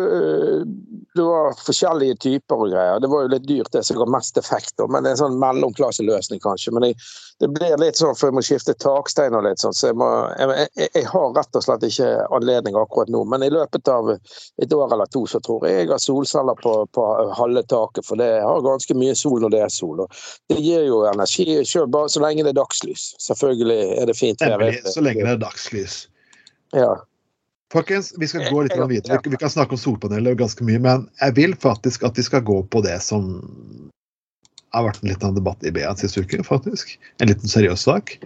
det, 1.17 1.25
var 1.25 1.57
forskjellige 1.65 2.19
typer 2.23 2.63
og 2.63 2.71
greier. 2.73 3.01
Det 3.03 3.11
var 3.11 3.25
jo 3.25 3.33
litt 3.33 3.49
dyrt, 3.49 3.73
det 3.73 3.83
som 3.87 3.99
ga 3.99 4.07
mest 4.13 4.39
effekt, 4.39 4.75
men 4.79 5.03
det 5.03 5.11
er 5.11 5.17
en 5.17 5.23
sånn 5.25 5.41
mellomklasseløsning, 5.43 6.43
kanskje. 6.45 6.75
Men 6.77 6.91
jeg, 6.91 6.99
det 7.39 7.49
blir 7.55 7.77
litt 7.79 7.99
sånn 7.99 8.17
for 8.19 8.29
jeg 8.29 8.35
må 8.35 8.43
skifte 8.43 8.75
takstein 8.83 9.37
og 9.39 9.45
litt 9.47 9.63
sånn, 9.63 9.75
så 9.77 9.91
jeg, 9.91 9.97
må, 10.01 10.09
jeg, 10.41 10.69
jeg, 10.89 11.05
har 11.07 11.29
rett 11.37 11.59
og 11.59 11.65
slett 11.65 11.85
ikke 11.87 12.09
anledning 12.35 12.79
akkurat 12.79 13.13
nå. 13.15 13.21
Men 13.31 13.45
i 13.47 13.51
løpet 13.55 13.91
av 13.93 14.11
et 14.15 14.75
år 14.75 14.95
eller 14.97 15.11
to 15.15 15.23
så 15.31 15.41
tror 15.45 15.67
jeg 15.69 15.85
jeg 15.85 15.93
har 15.93 16.03
solceller 16.03 16.59
på, 16.59 16.73
på 16.95 17.05
halve 17.39 17.63
taket, 17.71 18.07
for 18.09 18.19
det 18.19 18.31
har 18.43 18.65
ganske 18.67 18.97
mye 18.99 19.15
sol 19.19 19.39
når 19.45 19.55
det 19.55 19.61
er 19.67 19.75
sol. 19.75 20.03
Og 20.03 20.23
det 20.51 20.59
gir 20.65 20.89
jo 20.89 21.05
energi 21.11 21.61
selv 21.63 21.93
bare 21.95 22.11
så 22.11 22.25
lenge 22.25 22.43
det 22.47 22.57
er 22.57 22.59
dagslys. 22.59 23.13
Selvfølgelig 23.23 23.79
er 24.01 24.11
det 24.11 24.19
fint. 24.19 24.43
Nemlig 24.43 24.83
så 24.91 25.05
lenge 25.05 25.23
det 25.23 25.37
er 25.37 25.45
dagslys. 25.45 26.01
Ja. 26.75 26.97
Folkens, 27.73 28.15
vi 28.17 28.27
skal 28.27 28.49
gå 28.49 28.65
litt 28.65 28.75
videre. 28.89 29.21
Vi 29.23 29.39
kan 29.39 29.53
snakke 29.53 29.77
om 29.77 29.81
solpaneler 29.81 30.35
ganske 30.41 30.65
mye, 30.65 30.81
men 30.83 31.07
jeg 31.21 31.37
vil 31.37 31.55
faktisk 31.61 32.07
at 32.09 32.19
vi 32.19 32.25
skal 32.25 32.43
gå 32.43 32.63
på 32.73 32.83
det 32.83 32.97
som 33.05 33.29
har 34.75 34.85
vært 34.89 35.03
en 35.03 35.11
liten 35.13 35.35
debatt 35.37 35.65
i 35.65 35.73
BA 35.75 35.91
siste 35.99 36.23
uke, 36.25 36.43
faktisk. 36.47 36.97
En 37.23 37.31
liten 37.31 37.49
seriøs 37.51 37.85
sak. 37.89 38.17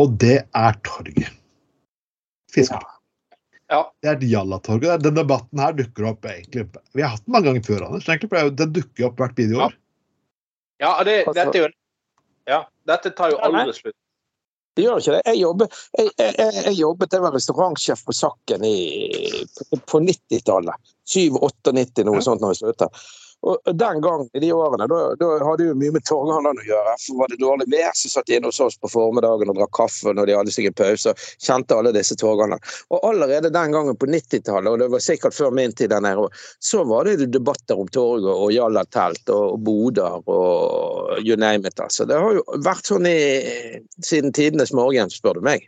Og 0.00 0.16
det 0.22 0.42
er 0.56 0.78
torget. 0.86 1.30
Fisketorget. 2.52 2.96
ja. 3.70 3.80
Det 4.02 4.08
er 4.10 4.16
et 4.18 4.26
Jallatorget. 4.32 5.02
Den 5.04 5.14
debatten 5.18 5.62
her 5.62 5.72
dukker 5.78 6.08
opp 6.12 6.24
egentlig 6.26 6.66
Vi 6.96 7.02
har 7.04 7.14
hatt 7.14 7.24
den 7.24 7.32
mange 7.36 7.46
ganger 7.50 7.62
før, 7.66 7.84
Anders. 7.86 8.08
egentlig, 8.08 8.30
for 8.32 8.50
Den 8.50 8.72
dukker 8.74 9.06
opp 9.10 9.20
hvert 9.22 9.38
videoår. 9.38 9.76
Ja, 10.82 10.90
ja 10.98 11.04
det, 11.06 11.16
dette 11.34 11.58
er 11.58 11.66
jo 11.66 11.72
Ja, 12.50 12.62
dette 12.90 13.12
tar 13.14 13.30
jo 13.30 13.38
aldri 13.46 13.74
slutt. 13.76 13.96
Det 14.78 14.84
gjør 14.86 15.00
ikke 15.02 15.14
det. 15.16 15.22
Jeg, 15.26 15.38
jobbet, 15.42 15.78
jeg, 15.98 16.10
jeg, 16.18 16.34
jeg, 16.64 16.74
jobbet, 16.78 17.12
jeg 17.12 17.22
var 17.24 17.32
restaurantsjef 17.34 18.04
på 18.06 18.14
Sakken 18.14 18.62
i, 18.64 18.76
på, 19.58 19.78
på 19.90 20.00
90-tallet. 20.06 20.92
97-98, 21.10 22.04
noe 22.06 22.20
Ja. 22.20 22.22
sånt 22.24 22.40
når 22.44 22.54
jeg 22.54 22.60
sluttet. 22.62 23.00
Og 23.40 23.70
den 23.72 24.00
gang, 24.04 24.26
i 24.36 24.40
de 24.42 24.50
årene, 24.52 24.84
da, 24.90 24.98
da 25.16 25.28
hadde 25.44 25.70
jo 25.70 25.76
mye 25.78 25.94
med 25.94 26.04
Torghandelen 26.04 26.60
å 26.60 26.66
gjøre. 26.66 26.94
For 27.00 27.20
var 27.22 27.30
det 27.32 27.38
dårlig 27.40 27.66
vær, 27.72 27.94
så 27.96 28.10
satt 28.12 28.28
de 28.28 28.36
inne 28.36 28.50
hos 28.50 28.60
oss 28.60 28.76
på 28.76 28.90
formiddagen 28.92 29.52
og 29.52 29.56
drakk 29.56 29.72
kaffe 29.78 30.12
når 30.16 30.28
de 30.28 30.36
hadde 30.36 30.54
seg 30.54 30.68
en 30.68 30.76
pause. 30.76 31.14
Kjente 31.40 31.78
alle 31.78 31.94
disse 31.96 32.18
torghandlerne. 32.20 32.60
Og 32.92 33.08
allerede 33.08 33.52
den 33.54 33.76
gangen 33.76 33.96
på 33.96 34.10
90-tallet, 34.12 34.68
og 34.68 34.84
det 34.84 34.90
var 34.92 35.04
sikkert 35.04 35.36
før 35.36 35.56
min 35.56 35.72
tid 35.72 35.94
der 35.94 36.04
nede, 36.04 36.28
så 36.60 36.84
var 36.84 37.08
det 37.08 37.30
debatter 37.32 37.80
om 37.80 37.88
torget 37.88 38.28
og 38.30 38.52
Jalla-telt 38.52 39.32
og, 39.32 39.58
boder 39.64 40.20
og 40.28 41.20
you 41.24 41.36
name 41.40 41.64
it. 41.68 41.80
Altså. 41.80 42.04
Det 42.04 42.20
har 42.20 42.36
jo 42.36 42.44
vært 42.64 42.92
sånn 42.92 43.08
i, 43.08 43.18
siden 44.04 44.36
tidenes 44.36 44.74
morgen, 44.76 45.12
spør 45.12 45.40
du 45.40 45.46
meg. 45.48 45.64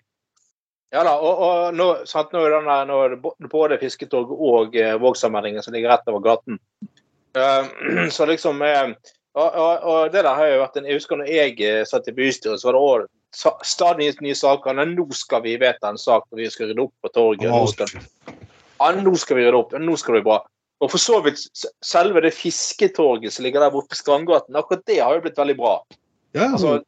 Ja 0.93 1.07
da, 1.09 1.14
og, 1.16 1.39
og 1.41 1.77
nå, 1.77 1.87
sant, 2.05 2.35
nå, 2.37 2.43
er 2.45 2.59
den 2.59 2.91
nå 2.91 3.47
både 3.49 3.79
Fisketorget 3.81 4.37
og 4.37 4.75
eh, 4.77 4.99
Vågsammeldingen 5.01 5.64
som 5.64 5.73
ligger 5.73 5.95
rett 5.95 6.11
over 6.12 6.20
gaten. 6.27 6.61
Eh, 7.37 8.09
så 8.16 8.26
liksom 8.26 8.62
eh, 8.62 8.95
Og, 9.35 9.55
og, 9.57 9.85
og 9.89 10.12
det 10.12 10.20
der 10.26 10.35
har 10.37 10.47
jo 10.51 10.61
vært 10.61 10.74
en 10.76 10.85
Jeg 10.91 10.99
husker 10.99 11.16
når 11.16 11.30
jeg 11.33 11.55
eh, 11.64 11.85
satt 11.89 12.09
i 12.11 12.12
bystyret, 12.12 12.61
så 12.61 12.68
var 12.68 12.76
det 12.76 12.83
også 12.85 13.07
sa- 13.33 13.64
stadig 13.64 14.11
nye 14.20 14.37
saker. 14.37 14.76
Nei, 14.76 14.85
nå 14.93 15.07
skal 15.16 15.41
vi 15.47 15.55
vedta 15.57 15.89
en 15.89 16.01
sak 16.01 16.26
hvor 16.28 16.37
vi 16.41 16.51
skal 16.53 16.68
rydde 16.68 16.85
opp 16.85 16.93
på 17.01 17.12
torget. 17.14 17.49
Nå 17.49 17.62
skal, 17.72 17.89
ja, 18.28 18.91
nå 18.99 19.14
skal 19.16 19.39
vi 19.41 19.47
rydde 19.47 19.62
opp. 19.62 19.72
Nå 19.80 19.97
skal 19.97 20.18
det 20.18 20.20
bli 20.20 20.28
bra. 20.28 20.43
Og 20.83 20.91
for 20.91 20.99
så 21.01 21.20
vidt 21.24 21.41
selve 21.87 22.20
det 22.24 22.35
fisketorget 22.35 23.33
som 23.33 23.47
ligger 23.47 23.62
der 23.62 23.72
borte 23.72 23.95
på 23.95 24.01
Strandgaten, 24.03 24.57
akkurat 24.59 24.85
det 24.91 24.99
har 25.01 25.14
jo 25.16 25.22
blitt 25.24 25.39
veldig 25.39 25.57
bra. 25.57 25.76
Ja, 26.35 26.51
Altså, 26.51 26.83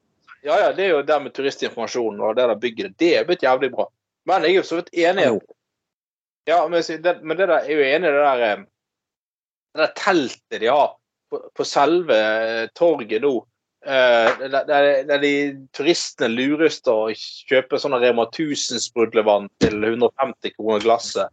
ja, 0.45 0.59
ja, 0.61 0.73
det 0.77 0.85
er 0.85 0.91
jo 0.99 1.03
der 1.07 1.21
med 1.25 1.33
turistinformasjon 1.33 2.21
og 2.21 2.37
det 2.37 2.49
der 2.51 2.61
bygget. 2.61 2.99
Det 3.01 3.13
er 3.17 3.25
blitt 3.25 3.45
jævlig 3.47 3.71
bra. 3.73 3.87
Men 4.29 4.45
jeg 4.45 4.57
er 4.57 4.61
jo 4.61 4.69
så 4.69 4.81
vidt 4.83 4.91
enig 4.93 5.29
Ja, 6.45 6.61
men, 6.69 6.83
det, 6.83 7.15
men 7.23 7.39
det 7.39 7.49
der, 7.49 7.65
jeg 7.65 7.73
er 7.73 7.79
jo 7.79 7.97
enig 7.97 8.11
i 8.11 8.13
det 8.13 8.25
der 8.27 8.65
Det 9.75 9.83
der 9.83 9.95
teltet 9.99 10.61
de 10.63 10.71
har 10.71 10.95
på, 11.31 11.41
på 11.57 11.67
selve 11.67 12.17
eh, 12.17 12.67
torget 12.79 13.23
nå. 13.25 13.35
eh, 13.87 14.45
Der, 14.49 15.05
der, 15.05 15.19
de 15.19 15.33
turistene 15.75 16.31
lures 16.31 16.79
til 16.85 16.95
å 16.95 17.15
kjøpe 17.51 17.81
sånne 17.83 17.99
Rema 18.03 18.29
1000-sprudlevann 18.31 19.51
til 19.65 19.83
150 19.83 20.55
kroner 20.55 20.85
glasset. 20.85 21.33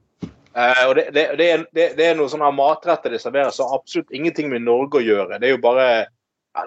Eh, 0.52 0.82
og 0.88 0.96
det, 0.98 1.06
det, 1.16 1.28
det, 1.38 1.52
er, 1.52 1.68
det, 1.76 2.06
er 2.06 2.18
noen 2.18 2.32
sånne 2.32 2.50
matretter 2.56 3.14
de 3.14 3.22
serverer 3.22 3.54
som 3.56 3.72
absolutt 3.76 4.12
ingenting 4.12 4.50
med 4.52 4.66
Norge 4.66 5.00
å 5.00 5.06
gjøre. 5.06 5.40
Det 5.40 5.52
er 5.52 5.56
jo 5.58 5.64
bare 5.64 5.92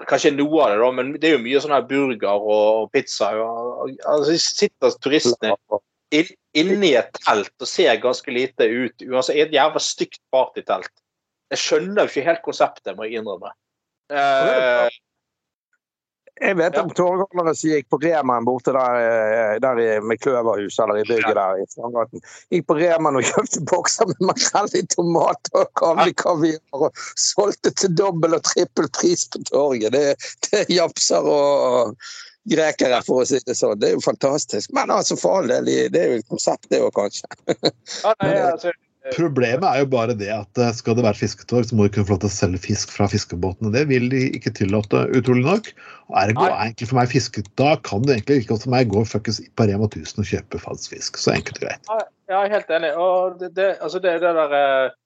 Kanskje 0.09 0.31
noe 0.33 0.63
av 0.63 0.71
det, 0.71 0.77
da, 0.81 0.87
men 0.97 1.09
det 1.21 1.27
er 1.29 1.35
jo 1.35 1.41
mye 1.43 1.59
sånn 1.61 1.75
burger 1.85 2.41
og, 2.41 2.61
og 2.81 2.87
pizza. 2.89 3.27
Og, 3.37 3.67
og, 3.83 3.91
altså, 4.09 4.33
sitter 4.41 4.95
turistene 4.97 5.51
inn, 6.09 6.31
inne 6.57 6.87
i 6.87 6.95
et 6.97 7.11
telt 7.19 7.53
og 7.61 7.69
ser 7.69 7.99
ganske 8.01 8.33
lite 8.33 8.65
ut. 8.65 9.05
Altså, 9.11 9.35
et 9.37 9.53
jævla 9.53 9.83
stygt 9.85 10.17
partytelt. 10.33 10.89
Jeg 11.53 11.61
skjønner 11.61 12.03
jo 12.05 12.09
ikke 12.11 12.27
helt 12.29 12.45
konseptet, 12.45 12.95
må 12.97 13.05
jeg 13.07 13.21
innrømme. 13.21 13.51
Eh, 14.13 14.89
Jeg 16.41 16.57
vet 16.59 16.73
Ja. 16.75 16.81
om 16.83 16.89
torgholdere 16.91 17.53
som 17.55 17.69
gikk 17.69 17.85
på 17.89 17.97
Reman 18.03 18.43
borte 18.43 18.73
der, 18.75 18.95
eh, 18.99 19.59
der 19.63 19.77
i, 19.79 19.99
med 20.03 20.19
Kløverhuset 20.19 20.83
eller 20.83 20.97
i 20.99 21.05
bygget 21.07 21.35
der 21.37 21.61
i 21.61 21.65
Strandgaten. 21.71 22.19
Gikk 22.51 22.65
på 22.67 22.75
Reman 22.75 23.15
og 23.15 23.23
kjøpte 23.23 23.61
bokser 23.71 24.09
med 24.09 24.19
makrell 24.19 24.67
i 24.75 24.81
tomat 24.91 25.49
og 25.55 25.71
kaviar 26.19 26.59
og 26.73 26.91
solgte 27.15 27.71
til 27.71 27.95
dobbel 27.95 28.35
og 28.35 28.43
trippel 28.43 28.89
pris 28.91 29.23
på 29.31 29.39
torget. 29.47 29.93
Det, 29.95 30.17
det 30.49 30.59
er 30.65 30.73
japser 30.75 31.23
og 31.23 31.95
grekere, 32.51 32.99
for 33.07 33.23
å 33.23 33.25
si 33.25 33.39
det 33.47 33.55
sånn. 33.55 33.79
Det 33.79 33.93
er 33.93 33.95
jo 33.95 34.03
fantastisk. 34.03 34.73
Men 34.75 34.91
altså, 34.91 35.15
for 35.17 35.39
all 35.39 35.47
del, 35.47 35.65
det 35.65 36.01
er 36.01 36.11
jo 36.11 36.19
et 36.19 36.27
konsept, 36.29 36.67
det 36.69 36.81
òg, 36.83 36.91
kanskje. 36.99 37.25
ja, 38.03 38.11
nei, 38.21 38.35
altså, 38.51 38.75
Problemet 39.13 39.65
er 39.69 39.83
jo 39.83 39.87
bare 39.91 40.15
det 40.17 40.31
at 40.33 40.57
eh, 40.57 40.71
skal 40.73 40.95
det 40.97 41.03
være 41.05 41.19
fisketorg, 41.19 41.67
så 41.69 41.75
må 41.77 41.85
du 41.85 41.91
kunne 41.93 42.07
få 42.07 42.15
lov 42.15 42.21
til 42.23 42.31
å 42.31 42.33
selge 42.33 42.61
fisk 42.63 42.89
fra 42.95 43.05
fiskebåtene. 43.11 43.69
Det 43.75 43.83
vil 43.91 44.07
de 44.09 44.23
ikke 44.33 44.49
tillate, 44.57 45.03
utrolig 45.13 45.43
nok. 45.45 45.69
Ergo 46.23 46.47
er 46.47 46.55
egentlig 46.71 46.87
for 46.89 46.97
meg 46.97 47.11
fisket 47.11 47.51
da 47.61 47.75
kan 47.85 48.01
du 48.01 48.13
egentlig 48.15 48.39
ikke 48.43 48.57
for 48.63 48.73
meg 48.73 48.89
gå 48.89 49.03
fuckings 49.05 49.41
på 49.53 49.67
Rema 49.69 49.85
1000 49.91 50.23
og 50.23 50.29
kjøpe 50.31 50.61
falsk 50.63 50.95
fisk. 50.95 51.19
Så 51.21 51.35
enkelt 51.35 51.61
og 51.61 51.67
greit. 51.67 51.89
Ja, 51.91 51.99
jeg 52.33 52.37
er 52.49 52.53
helt 52.57 52.73
enig. 52.79 52.91
Og 52.97 53.37
det, 53.43 53.51
det, 53.59 53.69
altså 53.85 54.01
det, 54.01 54.15
det 54.25 54.33
der 54.39 54.57
eh, 54.57 54.97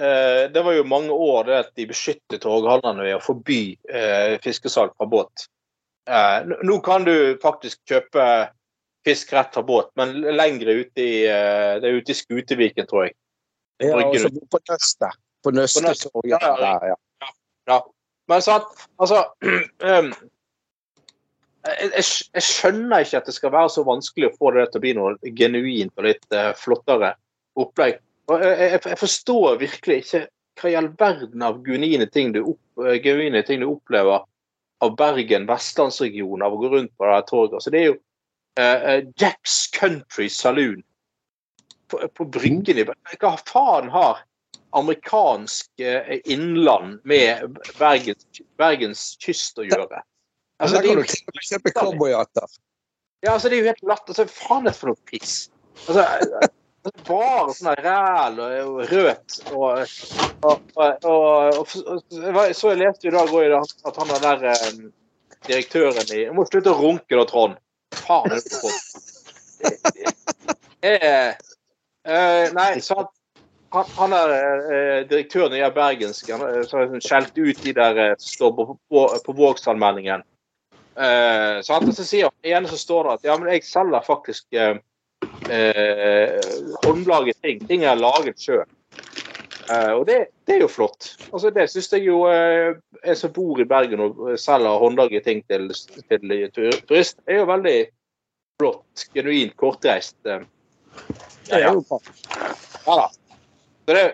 eh, 0.00 0.42
Det 0.56 0.64
var 0.64 0.78
jo 0.78 0.88
mange 0.88 1.12
år 1.12 1.44
det 1.50 1.58
at 1.66 1.70
de 1.76 1.88
beskyttet 1.92 2.40
torghandlerne 2.46 3.04
ved 3.04 3.18
å 3.18 3.22
forby 3.24 3.60
eh, 3.92 4.38
fiskesalg 4.44 4.96
fra 4.96 5.08
båt. 5.12 5.48
Eh, 6.08 6.38
nå- 6.48 6.62
nå 6.66 6.80
kan 6.88 7.04
du 7.04 7.36
faktisk 7.44 7.84
kjøpe 7.88 8.24
fisk 9.04 9.32
rett 9.34 9.52
fra 9.54 9.62
båt, 9.66 9.88
men 9.98 10.12
lengre 10.38 10.78
ute 10.84 11.02
i 11.02 11.24
eh, 11.26 11.76
Det 11.82 11.88
er 11.90 12.00
ute 12.00 12.14
i 12.14 12.16
Skuteviken, 12.16 12.86
tror 12.88 13.08
jeg. 13.10 13.16
Ja, 13.82 13.98
og 14.06 14.18
så 14.18 14.30
på 14.30 14.60
Nøstet. 14.70 15.18
På 15.42 15.50
Nøstet, 15.54 15.88
Nøste. 15.88 16.10
Ja, 16.30 16.38
ja, 16.42 16.54
ja. 16.62 16.92
ja. 16.92 17.32
Ja. 17.70 17.80
Men 18.30 18.42
sant, 18.42 18.86
altså 19.02 19.24
um, 19.90 20.12
jeg, 21.66 21.90
jeg, 21.94 22.42
skjønner 22.42 23.04
ikke 23.04 23.20
at 23.20 23.28
det 23.28 23.34
skal 23.36 23.52
være 23.54 23.72
så 23.74 23.84
vanskelig 23.86 24.30
å 24.30 24.36
få 24.38 24.52
det 24.56 24.68
til 24.70 24.80
å 24.80 24.84
bli 24.84 24.94
noe 24.98 25.34
genuint 25.38 25.94
og 25.98 26.06
litt 26.08 26.24
uh, 26.34 26.52
flottere 26.58 27.14
opplegg. 27.58 28.00
Og 28.30 28.42
jeg, 28.42 28.58
jeg, 28.60 28.82
jeg 28.94 29.00
forstår 29.00 29.58
virkelig 29.60 29.98
ikke 30.04 30.22
hva 30.60 30.70
i 30.70 30.76
all 30.78 30.90
verden 30.98 31.42
av 31.44 31.60
genuine 31.66 32.06
ting 32.12 32.32
du, 32.34 32.42
opp, 32.52 32.84
eh, 32.84 32.98
genuine 33.02 33.42
ting 33.46 33.62
du 33.62 33.68
opplever 33.70 34.24
av 34.82 34.96
Bergen, 34.98 35.46
vestlandsregionen, 35.48 36.44
av 36.44 36.54
å 36.54 36.60
gå 36.60 36.70
rundt 36.72 36.92
på 36.98 37.08
det 37.08 37.20
torget. 37.30 37.56
Altså, 37.58 37.72
det 37.72 37.80
er 37.80 37.88
jo 37.88 37.96
eh, 38.60 38.98
Jacks 39.20 39.56
Country 39.74 40.28
Saloon 40.32 40.82
på, 41.92 42.00
på 42.16 42.28
Bryggen 42.32 42.82
Hva 43.20 43.34
faen 43.48 43.90
har 43.92 44.22
amerikansk 44.72 45.80
eh, 45.80 46.18
innland 46.24 47.00
med 47.04 47.58
Bergens, 47.78 48.24
Bergens 48.56 49.04
kyst 49.20 49.60
å 49.60 49.66
gjøre? 49.68 50.00
Altså, 50.62 50.78
Der 50.78 50.82
det 50.82 50.90
er 50.92 51.10
kan 51.10 51.36
du 51.36 51.44
kjøpe 51.48 51.74
cowboyhatter. 51.76 52.48
ja, 53.20 53.34
altså, 53.34 53.48
det 53.48 53.58
er 53.58 53.64
jo 53.64 53.70
helt 53.70 53.86
latt. 53.90 54.08
Altså, 54.08 54.26
faen 54.30 54.66
er 54.66 54.72
det 54.72 54.78
for 54.78 54.92
noe 54.92 55.10
piss? 55.10 55.34
Altså, 55.88 56.06
altså, 56.06 56.94
bare 57.06 57.54
sånn 57.56 57.76
ræl 57.84 58.40
og, 58.42 58.80
rødt 58.90 59.38
og 59.52 59.84
og, 60.42 60.58
og, 60.80 61.06
og, 61.06 61.68
Så 62.56 62.72
jeg 62.72 62.80
leste 62.80 63.06
i 63.08 63.14
dag 63.14 63.30
òg 63.30 63.54
at 63.54 64.00
han 64.00 64.10
er 64.16 64.24
der 64.24 64.48
eh, 64.54 64.72
direktøren 65.46 66.08
i 66.10 66.24
Jeg 66.24 66.34
må 66.34 66.46
slutte 66.48 66.72
å 66.72 66.80
runke 66.80 67.18
da, 67.18 67.24
Trond. 67.28 67.60
Faen 68.02 68.32
er 68.32 68.40
det 68.42 68.56
for 68.56 68.72
eh, 72.08 72.44
eh, 72.44 72.52
Nei, 72.56 72.80
så 72.80 72.98
han, 73.72 73.88
han, 73.96 74.12
er 74.16 74.34
eh, 74.34 74.98
direktøren 75.08 75.56
i 75.56 75.64
Bergensk. 75.74 76.30
Han 76.34 76.44
har 76.44 76.68
så 76.68 76.84
skjelt 77.00 77.38
ut 77.38 77.64
de 77.64 77.74
der 77.76 78.02
eh, 78.04 78.14
som 78.18 78.36
står 78.36 78.54
på, 78.58 78.68
på, 78.92 79.06
på 79.26 79.36
Vågsallmenningen. 79.38 80.24
Eh, 80.92 81.60
så 81.64 81.78
han 81.78 81.92
sier 81.96 82.32
igjen 82.44 82.68
så 82.68 82.76
står 82.76 83.08
det 83.08 83.14
at 83.16 83.28
ja, 83.30 83.38
men 83.40 83.52
jeg 83.54 83.64
selger 83.64 84.04
faktisk 84.04 84.58
eh, 84.58 84.76
eh, 85.48 86.38
håndlaget 86.84 87.40
ting. 87.40 87.64
Ting 87.66 87.86
jeg 87.86 87.94
har 87.94 88.00
laget 88.00 88.40
sjøl. 88.42 88.68
Uh, 89.70 89.92
og 90.00 90.06
det, 90.08 90.16
det 90.46 90.56
er 90.56 90.64
jo 90.64 90.70
flott. 90.70 91.12
Altså 91.30 91.52
Det 91.54 91.68
syns 91.70 91.92
jeg 91.94 92.02
jo 92.08 92.24
uh, 92.26 92.74
Jeg 93.04 93.16
som 93.16 93.30
bor 93.32 93.60
i 93.62 93.66
Bergen 93.68 94.02
og 94.02 94.32
selger 94.40 94.80
håndlaget 94.82 95.24
ting 95.24 95.42
til, 95.46 95.68
til 96.10 96.32
turister, 96.88 97.22
er 97.30 97.38
jo 97.38 97.46
veldig 97.48 97.76
flott. 98.60 99.06
Genuint 99.14 99.54
kortreist. 99.56 100.18
Eh. 100.26 100.42
Er. 101.50 101.66
Ja 102.86 102.96
da. 102.96 103.08
Det? 103.90 104.04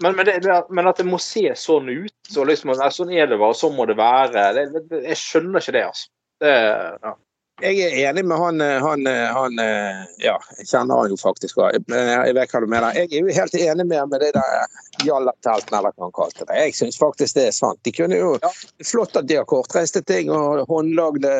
Men, 0.00 0.16
men, 0.16 0.26
det, 0.26 0.64
men 0.70 0.88
at 0.90 0.98
det 1.00 1.06
må 1.08 1.20
se 1.22 1.44
sånn 1.56 1.88
ut, 1.88 2.14
så 2.28 2.44
liksom, 2.44 2.74
sånn 2.92 3.12
er 3.14 3.28
det 3.30 3.38
bare, 3.40 3.56
sånn 3.56 3.76
må 3.76 3.86
det 3.88 3.96
være 4.00 4.48
det, 4.56 4.64
Jeg 5.06 5.20
skjønner 5.20 5.62
ikke 5.62 5.76
det, 5.76 5.84
altså. 5.92 6.08
Det, 6.42 6.56
ja. 7.04 7.14
Jeg 7.62 7.78
er 7.84 8.08
enig 8.08 8.24
med 8.26 8.40
han, 8.40 8.60
eh, 8.64 8.80
han, 8.82 9.06
eh, 9.06 9.28
han 9.30 9.58
eh, 9.60 10.00
Ja, 10.24 10.34
jeg 10.58 10.66
kjenner 10.70 11.02
han 11.02 11.12
jo 11.12 11.18
faktisk 11.20 11.60
òg. 11.60 11.76
Jeg 11.92 12.34
vet 12.34 12.54
hva 12.54 12.60
du 12.64 12.66
mener. 12.66 12.96
Jeg 12.96 13.10
er 13.12 13.26
jo 13.28 13.36
helt 13.36 13.54
enig 13.58 13.86
med 13.86 14.08
med 14.10 14.24
det 14.24 14.32
der 14.34 14.64
jallateltene, 15.06 15.78
eller 15.78 15.94
hva 15.94 16.08
han 16.08 16.16
kalte 16.16 16.46
det. 16.48 16.56
Jeg 16.58 16.74
syns 16.80 16.98
faktisk 16.98 17.38
det 17.38 17.46
er 17.50 17.54
sant. 17.54 17.78
De 17.86 17.92
kunne 17.94 18.18
jo 18.18 18.32
Ja. 18.42 18.50
Flott 18.88 19.16
at 19.20 19.28
de 19.28 19.38
har 19.38 19.46
kortreiste 19.46 20.02
ting 20.02 20.32
og 20.32 20.64
håndlagde, 20.72 21.32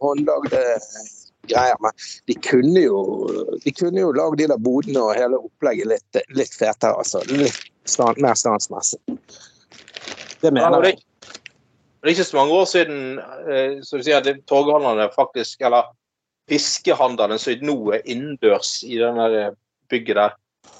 håndlagde 0.00 0.64
greier, 1.50 1.76
men 1.84 1.92
de 2.30 2.36
kunne 2.46 2.82
jo 2.86 3.02
de 3.64 3.72
kunne 3.76 4.00
jo 4.04 4.12
lagd 4.16 4.38
de 4.40 4.48
der 4.52 4.58
bodene 4.62 5.02
og 5.02 5.14
hele 5.18 5.38
opplegget 5.40 5.90
litt, 5.92 6.20
litt 6.38 6.54
fetere. 6.56 6.96
altså. 6.96 7.22
Litt 7.30 7.60
stand, 7.84 8.20
mer 8.22 8.34
standsmessig. 8.38 9.00
Det 10.40 10.52
mener 10.56 10.82
jeg. 10.88 11.00
det 12.00 12.08
er 12.08 12.14
ikke 12.14 12.24
så 12.30 12.36
mange 12.40 12.52
år 12.56 12.68
siden 12.70 13.00
som 13.84 13.84
så 13.84 13.98
du 14.00 14.06
sier, 14.06 14.22
at 14.22 14.44
torghandlerne 14.48 15.10
faktisk, 15.14 15.60
eller 15.66 15.90
fiskehandelen 16.50 17.38
som 17.38 17.60
nå 17.66 17.76
er 17.94 18.06
innendørs 18.10 18.80
i 18.86 18.96
denne 19.00 19.26
eh, 19.38 19.52
bygget 19.92 20.16
der 20.18 20.32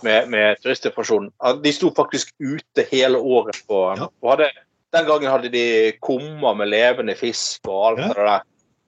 med, 0.05 0.31
med 0.33 0.59
turistinformasjon, 0.65 1.29
de 1.65 1.73
sto 1.77 1.91
faktisk 1.97 2.33
ute 2.41 2.85
hele 2.91 3.19
året. 3.19 3.59
på, 3.69 3.83
Ja. 3.99 4.09
og 4.23 4.31
hadde, 4.33 4.51
Den 4.93 5.07
gangen 5.07 5.31
hadde 5.31 5.49
de 5.53 5.93
kummer 6.03 6.55
med 6.59 6.67
levende 6.73 7.15
fisk 7.15 7.61
og 7.69 7.93
alt 7.93 8.01
Ja. 8.01 8.09
det 8.09 8.17
der. 8.17 8.41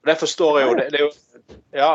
Og 0.03 0.11
Det 0.11 0.17
forstår 0.19 0.59
jeg 0.59 0.67
jo. 0.67 0.73
Det, 0.79 0.89
det 0.91 0.99
er 0.99 1.05
jo 1.07 1.11
ja, 1.73 1.93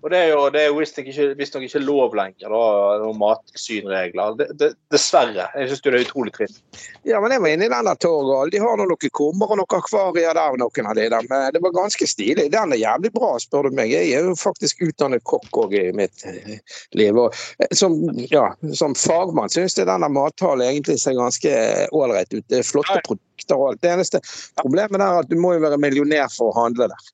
og 0.00 0.10
det 0.10 0.18
er 0.18 0.28
jo, 0.30 0.44
det 0.52 0.60
er 0.62 0.68
jo 0.70 0.76
visstnok 0.78 1.08
ikke, 1.12 1.24
visst 1.36 1.56
ikke 1.60 1.80
lov 1.82 2.14
lenger, 2.16 2.48
da, 2.48 2.60
noen 3.02 3.18
mattilsynregler. 3.20 4.36
Det, 4.38 4.46
det, 4.60 4.70
dessverre. 4.92 5.48
Jeg 5.58 5.68
syns 5.68 5.82
det 5.84 5.92
er 5.92 6.06
utrolig 6.06 6.32
trist. 6.36 6.62
Ja, 7.04 7.20
men 7.20 7.34
jeg 7.34 7.42
var 7.44 7.52
inne 7.52 7.68
i 7.68 7.72
den 7.72 7.90
torget. 8.00 8.54
De 8.54 8.62
har 8.62 8.80
noen 8.80 9.12
kummer 9.16 9.52
og 9.52 9.60
noen 9.60 9.76
akvarier 9.76 10.36
der, 10.38 10.56
noen 10.62 10.88
av 10.88 10.96
de 10.96 11.06
der. 11.12 11.28
Men 11.28 11.46
det 11.52 11.60
var 11.64 11.76
ganske 11.76 12.08
stilig. 12.08 12.48
Den 12.54 12.72
er 12.76 12.80
jævlig 12.80 13.12
bra, 13.16 13.34
spør 13.44 13.68
du 13.68 13.76
meg. 13.76 13.92
Jeg 13.92 14.16
er 14.16 14.30
jo 14.30 14.38
faktisk 14.40 14.80
utdannet 14.88 15.26
kokk 15.28 15.60
òg 15.66 15.76
i 15.76 15.84
mitt 15.96 16.24
eh, 16.24 16.56
liv. 16.96 17.20
Og 17.20 17.36
eh, 17.60 17.68
som, 17.76 18.00
ja, 18.32 18.48
som 18.72 18.96
fagmann 18.96 19.52
syns 19.52 19.76
jeg 19.76 19.90
denne 19.90 20.08
mathallen 20.12 20.64
egentlig 20.70 20.96
ser 21.04 21.18
ganske 21.20 21.54
ålreit 21.92 22.32
ut. 22.32 22.46
Det 22.48 22.62
er 22.62 22.68
flotte 22.72 23.02
produkter 23.04 23.58
og 23.60 23.72
alt. 23.74 23.84
Det 23.84 23.92
eneste 23.98 24.24
problemet 24.62 25.04
er 25.04 25.24
at 25.26 25.28
du 25.28 25.36
må 25.40 25.58
jo 25.58 25.64
være 25.68 25.80
millionær 25.82 26.32
for 26.32 26.54
å 26.54 26.62
handle 26.64 26.88
der. 26.88 27.10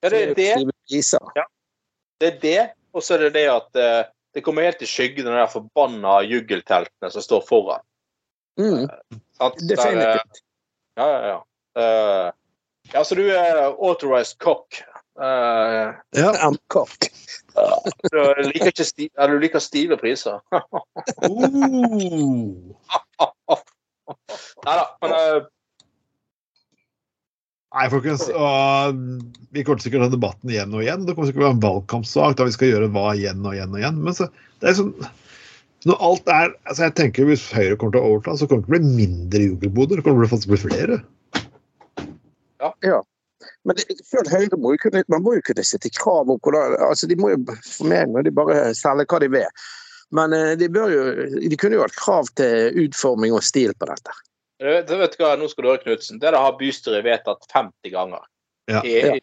Ja, 0.00 0.10
det 0.12 0.22
er 0.22 0.34
det. 0.34 0.52
Ja. 1.34 1.44
Det 2.20 2.26
er 2.26 2.38
det, 2.42 2.70
og 2.92 3.02
så 3.02 3.14
er 3.14 3.28
det 3.28 3.34
det 3.38 3.46
at 3.50 3.78
eh, 3.78 4.06
det 4.34 4.42
kommer 4.46 4.62
helt 4.66 4.82
i 4.82 4.86
skyggen 4.86 5.26
av 5.26 5.32
de 5.34 5.40
der 5.40 5.52
forbanna 5.52 6.18
juggelteltene 6.26 7.10
som 7.10 7.22
står 7.22 7.44
foran. 7.48 7.84
Mm, 8.60 8.88
Sant? 9.38 9.58
Der, 9.60 9.64
eh, 9.64 9.68
definitivt. 9.68 10.42
ja, 10.98 11.06
ja, 11.10 11.20
ja. 11.28 11.38
Uh, 11.78 12.32
ja, 12.92 13.04
så 13.04 13.14
du 13.14 13.28
er 13.30 13.60
authorized 13.70 14.38
cock. 14.38 14.82
Uh, 15.18 15.94
Ja. 16.14 16.32
I'm 16.42 16.58
cock. 16.66 17.10
du, 18.12 18.18
liker 18.46 18.70
ikke 18.70 18.84
sti 18.86 19.08
eller 19.18 19.34
du 19.34 19.40
liker 19.42 19.62
stive 19.62 19.96
priser. 19.98 20.38
Nei 24.66 24.74
da, 24.78 24.84
men 25.02 25.14
eh, 25.14 25.42
Nei, 27.76 27.86
folkens. 27.92 28.24
Og 28.32 29.00
vi 29.52 29.64
kommer 29.64 29.82
sikkert 29.84 30.00
til 30.00 30.06
å 30.06 30.08
ha 30.08 30.14
debatten 30.14 30.52
igjen 30.52 30.72
og 30.72 30.84
igjen. 30.84 31.04
Det 31.04 31.14
kommer 31.14 31.28
sikkert 31.28 31.42
til 31.42 31.46
å 31.46 31.50
være 31.50 31.58
en 31.58 31.66
valgkampsak 31.66 32.38
da 32.38 32.46
vi 32.48 32.54
skal 32.56 32.70
gjøre 32.72 32.92
hva 32.94 33.10
igjen 33.12 33.44
og 33.44 33.56
igjen 33.56 33.74
og 33.74 33.82
igjen. 33.82 33.98
Men 34.06 34.16
så, 34.16 34.28
det 34.62 34.70
er 34.70 34.78
sånn 34.78 34.94
når 35.86 36.00
alt 36.02 36.30
er, 36.32 36.54
altså 36.66 36.88
jeg 36.88 36.94
tenker 36.98 37.28
Hvis 37.28 37.44
Høyre 37.54 37.76
kommer 37.78 37.94
til 37.94 38.02
å 38.02 38.08
overta, 38.10 38.34
så 38.34 38.48
kommer 38.50 38.64
det 38.64 38.66
til 38.66 38.74
å 38.74 38.78
bli 38.78 38.96
mindre 39.04 39.44
jugelboder. 39.44 40.00
Det 40.00 40.06
kommer 40.06 40.26
til 40.26 40.40
å 40.40 40.52
bli 40.52 40.60
flere. 40.64 40.98
Ja, 42.82 42.98
Men 43.62 43.78
det, 43.78 43.84
selv 44.02 44.32
Høyre 44.32 44.58
må 44.58 44.74
jo 44.74 44.82
kunne, 44.82 45.04
man 45.12 45.22
må 45.22 45.36
jo 45.36 45.44
kunne 45.46 45.66
sette 45.66 45.92
krav 45.94 46.30
om 46.32 46.40
hvordan 46.42 46.74
altså 46.88 47.06
De 47.06 47.16
må 47.20 47.30
jo 47.30 47.38
for 47.52 47.86
meg 47.90 48.10
må 48.10 48.24
de 48.26 48.34
bare 48.34 48.72
selge 48.74 49.06
hva 49.12 49.20
de 49.22 49.30
vil. 49.36 49.66
Men 50.16 50.34
eh, 50.34 50.56
de 50.58 50.70
bør 50.72 50.90
jo 50.90 51.04
De 51.44 51.60
kunne 51.60 51.78
jo 51.78 51.84
hatt 51.84 52.00
krav 52.00 52.32
til 52.40 52.82
utforming 52.86 53.36
og 53.36 53.44
stil 53.46 53.76
på 53.78 53.90
dette. 53.90 54.16
Vet, 54.66 54.90
vet 54.90 55.14
du 55.14 55.22
hva, 55.22 55.36
nå 55.38 55.48
skal 55.50 55.64
du 55.64 55.70
høre, 55.70 55.82
Knutsen. 55.84 56.18
Det 56.18 56.32
der 56.32 56.40
har 56.42 56.58
bystyret 56.58 57.06
vedtatt 57.06 57.46
50 57.52 57.92
ganger. 57.94 58.26
Ja. 58.68 58.82
I, 58.84 58.96
i, 59.16 59.20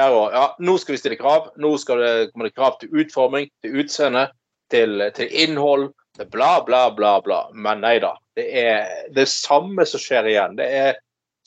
år. 0.00 0.32
Ja, 0.32 0.44
nå 0.58 0.74
skal 0.78 0.96
vi 0.96 0.98
stille 0.98 1.18
krav. 1.20 1.52
Nå 1.56 1.76
skal 1.78 2.00
det 2.02 2.12
komme 2.32 2.48
det 2.48 2.56
krav 2.56 2.78
til 2.80 2.90
utforming, 2.98 3.50
til 3.62 3.82
utseende, 3.82 4.24
til, 4.72 5.04
til 5.14 5.34
innhold. 5.44 5.92
til 6.16 6.30
Bla, 6.32 6.64
bla, 6.66 6.88
bla, 6.90 7.18
bla. 7.22 7.44
Men 7.54 7.84
nei 7.84 7.98
da. 8.02 8.16
Det 8.34 8.48
er 8.62 8.88
det 9.14 9.28
samme 9.30 9.86
som 9.86 10.02
skjer 10.02 10.32
igjen. 10.32 10.58
Det 10.58 10.66
er 10.66 10.98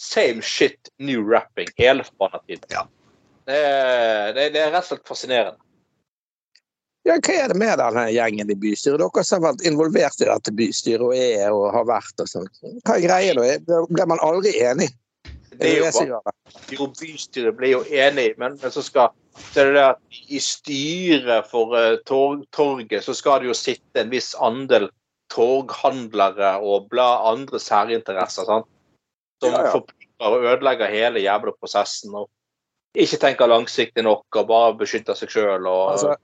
same 0.01 0.41
shit, 0.41 0.89
new 0.99 1.25
rapping 1.27 1.67
hele 1.77 2.05
forbanna 2.07 2.39
tiden. 2.47 2.69
Ja. 2.71 2.87
Det, 3.45 3.59
det, 4.37 4.47
det 4.55 4.63
er 4.63 4.71
rett 4.71 4.85
og 4.85 4.93
slett 4.93 5.11
fascinerende. 5.11 5.59
Ja, 7.07 7.15
Hva 7.17 7.33
er 7.33 7.49
det 7.49 7.57
med 7.57 7.79
denne 7.81 8.03
gjengen 8.13 8.51
i 8.53 8.57
bystyret? 8.61 9.01
Dere 9.01 9.23
som 9.25 9.41
har 9.41 9.55
vært 9.55 9.65
involvert 9.65 10.21
i 10.21 10.27
dette 10.29 10.53
bystyret 10.53 11.05
og 11.07 11.15
er 11.17 11.49
og 11.49 11.71
har 11.73 11.87
vært 11.89 12.21
og 12.21 12.29
sånn. 12.29 12.49
Hva 12.85 12.97
er 12.97 13.05
greia 13.07 13.37
da? 13.37 13.79
Blir 13.89 14.09
man 14.11 14.21
aldri 14.21 14.53
enig? 14.61 14.91
Det 15.57 15.71
er 15.71 15.81
jo 15.81 16.19
jo 16.71 16.87
bystyret 16.99 17.57
blir 17.57 17.75
jo 17.75 17.81
enig, 17.89 18.31
men, 18.41 18.57
men 18.61 18.73
så 18.73 18.83
skal 18.85 19.11
så 19.53 19.63
det 19.71 19.83
at 19.83 19.99
i 20.27 20.39
styret 20.43 21.47
for 21.51 21.75
eh, 21.77 21.99
tor 22.05 22.41
torget 22.51 23.05
så 23.05 23.13
skal 23.15 23.41
det 23.41 23.47
jo 23.51 23.55
sitte 23.55 24.01
en 24.01 24.11
viss 24.11 24.33
andel 24.43 24.89
torghandlere 25.31 26.57
og 26.59 26.89
bla 26.91 27.07
andre 27.31 27.61
særinteresser, 27.61 28.47
sant? 28.49 28.67
som 29.41 29.55
Ja, 29.55 29.63
ja. 29.65 29.71
forplikter 29.71 30.35
og 30.35 30.45
ødelegger 30.45 30.91
hele 30.91 31.23
jævla 31.23 31.55
prosessen. 31.57 32.13
og 32.15 32.29
ikke 32.93 33.17
tenker 33.17 33.47
langsiktig 33.47 34.03
nok 34.03 34.35
og 34.35 34.47
bare 34.47 34.75
beskytter 34.77 35.15
seg 35.15 35.31
sjøl. 35.31 35.67
Altså, 35.67 36.17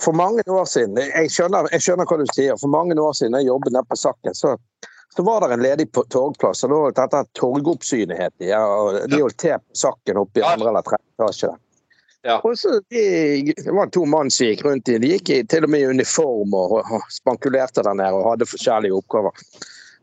For 0.00 0.12
mange 0.12 0.42
år 0.46 0.64
siden, 0.68 0.98
jeg 1.00 1.30
skjønner, 1.32 1.68
jeg 1.72 1.84
skjønner 1.84 2.08
hva 2.08 2.18
du 2.20 2.26
sier, 2.34 2.56
for 2.60 2.72
mange 2.72 2.96
år 3.00 3.14
siden 3.16 3.38
jeg 3.38 3.48
jobbet 3.48 3.72
nede 3.72 3.88
på 3.88 3.96
Sakken, 3.96 4.34
så, 4.36 4.56
så 5.16 5.24
var 5.24 5.46
det 5.46 5.56
en 5.56 5.64
ledig 5.64 5.88
torgplass. 5.96 6.64
og 6.64 6.72
da 6.72 6.80
var 6.82 6.98
Dette 6.98 7.22
Torgoppsynet 7.38 8.20
het 8.20 8.34
de. 8.36 8.50
Ja, 8.50 8.60
og 8.66 9.00
de 9.08 9.22
holdt 9.22 9.38
til 9.40 9.56
på 9.56 9.80
Sakken 9.84 10.20
oppe 10.20 10.42
i 10.42 10.44
andre 10.44 10.68
eller 10.68 10.84
tredje 10.84 11.08
etasje. 11.16 11.54
Ja. 12.26 12.40
Og 12.44 12.58
så 12.58 12.80
de, 12.90 13.54
Det 13.56 13.72
var 13.72 13.88
to 13.94 14.04
mann 14.04 14.30
som 14.30 14.50
gikk 14.50 14.64
rundt 14.66 14.88
i 14.90 14.98
De 14.98 15.12
gikk 15.14 15.30
i, 15.30 15.42
til 15.46 15.64
og 15.64 15.70
med 15.70 15.84
i 15.84 15.90
uniform 15.96 16.54
og, 16.58 16.80
og 16.82 17.10
spankulerte 17.14 17.84
der 17.86 17.96
nede 17.96 18.18
og 18.18 18.32
hadde 18.32 18.48
forskjellige 18.50 18.96
oppgaver. 18.98 19.44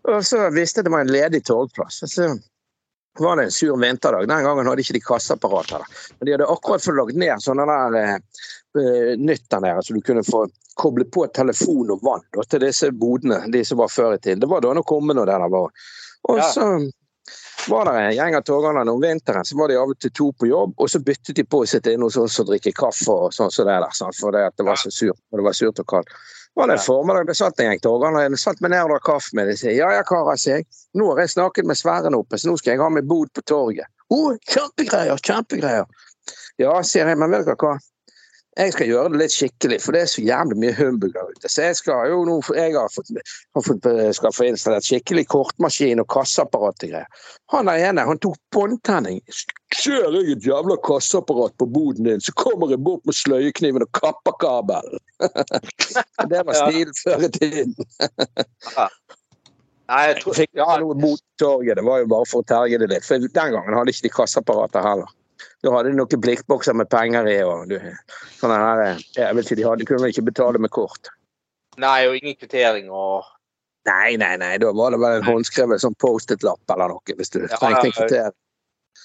Og 0.10 0.26
så 0.26 0.50
visste 0.56 0.80
jeg 0.80 0.88
det 0.88 0.94
var 0.94 1.06
en 1.06 1.12
ledig 1.12 1.44
torgplass. 1.46 2.04
Så 2.08 2.30
var 3.20 3.38
det 3.38 3.44
en 3.44 3.52
sur 3.52 3.78
vinterdag. 3.78 4.28
Den 4.28 4.44
gangen 4.44 4.68
hadde 4.68 4.82
ikke 4.84 4.98
de 4.98 5.04
kasseapparater 5.04 5.84
der. 5.84 6.04
Men 6.18 6.26
de 6.26 6.36
hadde 6.36 6.52
akkurat 6.52 6.84
fått 6.84 6.98
lagt 7.00 7.20
ned 7.20 7.44
sånne 7.44 7.68
der 7.70 8.00
eh, 8.00 8.16
nytt 8.76 9.50
der 9.50 9.64
nede, 9.64 9.84
så 9.84 9.94
du 9.96 10.02
kunne 10.06 10.24
få 10.24 10.46
koble 10.76 11.06
på 11.06 11.26
telefon 11.34 11.94
og 11.96 12.04
vann 12.04 12.24
da, 12.36 12.44
til 12.44 12.66
disse 12.66 12.92
bodene, 12.92 13.42
de 13.52 13.64
som 13.66 13.80
var 13.80 13.92
før 13.92 14.16
i 14.18 14.20
tiden. 14.20 14.42
Det 14.44 14.50
var 14.52 14.64
da 14.66 14.74
det 14.76 14.86
kom 14.88 15.08
når 15.08 15.26
der 15.32 15.50
var. 15.50 15.72
Og 16.30 16.38
Ja. 16.38 16.50
så 16.52 16.68
var 17.70 17.86
det 17.86 17.94
en 18.02 18.14
gjeng 18.14 18.36
av 18.36 18.42
torghandlere 18.46 18.94
om 18.94 19.02
vinteren, 19.02 19.46
så 19.46 19.58
var 19.58 19.68
de 19.68 19.78
av 19.80 19.90
og 19.90 20.00
til 20.00 20.12
to 20.12 20.32
på 20.34 20.48
jobb, 20.50 20.74
og 20.78 20.90
så 20.90 21.00
byttet 21.00 21.36
de 21.36 21.44
på 21.44 21.64
å 21.64 21.68
sitte 21.68 21.94
inne 21.94 22.06
hos 22.06 22.18
oss 22.18 22.40
og 22.40 22.48
drikke 22.52 22.74
kaffe 22.76 23.10
og 23.10 23.34
sånn 23.34 23.52
som 23.52 23.66
det 23.66 23.78
der, 23.80 23.96
sant? 23.96 24.18
for 24.20 24.36
det, 24.36 24.52
var 24.60 24.76
så 24.76 24.92
surt, 24.92 25.18
og 25.32 25.40
det 25.40 25.46
var 25.48 25.58
surt 25.58 25.80
og 25.80 25.88
kaldt. 25.88 26.12
Var 26.56 26.68
det 26.68 26.78
en 26.78 26.86
formiddag 26.86 27.28
det 27.28 27.36
satt 27.36 27.60
en 27.60 27.72
gjeng 27.72 27.82
torghandlere, 27.84 28.32
og 28.32 28.40
satt 28.40 28.62
meg 28.62 28.72
ned 28.72 28.86
og 28.86 28.94
drakk 28.94 29.08
kaffe 29.10 29.36
med 29.36 29.50
dem, 29.50 29.58
sier 29.60 29.76
ja 29.76 29.90
ja, 29.92 30.04
karer, 30.08 30.38
sier 30.40 30.62
jeg. 30.62 30.70
Nå 30.96 31.10
har 31.12 31.26
jeg 31.26 31.34
snakket 31.34 31.68
med 31.68 31.80
Sverre 31.80 32.14
oppe, 32.16 32.38
så 32.40 32.52
nå 32.52 32.56
skal 32.62 32.76
jeg 32.76 32.84
ha 32.84 32.90
meg 32.90 33.08
bod 33.10 33.32
på 33.36 33.44
torget. 33.44 33.90
Å, 34.14 34.22
kjempegreier, 34.54 35.20
kjempegreier. 35.20 35.90
Ja, 36.62 36.78
sier 36.88 37.10
jeg, 37.10 37.18
men 37.20 37.34
vet 37.34 37.48
dere 37.50 37.58
hva? 37.60 37.76
Jeg 38.56 38.72
skal 38.72 38.88
gjøre 38.88 39.10
det 39.12 39.20
litt 39.20 39.34
skikkelig, 39.36 39.78
for 39.84 39.96
det 39.96 40.02
er 40.06 40.08
så 40.08 40.22
jævlig 40.24 40.56
mye 40.62 40.76
humbug 40.78 41.12
der 41.12 41.28
ute. 41.28 41.50
Så 41.52 41.66
jeg 41.66 41.76
skal 41.76 42.08
jo 42.08 42.22
nå 42.28 42.38
Jeg 42.56 42.72
har 42.78 42.92
fått, 42.94 43.12
har 43.58 43.66
fått, 43.66 43.88
eh, 43.92 44.12
skal 44.16 44.32
få 44.32 44.48
installert 44.48 44.88
skikkelig 44.88 45.26
kortmaskin 45.28 46.00
og 46.00 46.08
kasseapparat 46.14 46.86
og 46.88 46.94
greier. 46.94 47.10
Han 47.52 47.68
der 47.68 47.84
ene 47.90 48.06
han 48.08 48.22
tok 48.24 48.38
båndtenning. 48.56 49.20
Ser 49.76 50.08
jeg 50.08 50.38
et 50.38 50.48
jævla 50.48 50.78
kasseapparat 50.88 51.58
på 51.60 51.68
boden 51.68 52.08
din, 52.08 52.24
så 52.24 52.32
kommer 52.40 52.72
jeg 52.72 52.80
bort 52.80 53.04
med 53.06 53.20
sløyekniven 53.20 53.84
og 53.84 53.92
kapper 53.92 54.40
kabelen. 54.40 55.04
det 56.32 56.46
var 56.48 56.56
stil 56.56 56.96
før 57.04 57.28
i 57.28 57.32
tiden. 57.36 57.76
Nei, 59.86 60.02
jeg 60.10 60.22
tror, 60.22 60.34
fikk 60.40 60.50
ja, 60.56 60.64
ikke 60.64 60.82
noe 60.86 60.96
mot 61.04 61.22
torget, 61.38 61.76
det 61.76 61.84
var 61.86 62.00
jo 62.02 62.08
bare 62.16 62.32
for 62.32 62.42
å 62.42 62.48
terge 62.48 62.80
det 62.80 62.88
litt. 62.94 63.06
For 63.06 63.20
den 63.20 63.56
gangen 63.60 63.76
hadde 63.76 63.92
ikke 63.92 64.08
de 64.08 64.16
kasseapparater 64.16 64.88
heller. 64.88 65.12
Da 65.64 65.72
hadde 65.74 65.92
de 65.92 65.98
noen 66.00 66.22
blikkbokser 66.22 66.76
med 66.78 66.90
penger 66.94 67.28
i 67.32 67.38
og 67.46 67.70
du, 67.72 67.78
sånne 68.40 68.58
her, 68.62 68.84
jeg 69.18 69.36
vet 69.38 69.46
ikke, 69.50 69.60
De 69.62 69.68
hadde, 69.70 69.88
kunne 69.90 70.10
ikke 70.12 70.26
betale 70.32 70.62
med 70.62 70.72
kort. 70.76 71.10
nei, 71.82 72.06
og 72.08 72.16
ingen 72.20 72.38
kvittering 72.40 72.92
og 72.92 73.24
Nei, 73.86 74.16
nei, 74.18 74.32
nei, 74.42 74.56
da 74.58 74.72
var 74.74 74.96
det 74.96 74.98
vel 74.98 75.20
en 75.20 75.26
håndskrevet 75.28 75.78
sånn 75.84 75.94
Post-It-lapp 76.02 76.72
eller 76.74 76.90
noe, 76.90 77.16
hvis 77.20 77.30
du 77.30 77.44
Ja, 77.44 77.52
trengte 77.60 77.92
en 77.92 77.94
kvittering. 77.94 78.34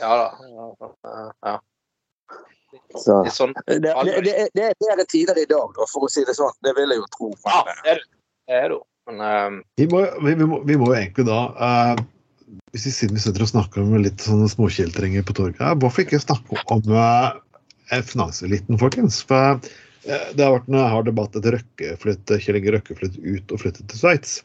Ja 0.01 0.12
da. 0.16 0.28
Ja, 0.49 1.24
ja. 1.45 1.59
Så. 2.97 3.16
Sånn 3.34 3.53
Det, 3.66 3.76
det, 3.82 3.93
det, 4.24 4.47
det 4.57 4.64
er 4.70 4.78
bedre 4.80 5.05
tider 5.11 5.36
i 5.43 5.45
dag, 5.51 5.74
da, 5.76 5.84
for 5.91 6.07
å 6.07 6.09
si 6.09 6.24
det 6.24 6.32
sånn. 6.38 6.55
Det 6.64 6.72
vil 6.78 6.95
jeg 6.95 7.03
jo 7.03 7.09
tro. 7.16 7.28
Ja, 7.45 7.61
det 7.66 7.74
er 7.93 8.01
det. 8.01 8.07
Det 8.49 8.57
er 8.62 8.72
det. 8.72 8.78
Men 9.11 9.20
eh, 9.26 9.59
Vi 9.82 9.86
må, 9.93 10.01
vi, 10.24 10.34
vi, 10.41 10.49
må, 10.49 10.61
vi 10.68 10.76
må 10.80 10.88
jo 10.93 10.97
egentlig 10.97 11.26
da 11.28 11.41
eh, 11.68 12.03
hvis 12.73 12.87
vi, 12.87 12.93
Siden 12.95 13.19
vi 13.19 13.23
sitter 13.23 13.45
og 13.45 13.53
snakker 13.53 13.83
om 13.83 13.95
litt 14.03 14.23
sånne 14.25 14.49
småkjeltringer 14.51 15.25
på 15.27 15.37
torget, 15.39 15.63
hvorfor 15.83 16.05
ikke 16.05 16.23
snakke 16.23 16.61
om 16.75 16.93
eh, 16.97 18.03
finanseliten, 18.07 18.79
folkens? 18.81 19.23
For 19.27 19.59
eh, 20.07 20.29
Det 20.35 20.45
har 20.45 20.57
vært 20.59 20.71
en 20.71 20.81
hard 20.81 21.11
debatt 21.11 21.37
etter 21.39 21.59
Røkke 21.59 21.97
flytte, 22.03 22.39
Kjell 22.43 22.61
Inge 22.61 22.77
Røkke 22.77 22.97
ut 23.01 23.55
og 23.55 23.63
flyttet 23.63 23.87
til 23.91 24.03
Sveits. 24.03 24.41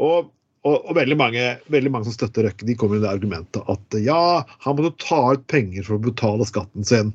Og, 0.00 0.30
og, 0.64 0.76
og 0.76 0.96
veldig, 0.96 1.18
mange, 1.20 1.44
veldig 1.72 1.92
mange 1.92 2.08
som 2.08 2.16
støtter 2.16 2.48
Røkke, 2.48 2.68
de 2.68 2.76
kommer 2.78 2.98
med 2.98 3.06
det 3.08 3.14
argumentet 3.14 3.72
at 3.72 4.00
ja, 4.04 4.22
han 4.64 4.78
måtte 4.78 4.96
ta 5.04 5.22
ut 5.36 5.46
penger 5.50 5.86
for 5.86 5.98
å 5.98 6.04
betale 6.10 6.48
skatten 6.48 6.86
sin. 6.86 7.14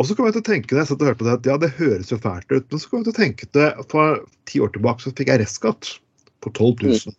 Og 0.00 0.08
så 0.08 0.16
kom 0.18 0.26
jeg 0.26 0.34
til 0.34 0.42
å 0.42 0.50
tenke 0.50 0.72
det, 0.72 0.82
jeg 0.82 0.90
satt 0.90 1.02
og 1.04 1.12
hørte 1.12 1.26
det, 1.26 1.34
at 1.38 1.46
ja, 1.46 1.56
det 1.62 1.74
høres 1.76 2.10
jo 2.10 2.18
fælt 2.18 2.50
ut, 2.50 2.64
men 2.66 2.80
så 2.80 2.88
kom 2.88 3.02
jeg 3.02 3.06
til 3.06 3.12
å 3.12 3.20
tenke 3.20 3.50
det, 3.54 3.68
for 3.92 4.22
ti 4.50 4.62
år 4.64 4.72
tilbake 4.74 5.04
så 5.04 5.12
fikk 5.14 5.30
jeg 5.30 5.42
restskatt 5.44 5.90
på 6.42 6.50
12 6.50 6.88
000. 6.88 7.18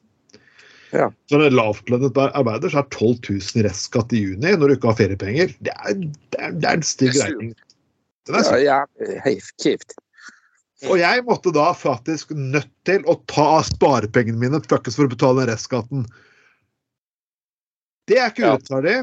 Ja. 0.94 1.10
Så 1.30 1.40
det 1.42 1.50
lavtlønnet 1.56 2.18
arbeider, 2.22 2.70
så 2.70 2.84
er 2.84 2.90
12 2.94 3.16
000 3.34 3.62
i 3.62 3.66
restskatt 3.66 4.14
i 4.14 4.22
juni 4.28 4.54
når 4.54 4.70
du 4.70 4.76
ikke 4.76 4.92
har 4.92 5.00
feriepenger. 5.00 5.54
Det 5.66 5.74
er, 5.74 5.96
det 5.98 6.40
er, 6.40 6.54
det 6.54 6.70
er 6.70 6.78
en 6.78 6.86
stygg 6.86 7.18
regning. 7.18 7.54
Ja, 8.30 8.44
ja, 8.62 8.78
kjipt. 9.60 9.98
Og 10.92 11.00
jeg 11.00 11.24
måtte 11.26 11.54
da 11.56 11.72
faktisk 11.76 12.34
nødt 12.36 12.70
til 12.88 13.04
å 13.08 13.16
ta 13.32 13.46
av 13.58 13.66
sparepengene 13.70 14.40
mine 14.40 14.62
fuckings 14.68 15.00
for 15.00 15.08
å 15.08 15.12
betale 15.12 15.42
den 15.42 15.54
restskatten. 15.54 16.06
Det 18.12 18.20
er 18.20 18.32
ikke 18.34 18.50
urettferdig, 18.52 18.96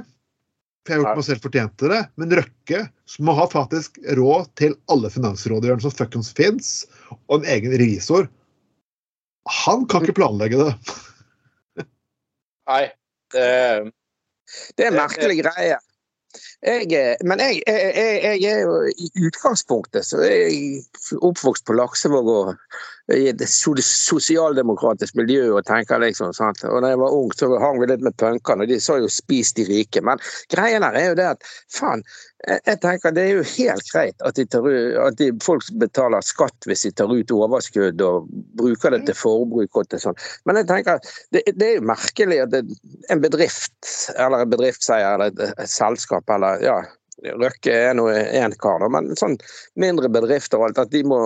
for 0.85 0.93
jeg 0.93 0.99
har 0.99 1.03
gjort 1.03 1.21
meg 1.21 1.27
selv 1.27 1.45
fortjent 1.47 1.77
til 1.81 1.95
det. 1.95 2.01
Men 2.21 2.35
Røkke, 2.37 2.83
som 3.09 3.29
må 3.29 3.37
ha 3.39 3.47
faktisk 3.49 3.97
råd 4.19 4.51
til 4.61 4.77
alle 4.93 5.11
finansrådgiverne 5.13 5.85
som 5.85 5.95
fuckings 5.97 6.35
fins, 6.37 6.75
og 7.27 7.41
en 7.41 7.49
egen 7.57 7.73
revisor, 7.81 8.29
han 9.65 9.87
kan 9.89 10.05
ikke 10.05 10.21
planlegge 10.21 10.61
det. 10.61 10.75
Nei. 12.71 12.85
Det, 13.31 13.47
Det 14.77 14.87
er 14.87 14.91
en 14.91 14.99
merkelig 14.99 15.43
greie. 15.45 15.79
Jeg, 16.63 16.87
eh, 16.95 17.17
men 17.27 17.41
jeg, 17.43 17.63
jeg, 17.67 17.93
jeg, 17.97 18.43
jeg 18.43 18.53
er 18.53 18.61
jo 18.63 18.75
i 18.87 19.09
utgangspunktet 19.27 20.07
så 20.07 20.21
er 20.23 20.35
jeg 20.47 21.17
oppvokst 21.27 21.65
på 21.67 21.75
Laksevåg 21.75 22.29
og 22.31 22.53
i 23.17 23.29
et 23.31 23.43
sosialdemokratisk 23.47 25.17
miljø 25.19 25.51
og 25.57 25.65
tenker 25.69 26.03
liksom 26.03 26.35
sant? 26.37 26.63
Og 26.69 26.83
da 26.83 26.93
jeg 26.93 27.01
var 27.01 27.15
ung, 27.17 27.31
så 27.37 27.49
hang 27.63 27.81
vi 27.81 27.89
litt 27.91 28.05
med 28.05 28.17
punkene, 28.21 28.65
og 28.65 28.71
de 28.71 28.81
sa 28.81 28.99
jo 29.01 29.09
'spis 29.11 29.53
de 29.57 29.67
rike'. 29.69 30.03
Men 30.07 30.23
greien 30.53 30.83
her 30.87 30.99
er 30.99 31.09
jo 31.09 31.17
det 31.19 31.29
at 31.35 31.49
faen, 31.73 32.05
jeg, 32.49 32.77
tenker 32.81 33.13
det 33.13 33.25
er 33.25 33.35
jo 33.37 33.43
helt 33.45 33.91
greit 33.93 34.23
at, 34.25 34.35
de 34.39 34.47
tar, 34.49 34.69
at 35.07 35.19
de, 35.19 35.29
folk 35.45 35.67
betaler 35.83 36.25
skatt 36.25 36.69
hvis 36.69 36.87
de 36.87 36.93
tar 36.97 37.13
ut 37.13 37.35
overskudd 37.37 38.01
og 38.01 38.31
bruker 38.57 38.95
det 38.95 39.03
til 39.09 39.19
forbruk 39.19 39.77
og 39.77 39.91
til 39.91 40.01
sånn. 40.01 40.17
Men 40.49 40.57
jeg 40.63 40.71
tenker 40.71 41.03
det, 41.37 41.45
det 41.53 41.67
er 41.67 41.77
jo 41.77 41.91
merkelig 41.91 42.41
at 42.47 42.55
det, 42.55 42.63
en 43.13 43.21
bedrift, 43.21 43.77
eller 44.17 44.47
en 44.47 44.55
bedriftseier 44.55 45.19
eller 45.19 45.35
et, 45.35 45.61
et 45.61 45.71
selskap 45.71 46.33
eller 46.33 46.65
ja, 46.65 46.81
Røkke 47.21 47.73
er 47.75 47.91
nå 47.93 48.07
én 48.09 48.55
kar, 48.63 48.87
men 48.89 49.11
sånn 49.19 49.37
mindre 49.77 50.09
bedrifter 50.09 50.57
og 50.57 50.71
alt, 50.71 50.79
at 50.81 50.93
de 50.95 51.03
må 51.05 51.19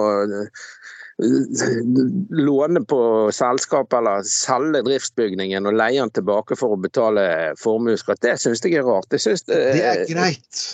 låne 2.31 2.81
på 2.81 3.31
selskapet 3.33 3.99
eller 3.99 4.25
selge 4.27 4.83
driftsbygningen 4.87 5.67
og 5.67 5.77
leie 5.79 6.01
den 6.01 6.11
tilbake 6.15 6.57
for 6.59 6.75
å 6.75 6.81
betale 6.81 7.27
formuesskatt. 7.61 8.23
Det 8.25 8.35
syns 8.43 8.65
jeg 8.65 8.81
er 8.81 8.89
rart. 8.89 9.13
Jeg 9.15 9.23
synes 9.23 9.47
det, 9.47 9.61
Det 9.77 9.85
er 9.85 10.03
greit. 10.11 10.65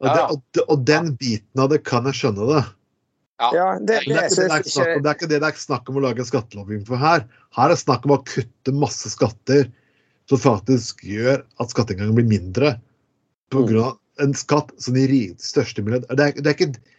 Og, 0.00 0.08
Ja. 0.08 0.30
det, 0.52 0.64
og 0.68 0.84
den 0.84 1.14
biten 1.16 1.60
av 1.60 1.68
det 1.70 1.84
kan 1.84 2.04
jeg 2.04 2.14
skjønne 2.14 2.48
det. 2.48 2.64
Ja, 3.40 3.78
det, 3.80 3.86
det 3.86 3.94
er, 3.94 4.02
ikke 4.02 4.14
det, 4.14 4.36
det, 4.36 4.76
er 4.78 4.96
om, 4.96 5.02
det 5.02 5.10
er 5.10 5.14
ikke 5.14 5.28
det 5.28 5.40
det 5.42 5.48
er 5.48 5.58
snakk 5.58 5.88
om 5.90 5.98
å 5.98 6.04
lage 6.04 6.22
en 6.22 6.28
skattelovgivning 6.28 6.86
for 6.86 7.00
her. 7.00 7.26
Her 7.56 7.66
er 7.66 7.74
det 7.74 7.80
snakk 7.82 8.06
om 8.06 8.14
å 8.16 8.22
kutte 8.24 8.72
masse 8.72 9.10
skatter 9.10 9.68
som 10.30 10.40
faktisk 10.40 11.02
gjør 11.04 11.42
at 11.60 11.72
skatteinngangen 11.74 12.16
blir 12.16 12.30
mindre 12.30 12.76
pga. 13.52 13.92
en 14.22 14.34
skatt 14.38 14.70
som 14.78 14.94
de 14.94 15.34
største 15.42 15.82
milliardærene 15.82 16.16
det, 16.16 16.44
det 16.44 16.50
er 16.52 16.56
ikke 16.56 16.93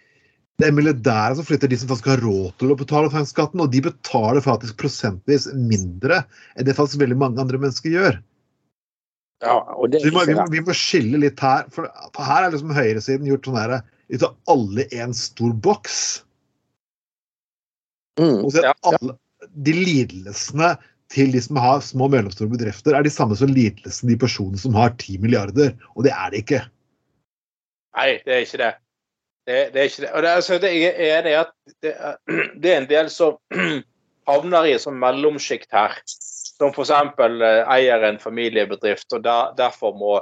det 0.56 0.70
er 0.70 0.76
milliardærer 0.76 1.36
som 1.36 1.47
flytter 1.47 1.72
de 1.72 1.78
som 1.80 1.89
faktisk 1.89 2.14
har 2.14 2.22
råd 2.24 2.53
til 2.62 2.72
å 2.72 2.78
betale 2.80 3.12
den 3.12 3.28
skatten, 3.28 3.64
og 3.64 3.74
de 3.74 3.82
betaler 3.84 4.43
faktisk 4.43 4.78
prosentvis 4.80 5.49
mindre 5.51 6.22
enn 6.56 6.68
det 6.68 6.78
faktisk 6.78 7.01
veldig 7.01 7.18
mange 7.20 7.43
andre 7.43 7.60
mennesker 7.60 7.91
gjør. 7.91 8.22
ja, 9.43 9.58
og 9.76 9.91
det 9.91 10.01
Så 10.01 10.08
vi 10.08 10.16
må, 10.16 10.24
vi, 10.30 10.38
må, 10.38 10.47
vi 10.53 10.64
må 10.64 10.76
skille 10.78 11.20
litt 11.26 11.43
her. 11.43 11.68
For, 11.76 11.89
her 12.16 12.45
er 12.45 12.56
liksom 12.56 12.72
høyresiden 12.76 13.28
gjort 13.28 13.49
sånn 13.49 13.60
her 13.60 13.76
ut 13.84 14.24
av 14.24 14.56
alle 14.56 14.88
i 14.88 15.01
en 15.03 15.16
stor 15.18 15.51
boks. 15.68 16.01
Mm. 18.22 18.45
Og 18.45 18.51
så 18.56 18.64
Ja, 18.64 18.72
ja. 18.72 18.95
alle, 18.95 19.18
de 19.68 19.76
lidelsene 19.76 20.76
til 21.12 21.36
de 21.36 21.41
som 21.43 21.60
har 21.60 21.84
små 21.84 22.08
og 22.08 22.16
mellomstore 22.16 22.49
bedrifter, 22.49 22.95
er 22.95 23.03
de 23.03 23.12
samme 23.12 23.36
som 23.38 23.51
lidelsene 23.51 24.14
de 24.14 24.22
personene 24.24 24.62
som 24.62 24.74
har 24.80 24.95
10 24.95 25.20
milliarder. 25.20 25.76
Og 25.99 26.08
det 26.08 26.16
er 26.16 26.32
det 26.32 26.45
ikke. 26.45 26.64
Nei, 27.99 28.10
det 28.24 28.34
er 28.39 28.47
ikke 28.47 28.64
det. 28.64 28.74
Det, 29.46 29.58
det 29.74 29.82
er 29.82 29.89
ikke 29.89 30.02
det. 30.06 30.12
Og 30.12 30.24
det, 30.26 30.30
altså, 30.41 30.58
det 30.62 30.72
er 30.74 31.04
enig 31.20 31.34
i 31.34 31.38
at 31.41 31.52
det, 31.86 31.91
er- 31.93 32.18
det 32.62 32.72
er 32.72 32.78
en 32.82 32.89
del 32.89 33.10
som 33.14 33.38
havner 34.30 34.66
i 34.66 34.74
et 34.76 34.82
sånt 34.84 35.02
mellomsjikt 35.02 35.70
her. 35.76 35.98
Som 36.56 36.72
f.eks. 36.72 36.91
eier 36.96 38.06
en 38.08 38.20
familiebedrift 38.22 39.14
og 39.18 39.24
der, 39.26 39.54
derfor 39.58 39.96
må 40.00 40.14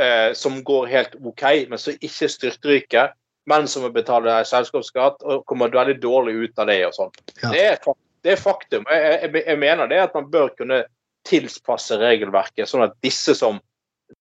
eh, 0.00 0.32
Som 0.34 0.62
går 0.64 0.86
helt 0.88 1.16
OK, 1.20 1.42
men 1.68 1.78
som 1.78 1.98
ikke 2.00 2.28
styrtryker, 2.32 3.12
men 3.50 3.66
som 3.68 3.82
må 3.84 3.90
betale 3.92 4.38
selskapsskatt 4.48 5.22
og 5.26 5.44
kommer 5.50 5.72
veldig 5.74 5.98
dårlig 6.02 6.34
ut 6.46 6.62
av 6.62 6.70
det 6.70 6.78
og 6.86 6.94
sånn. 6.96 7.12
Ja. 7.42 7.50
Det, 7.52 7.94
det 8.24 8.34
er 8.34 8.40
faktum. 8.40 8.84
Jeg, 8.90 9.18
jeg, 9.24 9.44
jeg 9.46 9.58
mener 9.60 9.90
det 9.90 10.00
at 10.04 10.14
man 10.16 10.28
bør 10.32 10.52
kunne 10.58 10.84
tilpasse 11.28 11.98
regelverket, 12.00 12.68
sånn 12.70 12.86
at 12.86 12.94
disse 13.04 13.34
som 13.36 13.58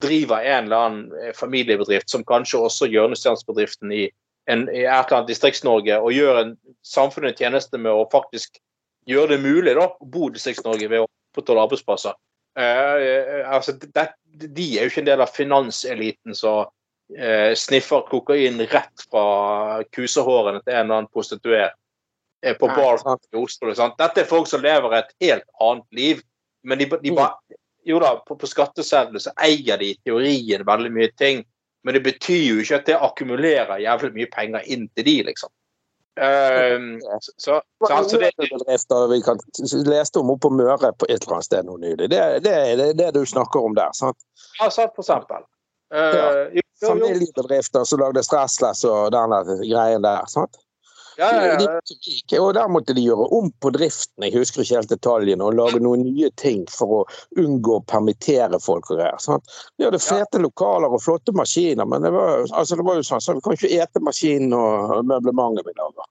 driver 0.01 0.43
en 0.43 0.65
eller 0.65 0.85
annen 0.85 1.11
eh, 1.21 1.33
familiebedrift, 1.35 2.09
som 2.09 2.25
kanskje 2.27 2.61
også 2.61 2.89
hjørnesteinsbedriften 2.91 3.91
i, 3.91 4.07
en, 4.49 4.67
i 4.69 4.85
et 4.85 4.89
eller 4.89 5.19
annet 5.19 5.31
Distrikts-Norge, 5.31 5.99
og 5.99 6.15
gjør 6.15 6.41
en 6.43 6.55
samfunnet 6.85 7.33
en 7.33 7.43
tjeneste 7.43 7.81
med 7.81 7.91
å 7.91 8.07
faktisk 8.11 8.61
gjøre 9.09 9.35
det 9.35 9.43
mulig 9.43 9.75
da, 9.77 9.89
å 9.89 10.09
bo 10.09 10.29
i 10.29 10.35
Distrikts-Norge 10.35 10.89
ved 10.91 11.03
å 11.03 11.07
opprettholde 11.07 11.65
arbeidsplasser. 11.67 12.17
Eh, 12.59 13.45
altså, 13.49 13.77
det, 13.81 14.09
de 14.45 14.67
er 14.75 14.85
jo 14.85 14.93
ikke 14.93 15.03
en 15.05 15.11
del 15.11 15.23
av 15.25 15.33
finanseliten 15.33 16.37
som 16.37 16.69
uh, 16.69 17.51
sniffer 17.57 18.03
kokain 18.09 18.59
rett 18.69 19.05
fra 19.09 19.23
kusehårene 19.95 20.61
til 20.63 20.73
en 20.73 20.83
eller 20.83 20.97
annen 20.99 21.13
prostituert 21.13 21.77
på 22.59 22.69
bar 22.71 23.01
i 23.01 23.39
Oslo. 23.39 23.73
Sant? 23.75 23.97
Dette 23.99 24.21
er 24.21 24.29
folk 24.29 24.47
som 24.47 24.61
lever 24.63 24.93
et 24.95 25.09
helt 25.25 25.47
annet 25.59 25.97
liv. 25.97 26.21
Men 26.63 26.79
de, 26.79 26.85
de 27.01 27.11
bare 27.15 27.57
Jo 27.89 27.99
da, 28.01 28.15
på, 28.25 28.37
på 28.37 28.47
skattesedlene 28.49 29.21
så 29.23 29.33
eier 29.41 29.79
de 29.81 29.93
i 29.93 29.97
teorien 30.05 30.65
veldig 30.67 30.91
mye 30.93 31.09
ting. 31.17 31.41
Men 31.83 31.95
det 31.95 32.03
betyr 32.05 32.43
jo 32.43 32.59
ikke 32.61 32.81
at 32.81 32.89
det 32.89 32.97
akkumulerer 32.99 33.81
jævlig 33.81 34.11
mye 34.17 34.29
penger 34.33 34.67
inn 34.67 34.89
til 34.93 35.07
de, 35.07 35.15
liksom. 35.29 35.51
Ehm, 36.19 36.99
så, 37.21 37.31
så, 37.37 37.61
så 37.87 37.93
altså 37.93 38.17
det, 38.17 38.31
vi 39.09 39.21
kan, 39.21 39.39
leste 39.85 40.19
om 40.19 40.29
oppe 40.33 40.47
på 40.47 40.49
Møre 40.53 40.91
på 40.91 41.07
et 41.07 41.21
eller 41.21 41.37
annet 41.37 41.47
sted 41.47 41.67
nå 41.67 41.77
nylig. 41.79 42.09
Det, 42.11 42.19
det 42.43 42.55
er 42.55 42.73
det, 42.79 42.89
det 42.99 43.13
du 43.15 43.21
snakker 43.25 43.69
om 43.69 43.77
der. 43.77 43.93
sant? 43.95 44.17
ja, 44.59 44.67
sant, 44.69 44.91
for 44.95 45.05
eksempel. 45.05 45.47
Uh, 45.93 46.59
Ja. 46.79 46.87
Familiebedrifter 46.87 47.83
som 47.83 47.99
lagde 47.99 48.21
stressless 48.23 48.85
og 48.87 49.11
den 49.11 49.33
greien 49.67 50.03
der. 50.03 50.27
sant? 50.31 50.59
Ja, 51.19 51.29
ja, 51.35 51.55
ja. 51.59 51.79
De, 52.31 52.39
og 52.39 52.53
der 52.55 52.69
måtte 52.71 52.93
de 52.95 53.01
gjøre 53.03 53.25
om 53.35 53.49
på 53.59 53.71
driften, 53.75 54.23
jeg 54.23 54.37
husker 54.37 54.63
ikke 54.63 54.77
helt 54.77 54.91
detaljene, 54.93 55.43
og 55.43 55.57
lage 55.57 55.81
noen 55.83 56.05
nye 56.05 56.29
ting 56.39 56.61
for 56.71 56.93
å 56.95 56.99
unngå 57.41 57.73
å 57.75 57.83
permittere 57.91 58.59
folk 58.63 58.87
og 58.87 59.01
greier. 59.01 59.17
sant? 59.19 59.49
De 59.75 59.87
hadde 59.87 59.99
fete 59.99 60.39
lokaler 60.39 60.95
og 60.95 61.03
flotte 61.03 61.35
maskiner, 61.35 61.89
men 61.89 62.07
det 62.07 62.13
var, 62.15 62.45
altså 62.53 62.77
det 62.79 62.85
var 62.87 63.01
jo 63.01 63.03
sånn, 63.09 63.23
så 63.25 63.35
du 63.35 63.41
kan 63.43 63.57
ikke 63.57 63.73
ete 63.75 64.03
maskinen 64.05 64.55
og 64.55 65.03
møblementet 65.09 65.67
vi 65.67 65.75
lager. 65.75 66.07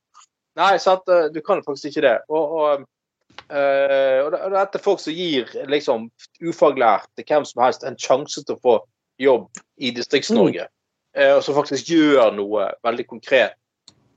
Nei, 0.58 0.74
sant, 0.82 1.08
eh, 1.08 1.30
du 1.32 1.40
kan 1.40 1.62
faktisk 1.64 1.92
ikke 1.92 2.04
det. 2.04 2.16
Og, 2.28 2.56
og, 2.60 2.86
eh, 3.48 4.18
og 4.26 4.32
det- 4.34 4.42
og 4.44 4.52
dette 4.58 4.76
er 4.76 4.84
folk 4.84 5.00
som 5.00 5.14
gir 5.14 5.46
liksom 5.70 6.10
ufaglærte, 6.42 7.24
hvem 7.24 7.46
som 7.46 7.62
helst, 7.62 7.84
en 7.84 7.96
sjanse 7.96 8.44
til 8.44 8.56
å 8.56 8.60
få 8.60 8.80
jobb 9.18 9.48
i 9.80 9.90
Distrikts-Norge. 9.90 10.66
Mm. 11.16 11.36
Og 11.36 11.42
som 11.42 11.54
faktisk 11.54 11.88
gjør 11.88 12.34
noe 12.36 12.68
veldig 12.84 13.06
konkret. 13.08 13.56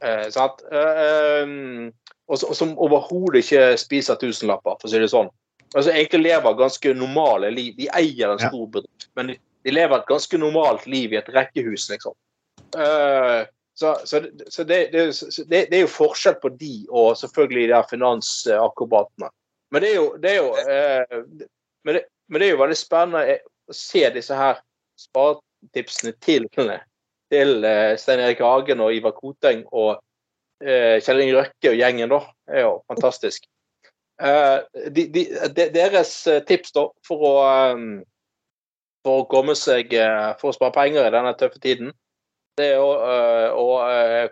Eh, 0.03 0.27
sant? 0.33 0.63
Eh, 0.71 1.43
um, 1.43 1.91
og, 2.27 2.37
som- 2.55 2.77
overhodet 2.79 3.43
ikke 3.43 3.77
spiser 3.77 4.19
tusenlapper, 4.21 4.77
for 4.79 4.89
å 4.89 4.91
si 4.91 4.99
det 5.01 5.11
sånn. 5.11 5.29
Altså 5.75 5.93
Egentlig 5.93 6.23
lever 6.25 6.57
ganske 6.59 6.93
normale 6.97 7.51
liv. 7.53 7.75
De 7.77 7.87
eier 7.95 8.31
en 8.31 8.41
stor 8.41 8.67
bedrift, 8.73 9.09
men 9.15 9.33
de, 9.35 9.71
lever 9.71 9.99
et 9.99 10.09
ganske 10.09 10.39
normalt 10.39 10.87
liv 10.89 11.13
i 11.13 11.19
et 11.19 11.29
rekkehus, 11.31 11.89
liksom. 11.91 12.15
Eh, 12.75 13.45
så, 13.73 13.93
så, 14.05 14.23
så 14.51 14.63
det, 14.67 14.91
det, 14.91 15.05
så 15.15 15.43
det, 15.47 15.65
det 15.71 15.77
er 15.77 15.85
jo 15.85 15.91
forskjell 15.91 16.35
på 16.41 16.51
de 16.59 16.73
og 16.89 17.15
selvfølgelig 17.17 17.69
de 17.71 17.79
finansakrobatene. 17.89 19.31
Men 19.71 19.85
det 19.85 19.93
jo, 19.95 20.07
det 20.19 20.35
jo 20.35 20.49
eh, 20.59 21.21
men, 21.83 21.95
det, 21.95 22.03
men 22.27 22.41
det 22.41 22.47
er 22.47 22.51
jo 22.51 22.61
veldig 22.61 22.77
spennende 22.77 23.37
å 23.71 23.75
se 23.75 24.03
disse 24.13 24.35
her 24.35 24.59
sparetipsene 24.99 26.13
til, 26.19 26.49
til 27.31 27.65
eh, 27.67 27.95
Stein 27.99 28.21
Erik 28.23 28.43
Hagen 28.43 28.83
og 28.83 28.93
Ivar 28.95 29.15
Koteng 29.15 29.63
og 29.71 30.01
eh, 30.63 30.99
Kjell 31.03 31.23
Inge 31.23 31.37
Røkke 31.39 31.71
og 31.71 31.79
gjengen, 31.79 32.11
da. 32.11 32.21
Er 32.51 32.65
jo 32.65 32.75
fantastisk. 32.91 33.47
Eh, 34.21 34.57
de, 34.93 35.07
de, 35.15 35.25
de, 35.55 35.67
deres 35.73 36.13
tips 36.47 36.75
da, 36.77 36.87
for 37.07 37.27
å 37.31 37.35
for 39.01 39.23
å 39.23 39.25
komme 39.25 39.55
seg 39.57 39.95
for 40.37 40.51
å 40.51 40.53
spare 40.53 40.75
penger 40.75 41.07
i 41.07 41.13
denne 41.13 41.31
tøffe 41.33 41.57
tiden, 41.57 41.87
det 42.59 42.67
er 42.75 42.83
å, 42.83 42.91
å 43.57 43.63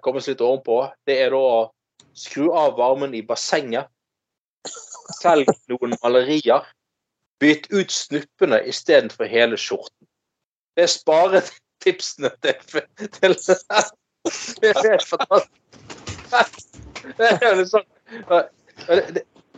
komme 0.06 0.22
seg 0.22 0.36
litt 0.36 0.44
ovenpå. 0.46 0.76
Det 1.10 1.16
er 1.24 1.34
da 1.34 1.40
å 1.42 1.64
skru 2.14 2.52
av 2.54 2.76
varmen 2.78 3.16
i 3.18 3.24
bassenget. 3.26 3.90
Selg 5.18 5.50
noen 5.72 5.96
malerier. 6.04 6.68
Bytt 7.42 7.66
ut 7.74 7.90
snuppene 7.90 8.60
istedenfor 8.70 9.26
hele 9.32 9.58
skjorten. 9.58 10.06
Det 10.78 10.86
er 10.86 10.92
sparetipsene 11.80 12.30
til, 12.42 12.54
til 13.08 13.36
Det 14.62 14.70
er 14.70 14.92
helt 14.92 15.08
fantastisk. 15.08 16.80
Det 17.18 17.32
er 17.42 17.50
jo 17.50 17.56
liksom 17.62 17.82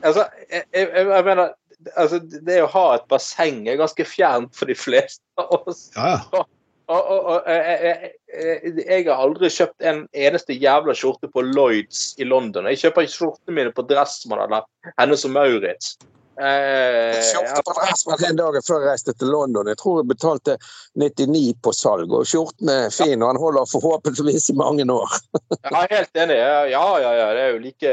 Altså, 0.04 0.26
jeg, 0.52 0.64
jeg, 0.74 0.90
jeg 0.94 1.24
mener 1.26 1.52
altså, 1.96 2.20
Det 2.20 2.62
å 2.64 2.72
ha 2.74 2.96
et 2.96 3.06
basseng 3.10 3.68
er 3.68 3.78
ganske 3.78 4.06
fjernt 4.06 4.56
for 4.56 4.66
de 4.66 4.76
fleste 4.76 5.22
av 5.38 5.68
oss. 5.68 5.92
Ja, 5.96 6.18
ja. 6.34 6.44
Og, 6.92 7.06
og, 7.08 7.20
og 7.24 7.46
jeg, 7.48 8.10
jeg, 8.82 9.06
har 9.08 9.22
aldri 9.22 9.48
kjøpt 9.48 9.86
en 9.88 10.02
eneste 10.12 10.58
jævla 10.60 10.92
skjorte 10.98 11.30
på 11.32 11.44
Lloyds 11.54 12.18
i 12.20 12.26
London. 12.28 12.68
Jeg 12.68 12.82
kjøper 12.82 13.08
skjortene 13.08 13.56
mine 13.56 13.72
på 13.72 13.86
Dressmann 13.88 14.42
eller 14.44 14.66
Hennes 14.98 15.24
og 15.24 15.32
Maurits. 15.32 15.94
Eh, 16.42 17.20
Jeg 17.22 18.36
dagen 18.38 18.64
før 18.66 18.80
jeg 18.82 18.88
reiste 18.90 19.14
til 19.14 19.30
London. 19.30 19.68
Jeg 19.70 19.78
tror 19.78 20.00
jeg 20.02 20.08
betalte 20.10 20.56
99 20.98 21.54
på 21.62 21.74
salg, 21.76 22.10
og 22.18 22.26
skjorten 22.26 22.72
er 22.74 22.88
fin, 22.94 23.22
og 23.22 23.30
han 23.30 23.40
holder 23.42 23.68
forhåpentligvis 23.70 24.50
i 24.50 24.58
mange 24.58 24.88
år. 24.90 25.18
Ja, 25.72 25.84
helt 25.92 26.18
enig. 26.18 26.38
Ja, 26.74 26.86
ja, 27.04 27.12
ja. 27.20 27.28
Det 27.38 27.44
er 27.44 27.52
jo 27.54 27.60
like 27.62 27.92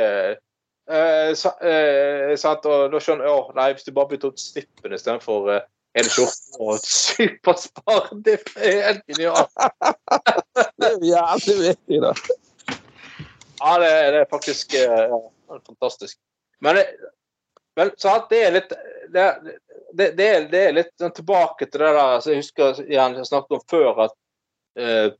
eh, 0.88 1.32
sa, 1.36 1.52
eh, 1.60 2.32
sant? 2.40 2.64
Og 2.64 2.88
da 2.94 3.00
skjønner 3.04 3.28
jeg 3.28 3.34
å, 3.36 3.42
nei, 3.58 3.68
Hvis 3.76 3.84
du 3.88 3.92
bare 3.96 4.08
bytter 4.14 4.32
ut 4.32 4.40
snippen 4.40 4.96
istedenfor 4.96 5.50
eh, 5.52 5.66
hele 5.98 6.12
skjorten 6.14 6.64
og 6.64 6.80
superspar 6.84 8.08
Det 8.24 8.38
er 8.56 8.80
helt 8.88 9.04
genialt. 9.12 9.52
Det 10.80 10.88
er 10.94 11.04
jævlig 11.10 11.58
viktig, 11.66 12.00
da. 12.06 12.14
Ja, 13.58 13.76
det, 13.82 13.92
det 14.14 14.24
er 14.24 14.28
faktisk 14.30 14.74
eh. 14.78 15.14
Er 15.48 15.62
fantastisk. 15.66 16.16
Men, 16.64 16.76
det- 16.80 17.12
men 17.78 17.92
det 18.30 18.38
er 18.42 18.54
litt 18.56 18.72
det, 19.08 19.26
det, 19.92 20.10
det, 20.18 20.28
det 20.52 20.62
er 20.66 20.74
litt 20.76 20.90
sånn 21.00 21.14
tilbake 21.16 21.68
til 21.68 21.80
det 21.80 21.92
der 21.96 22.26
Jeg 22.26 22.42
husker 22.42 22.80
jeg 22.84 23.26
snakket 23.28 23.56
om 23.56 23.62
før 23.70 24.02
at 24.08 24.16
eh, 24.78 25.12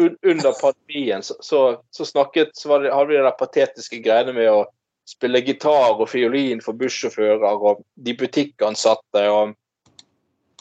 un, 0.00 0.14
under 0.22 0.52
pandemien 0.60 1.22
så, 1.22 1.36
så, 1.40 1.62
så 1.90 2.06
snakket 2.08 2.54
så 2.56 2.78
det, 2.78 2.92
hadde 2.92 3.12
vi 3.12 3.20
de 3.20 3.34
patetiske 3.38 4.00
greiene 4.04 4.34
med 4.36 4.50
å 4.52 4.62
spille 5.08 5.42
gitar 5.42 5.98
og 5.98 6.08
fiolin 6.10 6.62
for 6.62 6.78
bussjåfører 6.78 7.58
og 7.58 7.82
de 7.94 8.14
butikkansatte 8.16 9.24
og, 9.30 9.56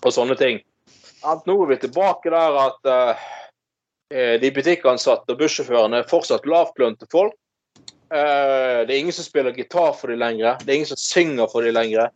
og 0.02 0.14
sånne 0.14 0.36
ting. 0.40 0.60
At 1.28 1.46
nå 1.46 1.60
er 1.62 1.76
vi 1.76 1.78
tilbake 1.84 2.34
der 2.34 2.58
at 2.64 2.92
eh, 2.92 4.36
de 4.42 4.52
butikkansatte 4.54 5.36
og 5.36 5.44
bussjåførene 5.44 6.02
er 6.02 6.10
fortsatt 6.10 6.50
lavtlønte 6.50 7.08
folk. 7.14 7.38
Eh, 8.12 8.80
det 8.88 8.94
er 8.94 9.00
ingen 9.00 9.16
som 9.16 9.26
spiller 9.26 9.56
gitar 9.56 9.94
for 9.96 10.12
dem 10.12 10.20
lenger. 10.20 10.58
Det 10.60 10.72
er 10.72 10.80
ingen 10.82 10.92
som 10.92 11.00
synger 11.00 11.48
for 11.52 11.64
dem 11.64 11.76
lenger. 11.78 12.12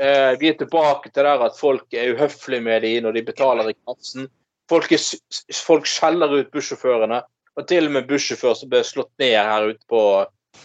Uh, 0.00 0.32
vi 0.40 0.48
er 0.48 0.54
tilbake 0.56 1.10
til 1.10 1.26
der 1.26 1.42
at 1.44 1.56
folk 1.58 1.92
er 1.92 2.14
uhøflige 2.14 2.62
med 2.64 2.84
dem 2.86 3.02
når 3.04 3.18
de 3.18 3.22
betaler 3.26 3.68
i 3.68 3.74
kassen. 3.88 4.28
Folk, 4.70 4.92
er, 4.94 5.02
folk 5.52 5.88
skjeller 5.90 6.30
ut 6.38 6.52
bussjåførene. 6.54 7.18
Og 7.58 7.66
til 7.68 7.90
og 7.90 7.96
med 7.96 8.06
bussjåfør 8.08 8.54
som 8.56 8.70
ble 8.70 8.84
slått 8.86 9.10
ned 9.20 9.34
her 9.34 9.72
ute 9.74 9.82
på 9.90 10.02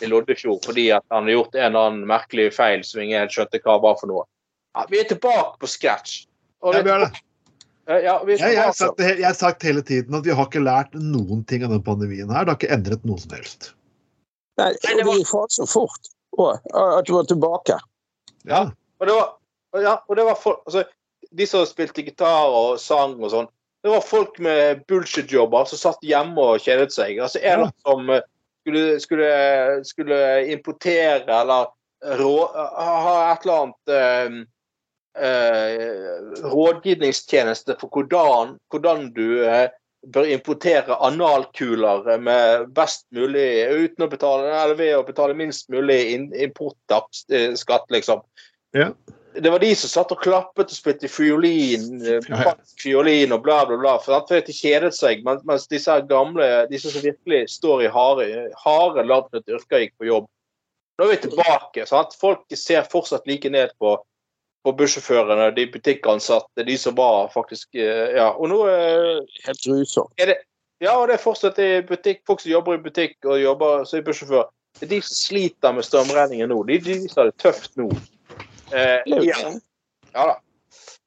i 0.03 0.07
Loddefjord 0.09 0.63
fordi 0.65 0.87
han 0.93 1.03
har 1.09 1.29
gjort 1.29 1.57
en 1.57 1.65
eller 1.67 1.89
annen 1.89 2.07
merkelig 2.09 2.49
feil 2.55 2.83
som 2.85 3.01
ingen 3.01 3.23
helt 3.23 3.33
skjønte 3.33 3.61
hva 3.65 3.79
var 3.83 3.97
for 3.99 4.11
noe. 4.11 4.23
Ja, 4.75 4.85
vi 4.91 5.01
er 5.01 5.09
tilbake 5.09 5.57
på 5.59 5.69
scratch. 5.71 6.25
Og 6.63 6.77
Ja, 6.77 6.83
vi 6.85 6.93
er. 6.93 7.07
Eh, 7.09 7.21
Ja, 8.01 8.17
Jeg, 8.25 8.39
jeg, 8.39 8.57
har 8.57 8.71
sagt, 8.73 8.99
jeg 8.99 9.25
har 9.25 9.35
sagt 9.37 9.63
hele 9.63 9.81
tiden 9.85 10.15
at 10.17 10.25
vi 10.25 10.33
har 10.33 10.47
ikke 10.47 10.63
lært 10.63 10.95
noen 10.97 11.43
ting 11.45 11.61
av 11.63 11.69
den 11.69 11.83
pandemien 11.85 12.31
her. 12.33 12.45
Det 12.45 12.53
har 12.53 12.57
ikke 12.57 12.73
endret 12.73 13.03
noe 13.05 13.21
som 13.21 13.35
helst. 13.37 13.74
Nei, 14.57 14.71
Nei, 14.83 14.93
det 14.97 15.05
var- 15.05 15.47
så 15.49 15.65
fort. 15.67 16.11
og, 16.37 16.59
at 16.73 17.05
du 17.05 17.13
var 17.13 17.23
tilbake. 17.23 17.77
Ja. 18.45 18.69
Og 18.99 19.07
det 19.07 19.13
var, 19.15 19.33
ja, 19.81 19.97
og 20.07 20.15
det 20.15 20.25
var 20.25 20.35
folk, 20.35 20.59
altså, 20.67 20.83
de 21.35 21.45
som 21.47 21.65
spilte 21.65 22.03
gitar 22.03 22.47
og 22.51 22.79
sang 22.79 23.15
og 23.23 23.31
sånn, 23.31 23.47
det 23.83 23.91
var 23.91 24.01
folk 24.01 24.39
med 24.39 24.85
bullshit-jobber 24.87 25.65
som 25.69 25.77
satt 25.77 26.01
hjemme 26.03 26.37
og 26.41 26.59
kjedet 26.63 26.91
seg. 26.91 27.19
Altså 27.19 27.39
En 27.43 27.59
Ja. 27.65 27.69
som 27.85 28.09
eh, 28.09 28.21
skulle, 28.65 28.99
skulle, 28.99 29.85
skulle 29.85 30.19
importere 30.51 31.23
eller 31.29 31.67
rå, 32.19 32.51
ha 32.55 33.33
et 33.33 33.45
eller 33.45 33.61
annet 33.61 33.87
eh, 33.87 34.45
eh, 35.23 36.41
rådgivningstjeneste 36.51 37.75
for 37.79 37.89
hvordan, 37.93 38.57
hvordan 38.71 39.11
du 39.15 39.43
eh, 39.45 39.69
bør 40.13 40.27
importere 40.29 40.95
analkuler 41.05 42.17
med 42.21 42.69
best 42.77 43.05
mulig 43.15 43.65
uten 43.71 44.05
å 44.05 44.09
betale, 44.11 44.49
eller 44.53 44.77
ved 44.79 44.95
å 44.97 45.05
betale 45.07 45.37
minst 45.37 45.69
mulig 45.73 45.99
importskatt, 46.45 47.89
liksom. 47.93 48.21
Ja. 48.75 48.91
Det 49.35 49.51
var 49.51 49.59
de 49.59 49.73
som 49.75 49.91
satt 49.91 50.13
og 50.15 50.21
klappet 50.23 50.71
og 50.71 50.77
spilte 50.77 51.09
fiolin, 51.11 51.99
fiolin 52.79 53.33
og 53.35 53.41
bla, 53.43 53.65
bla, 53.67 53.75
bla. 53.81 53.97
For 53.99 54.23
de 54.31 54.53
kjedet 54.55 54.93
seg. 54.95 55.25
men- 55.25 55.41
Mens 55.43 55.67
disse 55.67 55.91
gamle, 56.07 56.67
disse 56.71 56.91
som 56.91 57.01
virkelig 57.03 57.49
står 57.49 57.83
i 57.83 57.91
harde, 57.91 58.51
harde 58.63 59.03
lavtlønte 59.03 59.51
yrker, 59.57 59.83
gikk 59.83 59.97
på 59.99 60.07
jobb. 60.07 60.29
Nå 60.97 61.05
er 61.05 61.15
vi 61.15 61.27
tilbake. 61.27 61.85
sant? 61.85 62.15
Folk 62.15 62.45
ser 62.55 62.83
fortsatt 62.83 63.27
like 63.27 63.49
ned 63.49 63.71
på, 63.81 63.97
på 64.65 64.73
bussjåførene, 64.79 65.51
de 65.55 65.67
butikkansatte, 65.71 66.65
de 66.65 66.75
som 66.81 66.95
var 66.97 67.29
faktisk 67.33 67.77
eh, 67.77 68.15
Ja. 68.17 68.31
Og 68.33 68.49
nå 68.51 68.59
eh, 68.71 69.21
Helt 69.45 69.67
det 70.17 70.37
Ja, 70.83 70.97
og 70.99 71.07
det 71.07 71.15
er 71.15 71.23
fortsatt 71.23 71.59
i 71.63 71.69
butikk, 71.87 72.23
folk 72.27 72.41
som 72.43 72.51
jobber 72.51 72.75
i 72.75 72.81
butikk 72.83 73.15
og 73.29 73.37
jobber 73.39 73.85
som 73.87 74.01
bussjåfør. 74.03 74.49
Det 74.81 74.89
de 74.91 74.97
som 75.05 75.15
sliter 75.15 75.71
med 75.71 75.85
strømregningen 75.87 76.49
nå. 76.51 76.57
De, 76.67 76.79
de 76.83 76.97
som 77.07 77.21
har 77.21 77.29
det 77.31 77.37
tøft 77.39 77.77
nå. 77.79 77.87
Eh, 78.75 79.05
ja, 79.07 79.21
ja 80.11 80.25
da. 80.25 80.33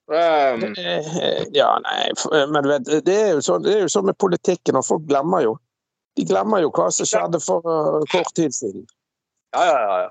Um, 0.08 0.62
Eh, 0.72 1.44
Ja, 1.52 1.68
nei, 1.84 2.12
f- 2.16 2.30
men 2.48 2.62
du 2.64 2.68
vet, 2.70 2.86
det 3.04 3.16
er 3.26 3.34
jo 3.36 3.42
sånn, 3.44 3.66
jo 3.68 3.90
sånn 3.92 4.06
med 4.08 4.16
politikken, 4.16 4.78
og 4.80 4.86
folk 4.88 5.04
glemmer 5.10 5.44
jo. 5.44 5.58
De 6.16 6.24
glemmer 6.24 6.62
jo 6.64 6.70
hva 6.72 6.86
som 6.90 7.04
skjedde 7.06 7.40
for 7.44 7.60
kort 8.08 8.32
tid 8.34 8.54
siden. 8.56 8.86
ja, 9.52 9.66
ja, 9.68 9.98
ja. 10.06 10.08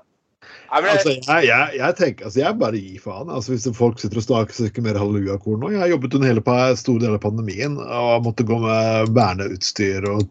Altså, 0.68 1.14
jeg, 1.14 1.46
jeg, 1.48 1.76
jeg 1.78 1.96
tenker, 1.96 2.26
altså, 2.28 2.40
jeg 2.42 2.56
bare 2.60 2.80
gir 2.80 3.00
faen. 3.00 3.30
Altså, 3.32 3.54
hvis 3.54 3.68
folk 3.76 4.00
sitter 4.00 4.20
og 4.20 4.26
snakker 4.52 4.84
mer 4.84 4.98
hallelujakorn 5.00 5.62
nå 5.62 5.70
Jeg 5.72 5.80
har 5.80 5.92
jobbet 5.94 6.16
under 6.18 6.28
hele 6.28 6.56
store 6.76 7.04
deler 7.04 7.16
av 7.16 7.24
pandemien 7.24 7.78
og 7.80 8.26
måtte 8.26 8.46
gå 8.48 8.58
med 8.60 9.14
verneutstyr 9.16 10.04
og 10.12 10.26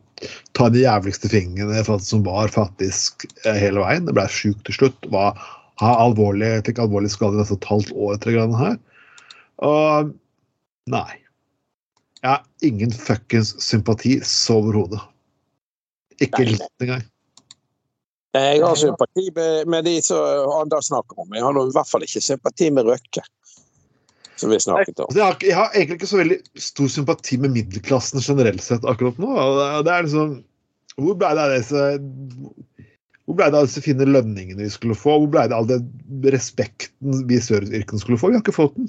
ta 0.58 0.70
de 0.74 0.84
jævligste 0.84 1.30
fingrene 1.30 1.82
som 2.06 2.24
var 2.26 2.54
faktisk 2.54 3.26
eh, 3.46 3.58
hele 3.58 3.82
veien. 3.82 4.06
Det 4.06 4.16
ble 4.18 4.28
sjukt 4.30 4.64
til 4.70 4.78
slutt. 4.78 5.10
Var, 5.14 5.38
ha 5.82 5.94
alvorlig, 6.06 6.54
fikk 6.70 6.82
alvorlig 6.86 7.12
skade 7.14 7.38
i 7.38 7.42
nesten 7.42 7.58
et 7.58 7.70
halvt 7.72 7.94
år 7.96 8.16
etter 8.18 8.38
greiene 8.38 8.62
her. 8.62 8.78
Og 9.66 10.14
nei. 10.94 11.10
Jeg 12.22 12.34
har 12.34 12.46
ingen 12.66 12.94
fuckings 12.94 13.56
sympati 13.62 14.18
så 14.26 14.62
overhodet. 14.62 15.02
Ikke 16.22 16.46
litt 16.50 16.66
engang. 16.82 17.06
Jeg 18.38 18.62
har 18.64 18.76
sympati 18.80 19.26
med, 19.36 19.68
med 19.74 19.86
de 19.88 19.96
som 20.06 20.52
Anders 20.62 20.88
snakker 20.92 21.20
om. 21.24 21.34
Jeg 21.36 21.44
har 21.46 21.54
nå 21.56 21.66
i 21.70 21.74
hvert 21.76 21.90
fall 21.90 22.06
ikke 22.06 22.22
sympati 22.24 22.70
med 22.76 22.86
Røkke, 22.90 23.24
som 24.38 24.52
vi 24.54 24.60
snakket 24.64 25.00
om. 25.06 25.12
Jeg, 25.16 25.24
har, 25.26 25.38
jeg 25.42 25.56
har 25.58 25.72
egentlig 25.74 25.98
ikke 26.00 26.10
så 26.12 26.20
veldig 26.22 26.38
stor 26.70 26.92
sympati 26.94 27.38
med 27.42 27.56
middelklassen 27.56 28.22
generelt 28.22 28.62
sett 28.66 28.86
akkurat 28.86 29.18
nå. 29.22 29.32
det- 29.34 29.86
Det 29.88 29.94
er 29.98 30.04
liksom 30.08 30.44
Hvor 30.98 31.14
ble 31.18 31.30
det 31.38 31.44
av 31.46 31.52
disse 31.58 31.82
hvor 33.28 33.36
ble 33.36 33.50
det 33.52 33.58
av 33.60 33.66
disse 33.68 33.82
fine 33.84 34.06
lønningene 34.08 34.64
vi 34.64 34.70
skulle 34.72 34.96
få? 34.96 35.18
Hvor 35.20 35.28
ble 35.34 35.42
det 35.52 35.56
av 35.58 35.66
den 35.68 35.84
respekten 36.32 37.26
vi 37.28 37.36
i 37.36 37.44
serviceyrkene 37.44 38.00
skulle 38.00 38.18
få? 38.18 38.30
Vi 38.32 38.38
har 38.38 38.42
ikke 38.42 38.56
fått 38.56 38.76
den. 38.78 38.88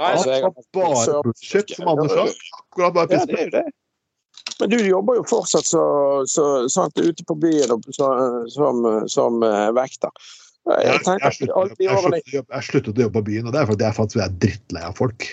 nei, 0.00 0.12
Altså, 0.14 0.30
jeg- 0.30 0.42
har 0.42 0.50
bare 0.72 1.22
bullshit, 1.22 1.70
som 1.76 1.88
Anders 1.92 2.12
sa. 2.16 2.24
Akkurat 2.62 2.94
bare 2.94 3.08
Ja, 3.12 3.18
piss. 3.18 3.26
det 3.26 3.38
er 3.38 3.44
jo 3.44 3.50
det. 3.58 3.72
Men 4.60 4.72
du 4.72 4.78
jobber 4.84 5.20
jo 5.20 5.24
fortsatt 5.28 5.66
så, 5.66 5.82
så, 6.28 6.44
sant, 6.68 7.00
ute 7.00 7.24
på 7.26 7.36
byen 7.40 7.72
og, 7.74 7.86
så, 7.96 8.10
som, 8.52 8.84
som 9.08 9.42
eh, 9.46 9.70
vekter. 9.76 10.12
Jeg, 10.70 11.00
sluttet 12.68 12.98
å 12.98 13.06
jobbe 13.06 13.16
på 13.16 13.24
byen, 13.30 13.48
og 13.48 13.54
det 13.54 13.62
er 13.62 13.70
fordi 13.70 13.86
jeg 13.86 13.96
faktisk 13.96 14.20
er 14.22 14.36
drittlei 14.42 14.84
av 14.86 14.98
folk. 14.98 15.26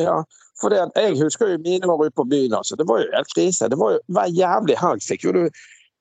Ja, 0.00 0.16
for 0.60 0.72
det, 0.72 0.80
jeg 0.96 1.18
husker 1.20 1.52
jo 1.52 1.60
mine 1.62 1.90
år 1.90 2.06
ute 2.06 2.16
på 2.16 2.26
byen. 2.30 2.56
altså. 2.56 2.76
Det 2.80 2.86
var 2.88 3.02
jo 3.02 3.10
helt 3.12 3.32
krise. 3.34 3.68
Det 3.70 3.78
var 3.78 3.96
jo, 3.96 4.02
hver 4.16 4.32
jævlig 4.32 4.78
helg 4.80 5.04
fikk 5.04 5.26
jo 5.28 5.34
du, 5.36 5.42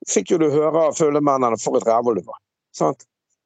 fikk 0.10 0.34
jo 0.34 0.40
du 0.42 0.48
høre 0.54 0.88
av 0.88 0.98
følgemennene 0.98 1.60
for 1.62 1.78
et 1.78 1.88
rævhull 1.88 2.22
du 2.22 2.26
var. 2.26 2.40
Sant? 2.74 3.06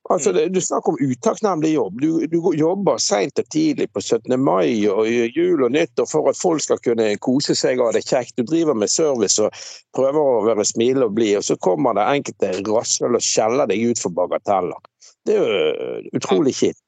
Altså, 0.10 0.32
det, 0.32 0.46
du 0.56 0.62
snakker 0.64 0.94
om 0.94 1.00
utakknemlig 1.02 1.74
jobb. 1.74 2.00
Du, 2.02 2.26
du 2.32 2.38
jobber 2.56 3.00
seint 3.04 3.40
og 3.42 3.50
tidlig 3.52 3.90
på 3.92 4.00
17. 4.00 4.38
mai 4.40 4.88
og 4.88 5.04
jul 5.36 5.66
og 5.66 5.74
nyttår 5.76 6.08
for 6.08 6.30
at 6.32 6.40
folk 6.40 6.64
skal 6.64 6.80
kunne 6.80 7.10
kose 7.24 7.56
seg 7.60 7.82
og 7.82 7.90
ha 7.90 7.98
det 7.98 8.06
kjekt. 8.08 8.38
Du 8.40 8.48
driver 8.48 8.78
med 8.78 8.92
service 8.94 9.44
og 9.44 9.52
prøver 9.98 10.22
å 10.22 10.46
være 10.48 10.66
smilende 10.70 11.10
og 11.10 11.18
blid, 11.18 11.42
og 11.42 11.48
så 11.50 11.60
kommer 11.60 11.98
det 11.98 12.08
enkelte 12.14 12.54
rasshøl 12.70 13.20
og 13.20 13.26
skjeller 13.26 13.68
deg 13.68 13.84
ut 13.92 14.00
for 14.00 14.16
bagateller. 14.16 14.80
Det 15.28 15.36
er 15.36 15.44
jo 15.44 16.20
utrolig 16.22 16.56
kjipt. 16.56 16.80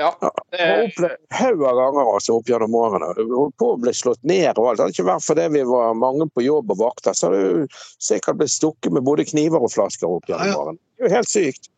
ja. 0.00 0.08
Jeg 0.56 0.64
har 0.70 0.86
opplevd 0.86 1.36
haug 1.36 1.66
av 1.68 1.76
ganger 1.82 2.08
altså, 2.14 2.38
opp 2.38 2.48
gjennom 2.48 2.74
årene. 2.80 3.12
Det 3.18 3.28
holdt 3.28 3.58
på 3.60 3.68
å 3.74 3.76
bli 3.84 3.92
slått 3.94 4.24
ned 4.24 4.56
og 4.56 4.70
alt. 4.70 4.80
Det 4.80 4.86
hadde 4.86 4.96
ikke 4.96 5.10
vært 5.10 5.26
fordi 5.28 5.46
vi 5.58 5.66
var 5.68 6.00
mange 6.00 6.30
på 6.32 6.46
jobb 6.48 6.72
og 6.72 6.80
vakter, 6.80 7.12
så 7.12 7.28
hadde 7.28 7.44
du 7.44 7.78
sikkert 8.08 8.40
blitt 8.40 8.56
stukket 8.56 8.96
med 8.96 9.04
både 9.04 9.28
kniver 9.28 9.60
og 9.60 9.76
flasker 9.76 10.08
opp 10.08 10.32
Ja, 10.32 10.40
gjennom 10.40 10.48
ja. 10.54 10.58
årene. 10.64 10.80
Det 10.96 11.04
er 11.04 11.10
jo 11.10 11.16
helt 11.18 11.34
sykt. 11.34 11.70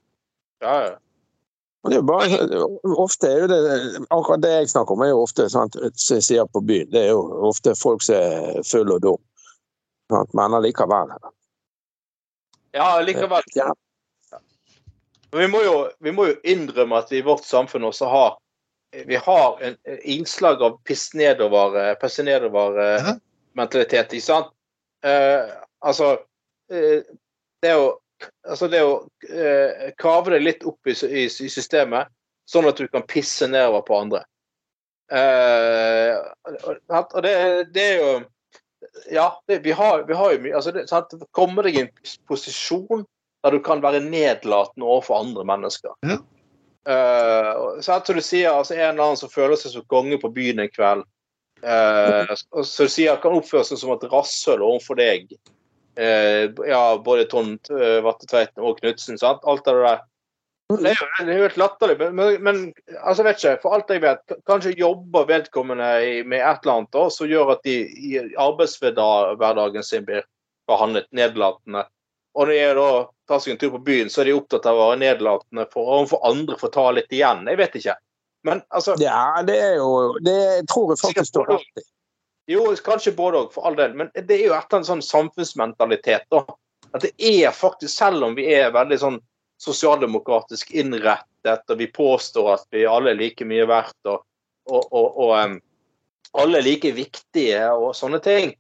Ja, 0.65 0.77
ja. 0.87 0.95
Og 1.87 1.91
det 1.93 1.99
er 2.01 2.03
bare, 2.03 2.39
ofte 2.99 3.29
er 3.31 3.41
jo 3.45 3.47
det, 3.47 3.59
Akkurat 4.11 4.43
det 4.43 4.51
jeg 4.51 4.71
snakker 4.73 4.97
om, 4.97 5.03
er 5.07 5.13
jo 5.13 5.21
ofte 5.23 5.45
sant, 5.53 5.77
som 5.95 6.17
jeg 6.19 6.25
sier 6.27 6.49
på 6.51 6.63
byen. 6.67 6.89
Det 6.91 7.05
er 7.05 7.13
jo 7.13 7.21
ofte 7.47 7.77
folk 7.79 8.03
som 8.03 8.17
er 8.19 8.63
fulle 8.67 8.97
og 8.97 9.05
dumme. 9.05 9.23
Sant, 10.11 10.35
Men 10.35 10.55
allikevel. 10.55 11.13
ja, 12.75 12.89
likevel. 13.03 13.43
Ja, 13.55 13.71
vi 15.37 15.47
må, 15.51 15.61
jo, 15.63 15.77
vi 16.01 16.11
må 16.15 16.27
jo 16.31 16.35
innrømme 16.47 16.99
at 17.03 17.11
vi 17.13 17.19
i 17.19 17.27
vårt 17.27 17.45
samfunn 17.45 17.85
også 17.85 18.07
har 18.09 18.37
vi 19.07 19.17
har 19.17 19.59
en 19.63 19.77
en 19.85 19.99
innslag 20.03 20.63
av 20.63 20.79
piss 20.85 21.11
nedover-mentalitet. 21.15 22.25
nedover 22.25 22.79
Ja. 22.99 23.15
mentalitet, 23.55 24.13
ikke 24.13 24.23
sant? 24.25 24.47
Eh, 25.03 25.51
altså 25.83 26.19
eh, 26.71 27.03
Det 27.63 27.71
er 27.71 27.75
jo 27.75 27.99
altså 28.49 28.69
det 28.73 28.83
å 28.85 28.95
eh, 29.29 29.91
kave 30.01 30.35
det 30.35 30.45
litt 30.45 30.65
opp 30.69 30.89
i, 30.89 30.95
i, 31.07 31.27
i 31.27 31.51
systemet, 31.53 32.11
sånn 32.49 32.69
at 32.71 32.79
du 32.79 32.87
kan 32.89 33.05
pisse 33.09 33.49
nedover 33.51 33.85
på 33.87 33.99
andre. 33.99 34.23
Eh, 35.13 36.15
og 36.91 37.21
det, 37.23 37.35
det 37.75 37.85
er 37.93 38.01
jo 38.01 38.15
Ja, 39.11 39.29
det, 39.47 39.61
vi, 39.63 39.71
har, 39.71 40.03
vi 40.09 40.15
har 40.19 40.33
jo 40.35 40.41
mye 40.43 40.57
altså 40.59 40.73
det, 40.75 40.89
sant? 40.91 41.13
Komme 41.37 41.63
deg 41.63 41.77
i 41.77 41.83
en 41.85 41.93
posisjon 42.27 43.05
der 43.45 43.55
du 43.55 43.61
kan 43.63 43.83
være 43.83 44.01
nedlatende 44.03 44.87
overfor 44.87 45.21
andre 45.21 45.45
mennesker. 45.47 45.95
Ja. 46.07 46.17
Uh, 46.87 47.79
så 47.83 47.99
du 48.07 48.23
sier, 48.23 48.51
altså 48.51 48.75
En 48.75 48.95
eller 48.95 49.05
annen 49.05 49.19
som 49.19 49.31
føler 49.31 49.59
seg 49.59 49.75
som 49.75 49.87
konge 49.91 50.19
på 50.23 50.31
byen 50.35 50.63
en 50.63 50.71
kveld, 50.71 51.03
og 51.67 52.67
så 52.67 52.87
du 52.87 52.93
sier 52.93 53.19
kan 53.23 53.35
oppføre 53.35 53.67
seg 53.67 53.81
som 53.81 53.95
et 53.95 54.07
rasshøl 54.13 54.63
overfor 54.63 54.99
deg. 54.99 55.33
Eh, 55.97 56.53
ja, 56.69 56.83
både 57.05 57.25
Trond 57.31 57.71
Vattetveiten 58.05 58.63
og 58.63 58.81
Knutsen. 58.81 59.19
sant? 59.19 59.45
Alt 59.45 59.65
det 59.65 59.75
der. 59.81 60.05
Det 60.67 60.91
er 60.91 60.99
jo 60.99 61.27
det 61.27 61.31
er 61.31 61.37
jo 61.39 61.47
helt 61.47 61.59
latterlig, 61.61 61.97
men, 62.19 62.31
men, 62.43 62.57
altså, 62.99 63.23
vet 63.23 63.39
ikke, 63.39 63.59
for 63.63 63.77
alt 63.77 63.91
jeg 63.93 64.03
vet, 64.03 64.33
kanskje 64.51 64.73
jobber 64.75 65.29
vedkommende 65.29 65.91
i, 66.03 66.17
med 66.27 66.43
et 66.43 66.65
eller 66.65 66.81
annet 66.81 66.97
da, 66.97 67.05
som 67.15 67.31
gjør 67.31 67.53
at 67.55 67.63
de 67.63 67.77
i 67.87 68.17
arbeidshverdagen 68.43 69.87
sin 69.87 70.09
blir 70.09 70.27
behandlet 70.67 71.07
nedlatende. 71.15 71.85
Og 72.35 72.49
når 72.49 72.59
jeg 72.59 72.75
da 72.77 72.89
tar 73.31 73.43
seg 73.43 73.55
en 73.55 73.61
tur 73.63 73.73
på 73.77 73.83
byen, 73.87 74.11
så 74.11 74.25
er 74.25 74.29
de 74.29 74.35
opptatt 74.37 74.67
av 74.67 74.77
å 74.77 74.89
være 74.91 75.01
nedlatende 75.05 75.69
for 75.71 75.93
overfor 76.01 76.27
andre 76.27 76.59
for 76.59 76.69
å 76.69 76.75
ta 76.75 76.89
litt 76.99 77.15
igjen. 77.15 77.47
Jeg 77.47 77.61
vet 77.63 77.79
ikke. 77.79 77.95
Men 78.47 78.63
altså 78.69 78.95
Ja, 79.01 79.43
det 79.47 79.57
er 79.59 79.79
jo 79.81 80.19
Det 80.23 80.67
tror 80.71 80.93
jeg 80.93 81.01
faktisk 81.01 81.31
står 81.33 81.55
rett 81.55 81.81
i. 81.81 81.87
Jo, 82.47 82.69
kanskje 82.85 83.15
både 83.17 83.43
òg, 83.43 83.53
for 83.55 83.67
all 83.67 83.77
del. 83.79 83.95
Men 83.99 84.11
det 84.15 84.39
er 84.39 84.45
jo 84.51 84.57
etter 84.57 84.81
en 84.81 84.87
sånn 84.87 85.03
samfunnsmentalitet, 85.05 86.29
da. 86.31 86.45
At 86.95 87.03
det 87.03 87.13
er 87.19 87.55
faktisk, 87.55 87.91
selv 87.93 88.25
om 88.25 88.37
vi 88.39 88.47
er 88.55 88.75
veldig 88.75 88.99
sånn 89.03 89.19
sosialdemokratisk 89.63 90.71
innrettet, 90.77 91.65
og 91.71 91.81
vi 91.81 91.89
påstår 91.91 92.53
at 92.55 92.67
vi 92.75 92.87
alle 92.89 93.15
er 93.15 93.19
like 93.19 93.47
mye 93.49 93.67
verdt, 93.69 93.99
og, 94.07 94.23
og, 94.71 94.87
og, 94.93 95.19
og 95.25 95.33
um, 95.35 95.57
alle 96.37 96.61
er 96.61 96.67
like 96.67 96.93
viktige 96.97 97.65
og 97.75 97.95
sånne 97.97 98.21
ting, 98.25 98.55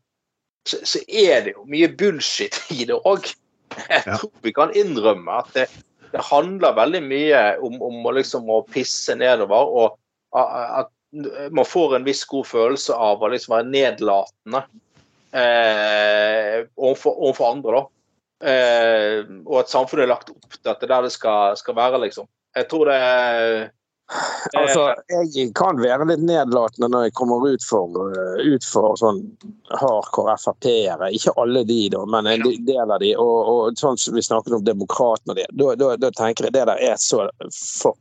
så, 0.66 0.80
så 0.82 1.02
er 1.06 1.44
det 1.46 1.54
jo 1.54 1.66
mye 1.70 1.90
bullshit 1.98 2.58
i 2.74 2.88
det 2.88 2.96
òg. 3.06 3.28
Jeg 3.76 4.02
tror 4.06 4.32
vi 4.42 4.54
kan 4.56 4.72
innrømme 4.78 5.38
at 5.42 5.52
det, 5.54 5.66
det 6.10 6.24
handler 6.26 6.74
veldig 6.78 7.02
mye 7.06 7.40
om, 7.66 7.78
om 7.82 8.06
å 8.08 8.14
liksom 8.16 8.48
å 8.50 8.62
pisse 8.72 9.14
nedover, 9.18 9.70
og 9.78 9.96
at 10.36 10.90
man 11.50 11.64
får 11.64 11.96
en 11.96 12.06
viss 12.06 12.24
god 12.28 12.46
følelse 12.46 12.94
av 12.94 13.22
å 13.22 13.30
liksom 13.32 13.54
være 13.54 13.68
nedlatende 13.70 14.62
eh, 15.36 16.64
overfor, 16.76 17.14
overfor 17.14 17.52
andre. 17.52 17.80
da. 17.80 17.84
Eh, 18.50 19.20
og 19.46 19.60
at 19.62 19.72
samfunnet 19.72 20.04
er 20.04 20.12
lagt 20.12 20.32
opp 20.34 20.58
til 20.58 20.72
at 20.72 20.80
det 20.82 20.88
er 20.88 20.94
der 20.96 21.08
det 21.08 21.14
skal, 21.14 21.56
skal 21.56 21.78
være, 21.78 22.02
liksom. 22.04 22.28
Jeg 22.56 22.68
tror 22.70 22.90
det 22.90 22.96
er 23.00 23.70
Altså, 24.54 24.94
jeg 25.34 25.48
kan 25.58 25.80
være 25.82 26.06
litt 26.06 26.22
nedlatende 26.22 26.88
når 26.92 27.08
jeg 27.08 27.14
kommer 27.18 27.42
ut 27.42 27.64
for, 27.66 27.90
uh, 27.90 28.38
ut 28.38 28.66
for 28.66 28.94
sånn 29.00 29.18
hardcore 29.80 30.36
Frp-ere. 30.38 31.08
Ikke 31.16 31.34
alle 31.42 31.64
de, 31.66 31.80
da, 31.90 32.04
men 32.14 32.28
en 32.30 32.44
del 32.68 32.92
av 32.94 33.02
de. 33.02 33.10
Og, 33.18 33.50
og 33.50 33.80
sånn 33.80 33.98
som 33.98 34.14
vi 34.14 34.22
snakket 34.22 34.54
om 34.60 34.64
demokratene 34.66 35.34
og 35.34 35.40
det. 35.40 35.48
Da, 35.58 35.72
da, 35.80 35.90
da 36.06 36.12
tenker 36.14 36.46
jeg 36.46 36.54
det 36.54 36.66
der 36.70 36.84
er 36.86 36.94
så 37.02 37.26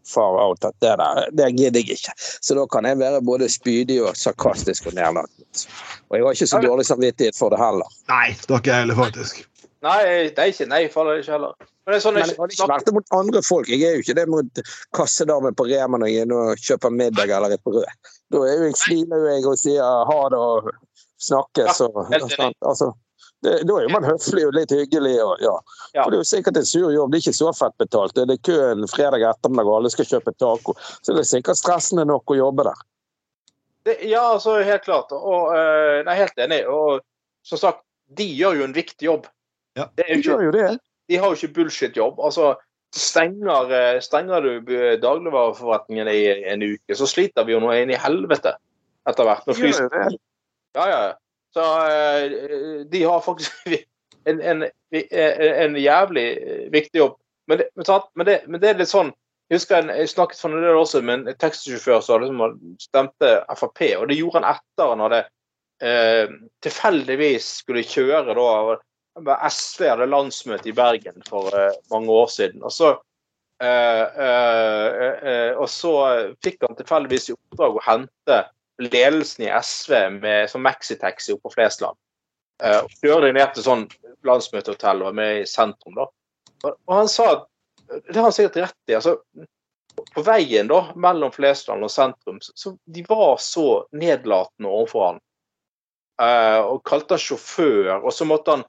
far 0.06 0.40
out 0.44 0.68
at 0.68 0.78
det 0.86 0.94
der 1.02 1.26
det 1.34 1.50
gidder 1.58 1.82
jeg 1.82 1.98
ikke. 1.98 2.14
Så 2.20 2.58
da 2.60 2.68
kan 2.70 2.86
jeg 2.86 3.02
være 3.02 3.26
både 3.26 3.50
spydig 3.50 4.04
og 4.06 4.14
sarkastisk 4.20 4.92
og 4.92 5.00
nedlatende. 5.00 5.66
Og 6.12 6.20
jeg 6.20 6.28
har 6.28 6.38
ikke 6.38 6.52
så 6.54 6.62
dårlig 6.62 6.86
samvittighet 6.86 7.38
for 7.38 7.50
det 7.54 7.60
heller. 7.60 7.90
Nei, 8.14 8.30
det 8.38 8.52
har 8.54 8.62
ikke 8.62 8.76
jeg 8.76 8.86
heller, 8.86 9.02
faktisk. 9.02 9.46
Nei, 9.86 10.02
det 10.34 10.42
er 10.42 10.50
ikke 10.50 10.66
nei, 10.72 10.82
faller 10.90 11.22
ikke 11.22 11.36
heller. 11.36 11.54
Men 11.86 11.94
det 11.94 11.98
er 12.00 12.02
sånn 12.02 12.16
Men 12.18 12.26
jeg 12.26 12.38
har 12.40 12.54
ikke 12.56 12.68
vært 12.72 12.92
mot 12.96 13.16
andre 13.20 13.42
folk. 13.46 13.70
Jeg 13.70 13.86
er 13.86 13.98
jo 13.98 14.02
ikke 14.06 14.18
det 14.18 14.26
mot 14.34 14.62
kassedamen 14.98 15.58
på 15.58 15.68
Rema 15.70 16.00
når 16.02 16.10
jeg 16.10 16.24
er 16.24 16.26
inne 16.26 16.42
og 16.42 16.68
kjøper 16.68 16.94
middag 16.94 17.34
eller 17.38 17.54
et 17.54 17.64
brød. 17.68 17.86
Da 18.34 18.42
er 18.42 18.56
jo 18.56 18.70
jeg, 18.72 18.78
smiler 18.82 19.28
jeg 19.30 19.46
og 19.46 19.60
sier 19.62 20.06
ha 20.10 20.20
det 20.34 20.40
og 20.42 20.72
snakkes 21.22 21.84
og. 21.86 22.00
Altså, 22.10 22.90
det, 23.46 23.60
da 23.70 23.78
er 23.78 23.86
jo 23.86 23.94
man 23.94 24.08
høflig 24.08 24.48
og 24.48 24.58
litt 24.58 24.74
hyggelig. 24.74 25.14
Og, 25.22 25.36
ja. 25.46 25.54
Ja. 25.94 26.02
For 26.02 26.10
det 26.10 26.18
er 26.18 26.24
jo 26.24 26.32
sikkert 26.32 26.58
en 26.58 26.68
sur 26.72 26.90
jobb. 26.90 27.14
Det 27.14 27.20
er 27.20 27.28
ikke 27.28 27.38
så 27.44 27.54
fett 27.54 27.78
betalt. 27.82 28.18
Det 28.18 28.26
er 28.26 28.44
kø 28.50 28.58
en 28.72 28.90
fredag 28.90 29.28
ettermiddag 29.30 29.70
og 29.70 29.78
alle 29.78 29.94
skal 29.94 30.10
kjøpe 30.10 30.34
taco. 30.40 30.74
Så 30.82 31.14
det 31.14 31.22
er 31.22 31.32
sikkert 31.36 31.62
stressende 31.62 32.08
nok 32.10 32.34
å 32.34 32.40
jobbe 32.42 32.66
der. 32.72 32.84
Det, 33.86 34.00
ja, 34.10 34.26
altså, 34.34 34.58
helt 34.66 34.88
klart. 34.88 35.14
Og, 35.14 35.54
uh, 35.54 36.02
nei, 36.08 36.18
helt 36.18 36.42
enig. 36.42 36.64
Og 36.66 37.06
som 37.46 37.62
sagt, 37.62 37.86
de 38.18 38.26
gjør 38.26 38.64
jo 38.64 38.66
en 38.66 38.74
viktig 38.74 39.12
jobb. 39.12 39.30
Ja. 39.76 39.90
Det 39.98 40.06
er 40.08 40.16
jo 40.16 40.22
De 40.22 40.30
gjør 40.30 40.46
jo 40.46 40.54
det. 40.56 40.70
de 41.10 41.18
har 41.22 41.28
jo 41.32 41.38
ikke 41.40 41.54
bullshit-jobb. 41.60 42.22
Altså, 42.24 42.54
stenger, 42.96 43.72
eh, 43.76 44.00
stenger 44.02 44.46
du 44.46 44.72
dagligvareforretningen 45.02 46.08
i 46.08 46.22
en 46.54 46.64
uke, 46.64 46.96
så 46.96 47.08
sliter 47.10 47.44
vi 47.46 47.56
jo 47.56 47.60
nå 47.64 47.74
inn 47.76 47.92
i 47.92 48.00
helvete 48.00 48.56
etter 49.10 49.28
hvert. 49.28 49.46
Når 49.48 49.60
De 49.60 49.68
gjør 49.68 49.74
fly... 49.74 49.84
jo 49.84 49.92
det. 49.94 50.22
Ja, 50.76 50.88
ja. 50.92 51.04
Så 51.56 51.66
eh, 51.88 52.86
de 52.92 53.04
har 53.04 53.22
faktisk 53.24 53.52
en, 54.30 54.42
en, 54.42 54.66
en 54.92 55.78
jævlig 55.80 56.26
viktig 56.72 57.00
jobb. 57.00 57.20
Men 57.48 57.58
det, 57.62 57.70
men, 57.76 58.26
det, 58.26 58.42
men 58.48 58.62
det 58.62 58.70
er 58.70 58.80
litt 58.80 58.90
sånn 58.90 59.12
Jeg 59.46 59.60
husker 59.60 59.78
en, 59.78 59.92
jeg 59.94 60.10
snakket 60.10 60.40
for 60.42 60.58
det 60.58 60.72
også 60.74 61.04
med 61.06 61.28
en 61.28 61.38
taxisjåfør 61.38 62.00
som 62.02 62.24
liksom 62.24 62.56
stemte 62.82 63.36
Frp, 63.54 63.84
og 64.00 64.08
det 64.10 64.18
gjorde 64.18 64.42
han 64.42 64.48
etter 64.56 64.90
han 64.90 65.04
hadde 65.06 65.20
eh, 65.86 66.32
tilfeldigvis 66.66 67.52
skulle 67.62 67.86
kjøre 67.86 68.34
da 68.34 68.48
SV 69.24 69.88
hadde 69.88 70.08
landsmøte 70.10 70.70
i 70.70 70.76
Bergen 70.76 71.24
for 71.30 71.54
eh, 71.56 71.76
mange 71.92 72.12
år 72.12 72.28
siden. 72.28 72.64
Og 72.64 72.72
så, 72.72 72.92
eh, 73.64 74.04
eh, 74.26 75.52
og 75.56 75.70
så 75.72 75.94
fikk 76.44 76.66
han 76.68 76.76
tilfeldigvis 76.76 77.30
i 77.30 77.36
oppdrag 77.36 77.80
å 77.80 77.86
hente 77.86 78.42
ledelsen 78.84 79.48
i 79.48 79.54
SV 79.54 80.20
med 80.20 80.52
sånn 80.52 80.66
maxitaxi 80.66 81.34
oppe 81.34 81.48
på 81.48 81.56
Flesland. 81.56 81.96
Og 82.66 82.92
kjørte 83.02 83.34
ned 83.36 83.52
til 83.56 83.64
sånn 83.66 83.82
landsmøtehotell 84.28 85.04
og 85.04 85.16
med 85.16 85.42
i 85.42 85.48
sentrum. 85.48 85.96
da. 85.96 86.08
Og, 86.64 86.76
han 86.92 87.08
sa 87.12 87.46
Det 87.86 88.16
har 88.16 88.24
han 88.24 88.34
sikkert 88.36 88.58
rett 88.64 88.92
i. 88.92 88.96
altså 88.96 89.18
På 90.12 90.24
veien 90.24 90.68
da, 90.68 90.92
mellom 90.96 91.32
Flesland 91.32 91.84
og 91.84 91.92
sentrum, 91.92 92.40
så, 92.42 92.76
de 92.84 93.04
var 93.08 93.38
så 93.40 93.86
nedlatende 93.92 94.72
overfor 94.72 95.06
han. 95.06 95.20
Og 96.68 96.84
kalte 96.88 97.16
han 97.16 97.24
sjåfør. 97.24 97.92
Og 98.02 98.12
så 98.16 98.28
måtte 98.28 98.56
han 98.56 98.66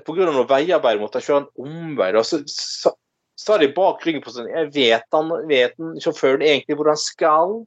pga. 0.00 0.28
noe 0.28 0.48
veiarbeid 0.48 1.00
måtte 1.00 1.20
jeg 1.20 1.28
kjøre 1.28 1.42
en 1.42 1.66
omvei. 1.66 2.12
Da. 2.16 2.22
Så 2.24 2.42
sa, 2.46 3.58
de 3.60 3.68
bak 3.74 4.04
ryggen 4.06 4.22
på 4.24 4.32
sånn 4.32 4.50
jeg 4.50 4.70
Vet 4.74 5.06
han, 5.16 5.32
vet 5.50 5.76
han 5.80 5.98
sjåføren 6.00 6.44
egentlig 6.46 6.78
hvor 6.78 6.92
han 6.92 7.00
skal? 7.00 7.58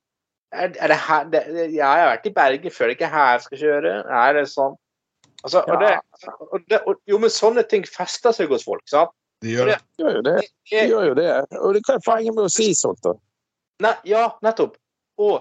Er, 0.55 0.71
er 0.79 0.93
det 0.93 0.97
her 1.03 1.29
det, 1.33 1.43
jeg 1.73 1.83
har 1.83 2.09
vært 2.13 2.29
i 2.29 2.33
Bergen 2.35 2.73
før, 2.73 2.87
det 2.87 2.95
er 2.95 2.97
ikke 2.99 3.11
her 3.11 3.31
jeg 3.33 3.45
skal 3.45 3.61
kjøre. 3.61 3.93
Er 4.23 4.37
det 4.37 4.45
sånn. 4.51 4.77
Altså, 5.45 5.61
og 5.69 5.81
det, 5.81 5.91
og 6.49 6.61
det, 6.71 6.79
og, 6.89 7.01
jo, 7.05 7.19
men 7.21 7.33
sånne 7.33 7.65
ting 7.69 7.83
fester 7.85 8.33
seg 8.33 8.49
hos 8.49 8.65
folk. 8.65 8.81
sant? 8.89 9.13
De 9.43 9.51
gjør 9.51 9.73
det. 9.73 9.79
De 9.97 10.05
gjør 10.05 10.15
jo 10.15 10.23
det. 10.25 10.35
De 10.71 10.85
gjør 10.89 11.09
jo 11.09 11.17
det. 11.19 11.27
Og 11.59 11.75
det 11.75 11.83
hva 11.85 11.97
er 11.97 12.05
poenget 12.05 12.37
med 12.37 12.47
å 12.47 12.53
si 12.53 12.71
sånt, 12.77 13.01
da? 13.05 13.13
Ne, 13.83 13.91
ja, 14.07 14.23
nettopp. 14.45 14.77
Og 15.21 15.35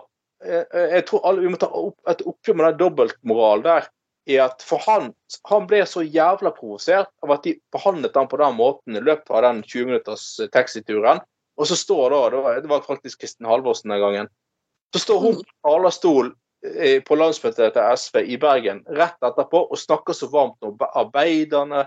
eh, 0.45 0.65
eh, 0.65 0.97
jeg 0.99 1.07
tror 1.09 1.25
alle, 1.31 1.45
vi 1.45 1.53
må 1.55 1.61
ta 1.61 1.71
opp 1.71 2.11
et 2.11 2.25
oppgjør 2.27 2.59
med 2.59 2.67
den 2.67 2.81
dobbeltmoralen 2.83 3.65
der. 3.65 3.89
I 4.27 4.39
at 4.41 4.63
For 4.65 4.81
han, 4.87 5.11
han 5.49 5.67
ble 5.69 5.83
så 5.89 6.03
jævla 6.03 6.55
provosert 6.57 7.11
av 7.25 7.35
at 7.37 7.45
de 7.45 7.57
behandlet 7.75 8.17
han 8.17 8.29
på 8.31 8.41
den 8.41 8.57
måten 8.57 8.97
i 8.97 9.03
løpet 9.05 9.31
av 9.31 9.45
den 9.45 9.63
20 9.63 9.91
minutters 9.91 10.27
eh, 10.41 10.51
taxituren. 10.53 11.21
Og 11.61 11.69
så 11.71 11.77
står 11.79 12.11
da, 12.11 12.23
det 12.33 12.41
var, 12.45 12.63
det 12.63 12.71
var 12.71 12.87
faktisk 12.87 13.21
Kristin 13.21 13.47
Halvorsen 13.47 13.93
den 13.93 14.03
gangen, 14.03 14.31
så 14.95 15.03
står 15.03 15.21
hun 15.23 15.37
på 15.39 15.69
talerstol 15.69 16.33
eh, 16.67 17.03
på 17.05 17.19
landsmøtet 17.19 17.77
til 17.77 17.99
SV 18.01 18.23
i 18.25 18.39
Bergen 18.41 18.83
rett 18.97 19.29
etterpå 19.29 19.67
og 19.69 19.79
snakker 19.79 20.17
så 20.17 20.31
varmt 20.33 20.67
om 20.67 20.81
arbeiderne, 20.95 21.85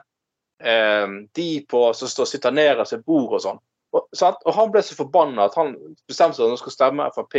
eh, 0.64 1.08
de 1.36 1.50
på, 1.70 1.84
som 1.98 2.12
står 2.12 2.32
sitter 2.32 2.56
nederst 2.56 2.96
ved 2.96 3.06
bord 3.08 3.40
og 3.40 3.44
sånn. 3.44 3.62
Og, 3.96 4.08
og 4.12 4.52
han 4.54 4.72
ble 4.72 4.84
så 4.84 4.98
forbanna 4.98 5.48
at 5.48 5.56
han 5.58 5.74
bestemte 6.08 6.38
seg 6.38 6.44
for 6.44 6.50
at 6.52 6.54
han 6.54 6.62
skulle 6.62 6.78
stemme 6.78 7.12
Frp. 7.16 7.38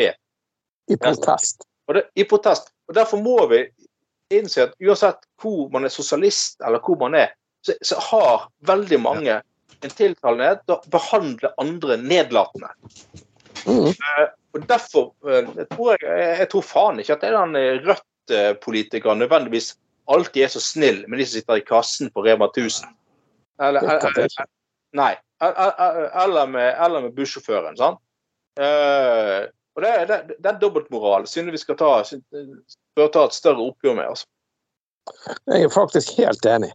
I 0.89 0.97
protest. 0.97 1.67
Og 1.89 1.97
det, 1.97 2.09
I 2.17 2.25
protest. 2.29 2.73
Og 2.89 2.97
Derfor 2.97 3.21
må 3.21 3.37
vi 3.51 3.63
innse 4.35 4.69
at 4.69 4.75
uansett 4.83 5.23
hvor 5.41 5.69
man 5.73 5.87
er 5.87 5.93
sosialist, 5.93 6.59
eller 6.65 6.83
hvor 6.85 6.99
man 7.01 7.17
er, 7.19 7.33
så, 7.67 7.75
så 7.83 8.01
har 8.11 8.49
veldig 8.69 9.01
mange 9.03 9.41
en 9.85 9.95
tiltalenhet 9.95 10.65
til 10.67 10.77
å 10.77 10.93
behandle 10.93 11.53
andre 11.63 11.99
nedlatende. 12.01 12.71
Mm. 13.67 13.93
Og 14.57 14.65
derfor 14.71 15.11
eh, 15.29 15.47
jeg 15.59 15.69
tror 15.73 15.97
jeg, 16.03 16.29
jeg 16.43 16.49
tror 16.53 16.67
faen 16.67 17.01
ikke 17.03 17.17
at 17.17 17.25
det 17.25 17.31
er 17.31 17.37
den 17.39 17.59
eh, 17.59 17.81
Rødt-politikeren 17.85 19.21
nødvendigvis 19.23 19.73
alltid 20.09 20.47
er 20.47 20.53
så 20.53 20.63
snill 20.63 21.03
med 21.07 21.21
de 21.21 21.27
som 21.27 21.39
sitter 21.39 21.61
i 21.61 21.67
kassen 21.67 22.13
på 22.15 22.25
Rema 22.25 22.49
1000. 22.49 22.89
Eller, 23.61 23.85
eller. 23.85 24.47
Nei. 24.97 25.15
Eller 25.43 26.47
med, 26.51 26.69
eller 26.85 27.05
med 27.05 27.17
bussjåføren. 27.17 27.77
sant? 27.77 28.01
Eh, 28.59 29.49
og 29.79 29.85
det, 29.85 29.95
det, 30.11 30.37
det 30.43 30.51
er 30.51 30.59
dobbeltmoral. 30.59 31.29
Synes 31.31 31.55
vi 31.55 31.61
skal 31.63 31.79
ta, 31.79 31.93
bør 32.99 33.11
ta 33.15 33.29
et 33.29 33.37
større 33.37 33.63
oppgjør 33.71 33.95
med. 34.01 34.09
altså. 34.11 34.27
Jeg 35.47 35.69
er 35.69 35.73
faktisk 35.73 36.17
helt 36.19 36.49
enig. 36.51 36.73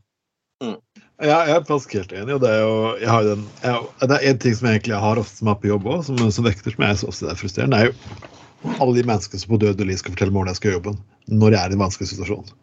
Ja, 0.63 1.41
jeg 1.47 1.57
er 1.57 1.65
faktisk 1.67 1.97
helt 1.99 2.13
enig. 2.15 2.37
og 2.37 2.41
Det 2.45 2.49
er 2.49 2.61
jo, 2.63 2.77
jeg 3.01 3.11
har 3.11 3.27
den, 3.27 3.45
jeg, 3.63 3.83
det 4.07 4.17
er 4.17 4.27
en 4.29 4.41
ting 4.45 4.55
som 4.55 4.69
jeg 4.69 4.79
egentlig 4.79 5.03
har 5.03 5.21
ofte 5.21 5.41
som 5.41 5.51
er 5.51 5.59
på 5.59 5.69
jobb 5.73 5.89
også, 5.97 6.15
som, 6.15 6.31
som 6.37 6.47
vekter, 6.47 6.75
som 6.75 6.85
jeg 6.87 6.99
også 7.11 7.29
er 7.29 7.39
frustrerende. 7.39 7.79
Det 7.79 7.83
er 7.83 7.91
jo 7.91 8.77
alle 8.79 8.97
de 8.97 9.07
menneskene 9.11 9.43
som 9.43 9.51
på 9.51 9.61
død 9.61 9.83
og 9.83 9.89
liv 9.89 9.99
skal 9.99 10.15
fortelle 10.15 10.35
hvordan 10.35 10.53
jeg 10.53 10.61
skal 10.61 10.71
gjøre 10.71 10.79
jobben 10.79 11.01
når 11.43 11.55
jeg 11.55 11.59
er 11.59 11.73
i 11.73 11.77
en 11.77 11.83
vanskelig 11.83 12.11
situasjon. 12.13 12.53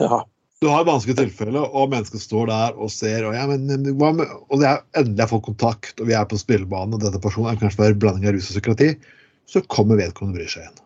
Ja. 0.00 0.22
Du 0.62 0.68
har 0.70 0.84
et 0.84 0.88
vanskelig 0.88 1.16
tilfelle, 1.18 1.58
og 1.58 1.90
mennesket 1.90 2.22
står 2.22 2.46
der 2.48 2.76
og 2.78 2.90
ser, 2.94 3.24
og, 3.26 3.34
ja, 3.34 3.48
men, 3.50 3.64
men, 3.66 3.88
hva 3.98 4.12
med, 4.14 4.30
og 4.46 4.60
det 4.62 4.68
er 4.68 4.84
endelig 5.00 5.24
har 5.24 5.32
fått 5.32 5.48
kontakt, 5.48 5.98
og 5.98 6.06
vi 6.06 6.14
er 6.14 6.28
på 6.30 6.38
spillebanen, 6.38 6.94
og 6.94 7.02
denne 7.02 7.18
personen 7.22 7.50
er 7.50 7.58
kanskje 7.58 7.88
en 7.88 7.98
blanding 7.98 8.28
av 8.30 8.36
rus 8.36 8.46
og 8.46 8.54
psykiatri, 8.54 8.92
så 9.50 9.62
kommer 9.72 10.00
vedkommende 10.00 10.38
og 10.38 10.42
bryr 10.42 10.52
seg 10.52 10.64
igjen. 10.64 10.80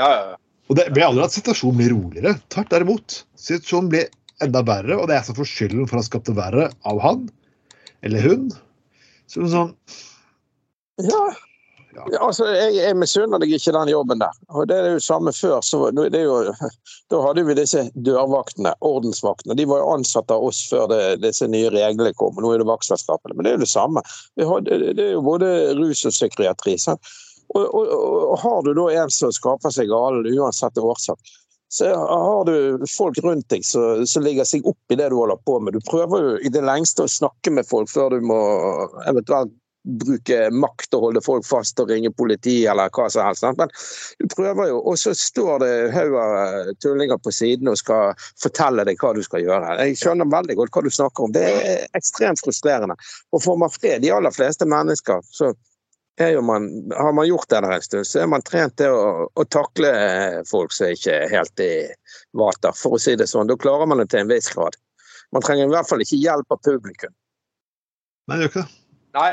Ja, 0.00 0.08
ja, 0.08 0.24
ja. 0.32 0.40
Og 0.70 0.78
det 0.78 0.88
blir 0.94 1.04
aldri 1.04 1.24
at 1.26 1.34
situasjonen 1.34 1.78
blir 1.80 1.92
roligere. 1.92 2.36
Tvert 2.54 2.70
derimot. 2.72 3.16
Situasjonen 3.36 3.90
blir 3.92 4.10
enda 4.42 4.62
verre, 4.66 4.96
og 4.96 5.06
det 5.06 5.16
er 5.16 5.20
jeg 5.20 5.30
som 5.30 5.38
får 5.38 5.50
skylden 5.50 5.88
for 5.88 5.98
å 5.98 6.02
ha 6.02 6.08
skapt 6.08 6.30
det 6.30 6.36
verre 6.38 6.70
av 6.88 7.00
han 7.04 7.26
eller 8.06 8.24
hun. 8.24 8.50
Så 9.30 9.46
sånn 9.50 9.74
Ja. 11.02 11.24
Ja. 11.92 12.06
Ja, 12.08 12.22
altså, 12.24 12.46
jeg, 12.56 12.72
jeg 12.78 12.96
misunner 12.96 13.40
deg 13.42 13.50
ikke 13.52 13.74
den 13.76 13.90
jobben 13.92 14.20
der. 14.22 14.36
Og 14.56 14.64
det 14.70 14.78
er 14.80 14.94
jo 14.94 15.00
samme 15.04 15.32
før. 15.36 15.58
Så 15.64 15.90
det 15.92 16.16
er 16.16 16.24
jo, 16.24 16.38
da 17.12 17.20
hadde 17.20 17.44
vi 17.44 17.56
disse 17.58 17.82
dørvaktene, 18.06 18.72
ordensvaktene. 18.80 19.56
De 19.58 19.66
var 19.68 19.82
jo 19.82 19.90
ansatt 19.98 20.32
av 20.32 20.46
oss 20.46 20.62
før 20.70 20.88
det, 20.92 21.02
disse 21.24 21.48
nye 21.52 21.68
reglene 21.74 22.14
kom. 22.16 22.38
Nå 22.40 22.54
er 22.54 22.62
det 22.62 22.68
vaktselskapene. 22.70 23.36
Men 23.36 23.44
det 23.44 23.52
er 23.52 23.58
jo 23.58 23.64
det 23.66 23.72
samme. 23.74 24.04
Vi 24.40 24.48
har, 24.48 24.64
det 24.64 24.80
det 24.96 25.04
er 25.10 25.12
jo 25.18 25.26
både 25.26 25.50
rus 25.76 26.06
og 26.08 26.16
psykiatri. 26.16 26.78
Sant? 26.80 27.12
Og, 27.52 27.64
og, 27.68 27.92
og 28.32 28.36
har 28.40 28.60
du 28.64 28.72
da 28.78 28.88
en 29.02 29.12
som 29.12 29.32
skaper 29.34 29.72
seg 29.74 29.90
galen 29.92 30.28
uansett 30.32 30.78
årsak, 30.80 31.32
så 31.72 31.88
har 31.96 32.44
du 32.44 32.84
folk 32.96 33.18
rundt 33.24 33.48
deg 33.48 33.64
som 33.64 34.24
ligger 34.24 34.44
seg 34.44 34.66
opp 34.68 34.92
i 34.92 34.96
det 35.00 35.08
du 35.08 35.16
holder 35.16 35.40
på 35.40 35.56
med. 35.60 35.72
Du 35.72 35.84
prøver 35.88 36.26
jo 36.26 36.32
i 36.44 36.52
det 36.52 36.60
lengste 36.68 37.06
å 37.06 37.12
snakke 37.12 37.52
med 37.54 37.68
folk 37.68 37.88
før 37.88 38.12
du 38.12 38.26
må 38.28 38.40
eventuelt 39.08 39.54
bruke 39.82 40.50
makt 40.54 40.94
og 40.94 41.06
holde 41.06 41.22
folk 41.24 41.46
fast 41.46 41.80
og 41.82 41.90
ringe 41.90 42.12
politi 42.14 42.58
eller 42.70 42.92
hva 42.94 43.08
som 43.10 43.26
helst. 43.26 43.46
Men 43.58 43.72
du 44.20 44.28
prøver 44.34 44.68
jo, 44.70 44.78
og 44.92 45.00
så 45.00 45.14
står 45.16 45.64
det 45.64 45.72
hauger 45.96 46.70
tullinger 46.84 47.18
på 47.24 47.32
siden 47.34 47.72
og 47.72 47.80
skal 47.80 48.12
fortelle 48.42 48.84
deg 48.86 49.00
hva 49.02 49.14
du 49.16 49.22
skal 49.26 49.42
gjøre. 49.42 49.74
Jeg 49.80 49.98
skjønner 50.04 50.30
veldig 50.30 50.58
godt 50.60 50.76
hva 50.76 50.84
du 50.86 50.92
snakker 50.92 51.26
om. 51.26 51.34
Det 51.34 51.48
er 51.50 51.84
ekstremt 51.98 52.44
frustrerende. 52.44 53.00
Og 53.32 53.42
får 53.42 53.60
man 53.64 53.74
fred, 53.74 54.04
de 54.04 54.12
aller 54.14 54.34
fleste 54.34 54.68
mennesker, 54.68 55.24
så 55.34 55.54
man, 56.44 56.68
har 56.92 57.12
man 57.12 57.26
gjort 57.26 57.48
det 57.48 57.60
der 57.64 57.72
en 57.72 57.82
stund, 57.82 58.06
så 58.06 58.20
er 58.20 58.26
man 58.30 58.44
trent 58.44 58.76
til 58.76 58.92
å, 58.92 59.28
å 59.32 59.44
takle 59.48 59.92
folk 60.50 60.74
som 60.76 60.92
ikke 60.92 61.14
er 61.24 61.32
helt 61.32 61.62
i 61.64 61.72
vater, 62.36 62.74
for 62.76 62.96
å 62.96 63.00
si 63.00 63.16
det 63.16 63.28
sånn. 63.30 63.48
Da 63.48 63.56
klarer 63.56 63.88
man 63.88 64.02
det 64.02 64.10
til 64.12 64.24
en 64.24 64.32
viss 64.32 64.50
grad. 64.52 64.76
Man 65.32 65.44
trenger 65.44 65.66
i 65.66 65.72
hvert 65.72 65.88
fall 65.88 66.04
ikke 66.04 66.20
hjelp 66.20 66.52
av 66.52 66.60
publikum. 66.64 67.14
Nei, 68.28 68.36
det 68.36 68.44
gjør 68.44 68.52
ikke 68.52 68.64
det. 68.66 68.78
Nei. 69.16 69.30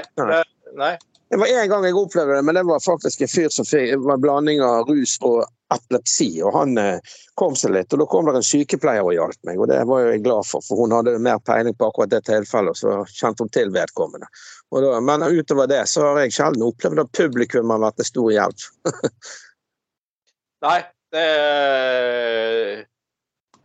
Nei. 0.80 0.94
Det 1.30 1.38
var 1.38 1.48
én 1.48 1.70
gang 1.70 1.84
jeg 1.86 1.94
opplevde 1.94 2.36
det, 2.36 2.42
men 2.42 2.58
det 2.58 2.64
var 2.66 2.80
faktisk 2.82 3.22
en 3.22 3.30
fyr 3.30 3.52
som 3.54 3.66
fikk 3.66 3.92
var 4.02 4.16
en 4.16 4.22
blanding 4.24 4.62
av 4.66 4.88
rus 4.90 5.14
og 5.22 5.44
epilepsi. 5.76 6.30
og 6.42 6.56
Han 6.56 6.78
eh, 6.82 7.18
kom 7.38 7.54
seg 7.60 7.76
litt. 7.76 7.94
og 7.94 8.02
Da 8.02 8.08
kom 8.10 8.26
det 8.26 8.40
en 8.40 8.48
sykepleier 8.48 9.06
og 9.06 9.14
hjalp 9.14 9.38
meg, 9.46 9.60
og 9.62 9.70
det 9.70 9.78
var 9.92 10.08
jeg 10.08 10.24
glad 10.26 10.48
for. 10.50 10.66
For 10.66 10.82
hun 10.82 10.96
hadde 10.98 11.14
mer 11.22 11.38
peiling 11.46 11.78
på 11.78 11.92
akkurat 11.92 12.16
det 12.16 12.24
tilfellet, 12.26 12.74
og 12.74 12.80
så 12.82 13.20
kjente 13.22 13.46
hun 13.46 13.54
til 13.54 13.70
vedkommende. 13.76 14.30
Da, 14.74 14.96
men 15.06 15.26
utover 15.28 15.70
det 15.70 15.84
så 15.92 16.08
har 16.08 16.24
jeg 16.24 16.34
sjelden 16.34 16.66
opplevd 16.66 17.04
at 17.06 17.14
publikum 17.18 17.76
har 17.76 17.84
vært 17.86 18.02
til 18.02 18.10
stor 18.10 18.32
hjelp. 18.34 18.66
Nei, 20.66 20.80
det 21.14 21.28
er 21.30 22.88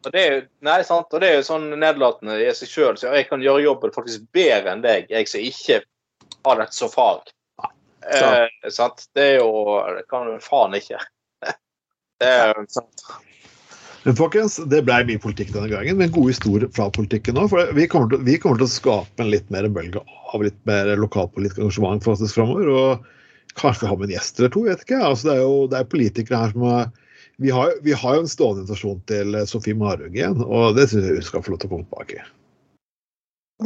og 0.05 0.13
det 0.13 0.21
er, 0.21 0.35
nei, 0.61 0.83
sant, 0.85 1.09
og 1.17 1.23
det 1.23 1.31
er 1.31 1.39
jo 1.39 1.47
sånn 1.47 1.71
nedlatende 1.81 2.37
i 2.43 2.51
seg 2.53 2.69
sjøl. 2.69 2.99
Så 3.01 3.09
jeg 3.17 3.25
kan 3.31 3.41
gjøre 3.41 3.65
jobben 3.65 3.95
faktisk 3.95 4.27
bedre 4.37 4.75
enn 4.75 4.85
deg, 4.85 5.09
jeg 5.09 5.31
som 5.31 5.41
ikke 5.41 5.79
har 6.45 6.61
dette 6.61 6.77
så 6.77 6.91
fag. 6.93 7.33
Eh, 8.13 8.71
sant? 8.73 9.07
Det 9.17 9.27
er 9.35 9.39
jo 9.41 9.79
Det 9.97 10.05
kan 10.13 10.29
du 10.29 10.41
faen 10.43 10.77
ikke. 10.77 11.01
Det 12.21 12.31
er, 12.31 12.61
Men 14.05 14.17
folkens, 14.17 14.59
det 14.71 14.83
ble 14.85 14.99
min 15.09 15.21
politikk 15.21 15.55
denne 15.55 15.71
gangen, 15.73 15.97
med 15.97 16.11
en 16.11 16.15
god 16.15 16.29
historie 16.31 16.69
fra 16.77 16.91
politikken 16.93 17.41
òg. 17.41 17.49
For 17.53 17.73
vi 17.77 17.87
kommer, 17.91 18.13
til, 18.13 18.21
vi 18.27 18.37
kommer 18.41 18.61
til 18.61 18.69
å 18.69 18.75
skape 18.75 19.25
en 19.25 19.33
litt 19.33 19.49
mer 19.53 19.67
bølge 19.73 20.03
av 20.35 20.45
litt 20.45 20.59
mer 20.69 20.93
lokalpolitisk 21.01 21.63
engasjement 21.63 22.05
faktisk 22.05 22.37
framover. 22.37 22.69
Og 22.69 23.57
kanskje 23.59 23.89
ha 23.89 23.97
med 23.97 24.11
en 24.11 24.17
gjest 24.17 24.39
eller 24.39 24.53
to, 24.53 24.67
vet 24.69 24.85
ikke. 24.85 25.01
Altså, 25.01 25.31
det 25.31 25.35
er 25.39 25.43
jo 25.43 25.59
det 25.73 25.81
er 25.81 25.91
politikere 25.97 26.43
her 26.45 26.55
som 26.55 26.69
har 26.69 26.93
vi 27.43 27.51
har, 27.51 27.73
vi 27.83 27.93
har 27.93 28.15
jo 28.15 28.23
en 28.23 28.31
stående 28.31 28.63
invitasjon 28.63 29.01
til 29.11 29.35
Sofie 29.51 29.75
Marhaug 29.75 30.15
igjen, 30.15 30.39
og 30.45 30.77
det 30.77 30.87
syns 30.91 31.09
jeg 31.09 31.19
hun 31.19 31.27
skal 31.27 31.43
få 31.43 31.55
lov 31.55 31.63
til 31.63 31.71
å 31.71 31.73
komme 31.73 31.89
tilbake. 31.89 32.27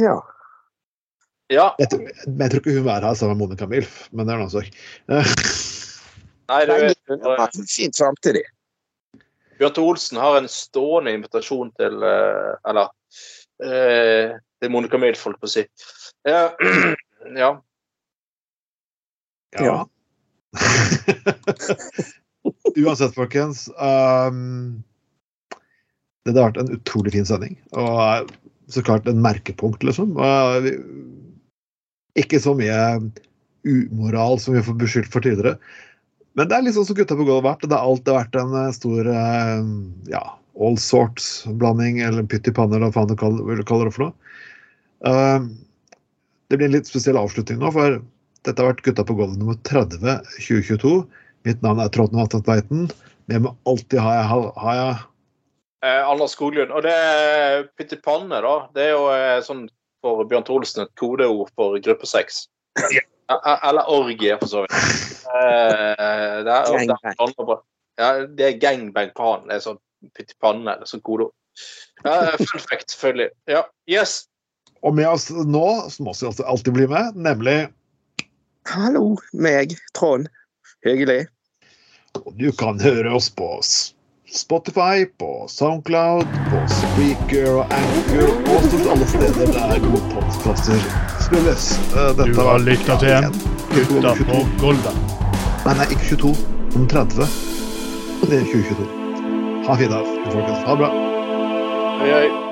Ja. 0.01 0.15
Ja. 1.49 1.67
Jeg, 1.81 1.89
tror- 1.91 2.07
jeg 2.09 2.51
tror 2.51 2.61
ikke 2.61 2.77
hun 2.77 2.89
er 2.93 3.05
her 3.09 3.17
sammen 3.17 3.37
med 3.37 3.47
Monica 3.47 3.67
Milf, 3.69 4.07
men 4.11 4.25
det 4.27 4.33
er 4.33 4.39
en 4.39 4.45
annen 4.45 4.53
sak. 4.53 4.69
Nei, 6.49 6.61
du 6.65 6.73
vet 6.73 6.97
det 7.09 7.19
en 7.19 7.67
Fint 7.69 7.97
samtidig. 7.97 8.45
Bjarte 9.59 9.83
Olsen 9.83 10.17
har 10.21 10.37
en 10.39 10.47
stående 10.49 11.11
invitasjon 11.17 11.71
til 11.75 12.03
eh, 12.07 12.53
Eller 12.69 12.87
eh, 13.65 14.37
til 14.61 14.71
Monica 14.71 14.97
Milf, 15.01 15.23
holdt 15.27 15.41
på 15.41 15.49
å 15.49 15.51
si. 15.51 15.65
Ja. 16.27 16.45
ja. 17.43 17.51
Ja. 19.59 19.77
Uansett, 22.79 23.15
folkens. 23.15 23.67
Um, 23.75 24.83
det 26.27 26.35
har 26.37 26.51
vært 26.51 26.61
en 26.61 26.73
utrolig 26.75 27.13
fin 27.15 27.27
sending. 27.27 27.57
Og 27.75 27.99
eh, 28.03 28.23
så 28.69 28.83
klart 28.85 29.07
en 29.09 29.21
merkepunkt, 29.23 29.83
liksom. 29.87 30.15
Uh, 30.19 30.59
vi, 30.63 30.75
ikke 32.21 32.41
så 32.43 32.55
mye 32.57 32.79
umoral 33.67 34.39
som 34.39 34.53
vi 34.53 34.61
har 34.61 34.67
fått 34.67 34.81
beskyldt 34.81 35.11
for 35.13 35.25
tidligere. 35.25 35.57
Men 36.37 36.49
det 36.49 36.57
er 36.57 36.67
liksom 36.67 36.85
som 36.87 36.97
gutta 36.97 37.17
på 37.17 37.25
gulvet 37.25 37.41
har 37.41 37.47
vært. 37.49 37.65
Det 37.67 37.75
har 37.75 37.87
alltid 37.89 38.15
vært 38.15 38.37
en 38.39 38.53
eh, 38.61 38.75
stor 38.75 39.09
eh, 39.11 39.71
ja, 40.13 40.23
all 40.59 40.77
sorts-blanding, 40.79 41.99
eller 42.05 42.27
pytt 42.29 42.47
i 42.47 42.53
panne, 42.55 42.77
eller 42.77 42.91
hva 42.91 43.01
faen 43.01 43.11
du 43.11 43.17
kaller, 43.19 43.43
vil 43.47 43.65
kalle 43.67 43.89
det 43.89 43.95
for 43.95 44.07
noe. 44.07 44.15
Um, 44.99 45.51
det 46.51 46.57
blir 46.59 46.67
en 46.67 46.75
litt 46.75 46.89
spesiell 46.89 47.15
avslutning 47.15 47.61
nå, 47.61 47.69
for 47.71 48.01
dette 48.43 48.59
har 48.59 48.73
vært 48.73 48.81
Gutta 48.83 49.05
på 49.07 49.15
gulvet 49.15 49.39
nummer 49.39 49.55
30 49.67 50.01
2022. 50.39 50.95
Mitt 51.47 51.61
navn 51.63 51.79
er 51.83 51.91
Trond 51.93 52.15
Vatnet 52.15 52.43
Tveiten. 52.47 52.89
Med 53.31 53.45
meg 53.45 53.69
alltid 53.69 54.01
har 54.03 54.17
jeg, 54.17 54.49
har 54.59 54.79
jeg 54.79 54.97
Eh, 55.85 56.09
Anders 56.09 56.31
Skoglund. 56.35 56.71
Og 56.75 56.83
det 56.83 56.95
pytt 57.79 57.93
i 57.95 58.01
panne, 58.03 58.41
da. 58.43 58.55
Det 58.75 58.87
er 58.87 58.95
jo 58.95 59.03
eh, 59.13 59.37
sånn 59.45 59.67
for 60.01 60.23
Bjørn 60.29 60.47
Olsen 60.55 60.83
et 60.85 60.93
kodeord 60.99 61.49
for 61.55 61.79
gruppe 61.83 62.07
seks. 62.07 62.47
eh, 62.79 63.01
Eller 63.29 63.89
orgie, 63.91 64.37
for 64.41 64.47
så 64.49 64.61
vidt. 64.63 64.73
Eh, 65.29 66.43
det, 66.45 66.53
er, 66.53 66.71
Gangbang. 67.19 67.59
ja, 67.99 68.25
det 68.25 68.45
er 68.47 68.57
gangbang 68.61 69.11
på 69.15 69.27
han. 69.33 69.47
Det 69.49 69.59
er 69.59 69.65
sånn 69.67 69.79
pytt 70.15 70.31
i 70.33 70.37
panne, 70.41 70.73
eller 70.77 70.89
sånn 70.89 71.03
kodeord. 71.05 71.33
Ja, 72.05 72.31
fun 72.39 72.61
fact, 72.63 72.89
selvfølgelig. 72.93 73.29
Ja. 73.51 73.65
Yes. 73.91 74.23
Og 74.81 74.95
med 74.95 75.09
oss 75.11 75.27
nå, 75.29 75.65
som 75.91 76.07
også 76.07 76.31
alltid- 76.47 76.73
blir 76.73 76.87
med, 76.87 77.15
nemlig 77.15 77.73
Hallo, 78.69 79.17
meg, 79.33 79.73
Trond. 79.97 80.27
Hyggelig. 80.85 81.27
Og 82.25 82.33
du 82.37 82.51
kan 82.51 82.79
høre 82.79 83.11
oss 83.15 83.29
på 83.29 83.59
S- 83.63 83.93
Spotify, 84.33 85.05
på 85.19 85.45
Soundcloud, 85.49 86.23
på 86.51 86.61
Spreaker 86.69 87.49
og 87.59 87.73
Anchor 87.73 88.29
og 88.53 88.67
stort 88.67 88.91
alle 88.93 89.07
steder 89.07 89.53
der 89.55 89.79
gode 89.85 90.01
podkaster 90.13 90.83
spilles. 91.25 91.69
Dette 91.93 92.27
Du 92.29 92.41
har 92.41 92.59
lytta 92.59 92.97
til 93.01 93.15
en 93.17 93.39
Gutta 93.73 94.13
på 94.29 94.43
Golden. 94.61 94.99
Nei, 95.65 95.73
nei, 95.81 95.87
ikke 95.93 96.15
22. 96.15 96.35
Om 96.75 96.85
30. 96.89 97.29
Det 98.25 98.41
er 98.41 98.45
2022. 98.51 98.91
Ha 99.65 99.73
en 99.73 99.81
fin 99.81 99.97
dag, 99.97 100.13
folkens. 100.29 100.61
Ha 100.65 100.77
det 100.77 100.83
bra. 100.83 100.93
Hei, 102.03 102.13
oi. 102.21 102.48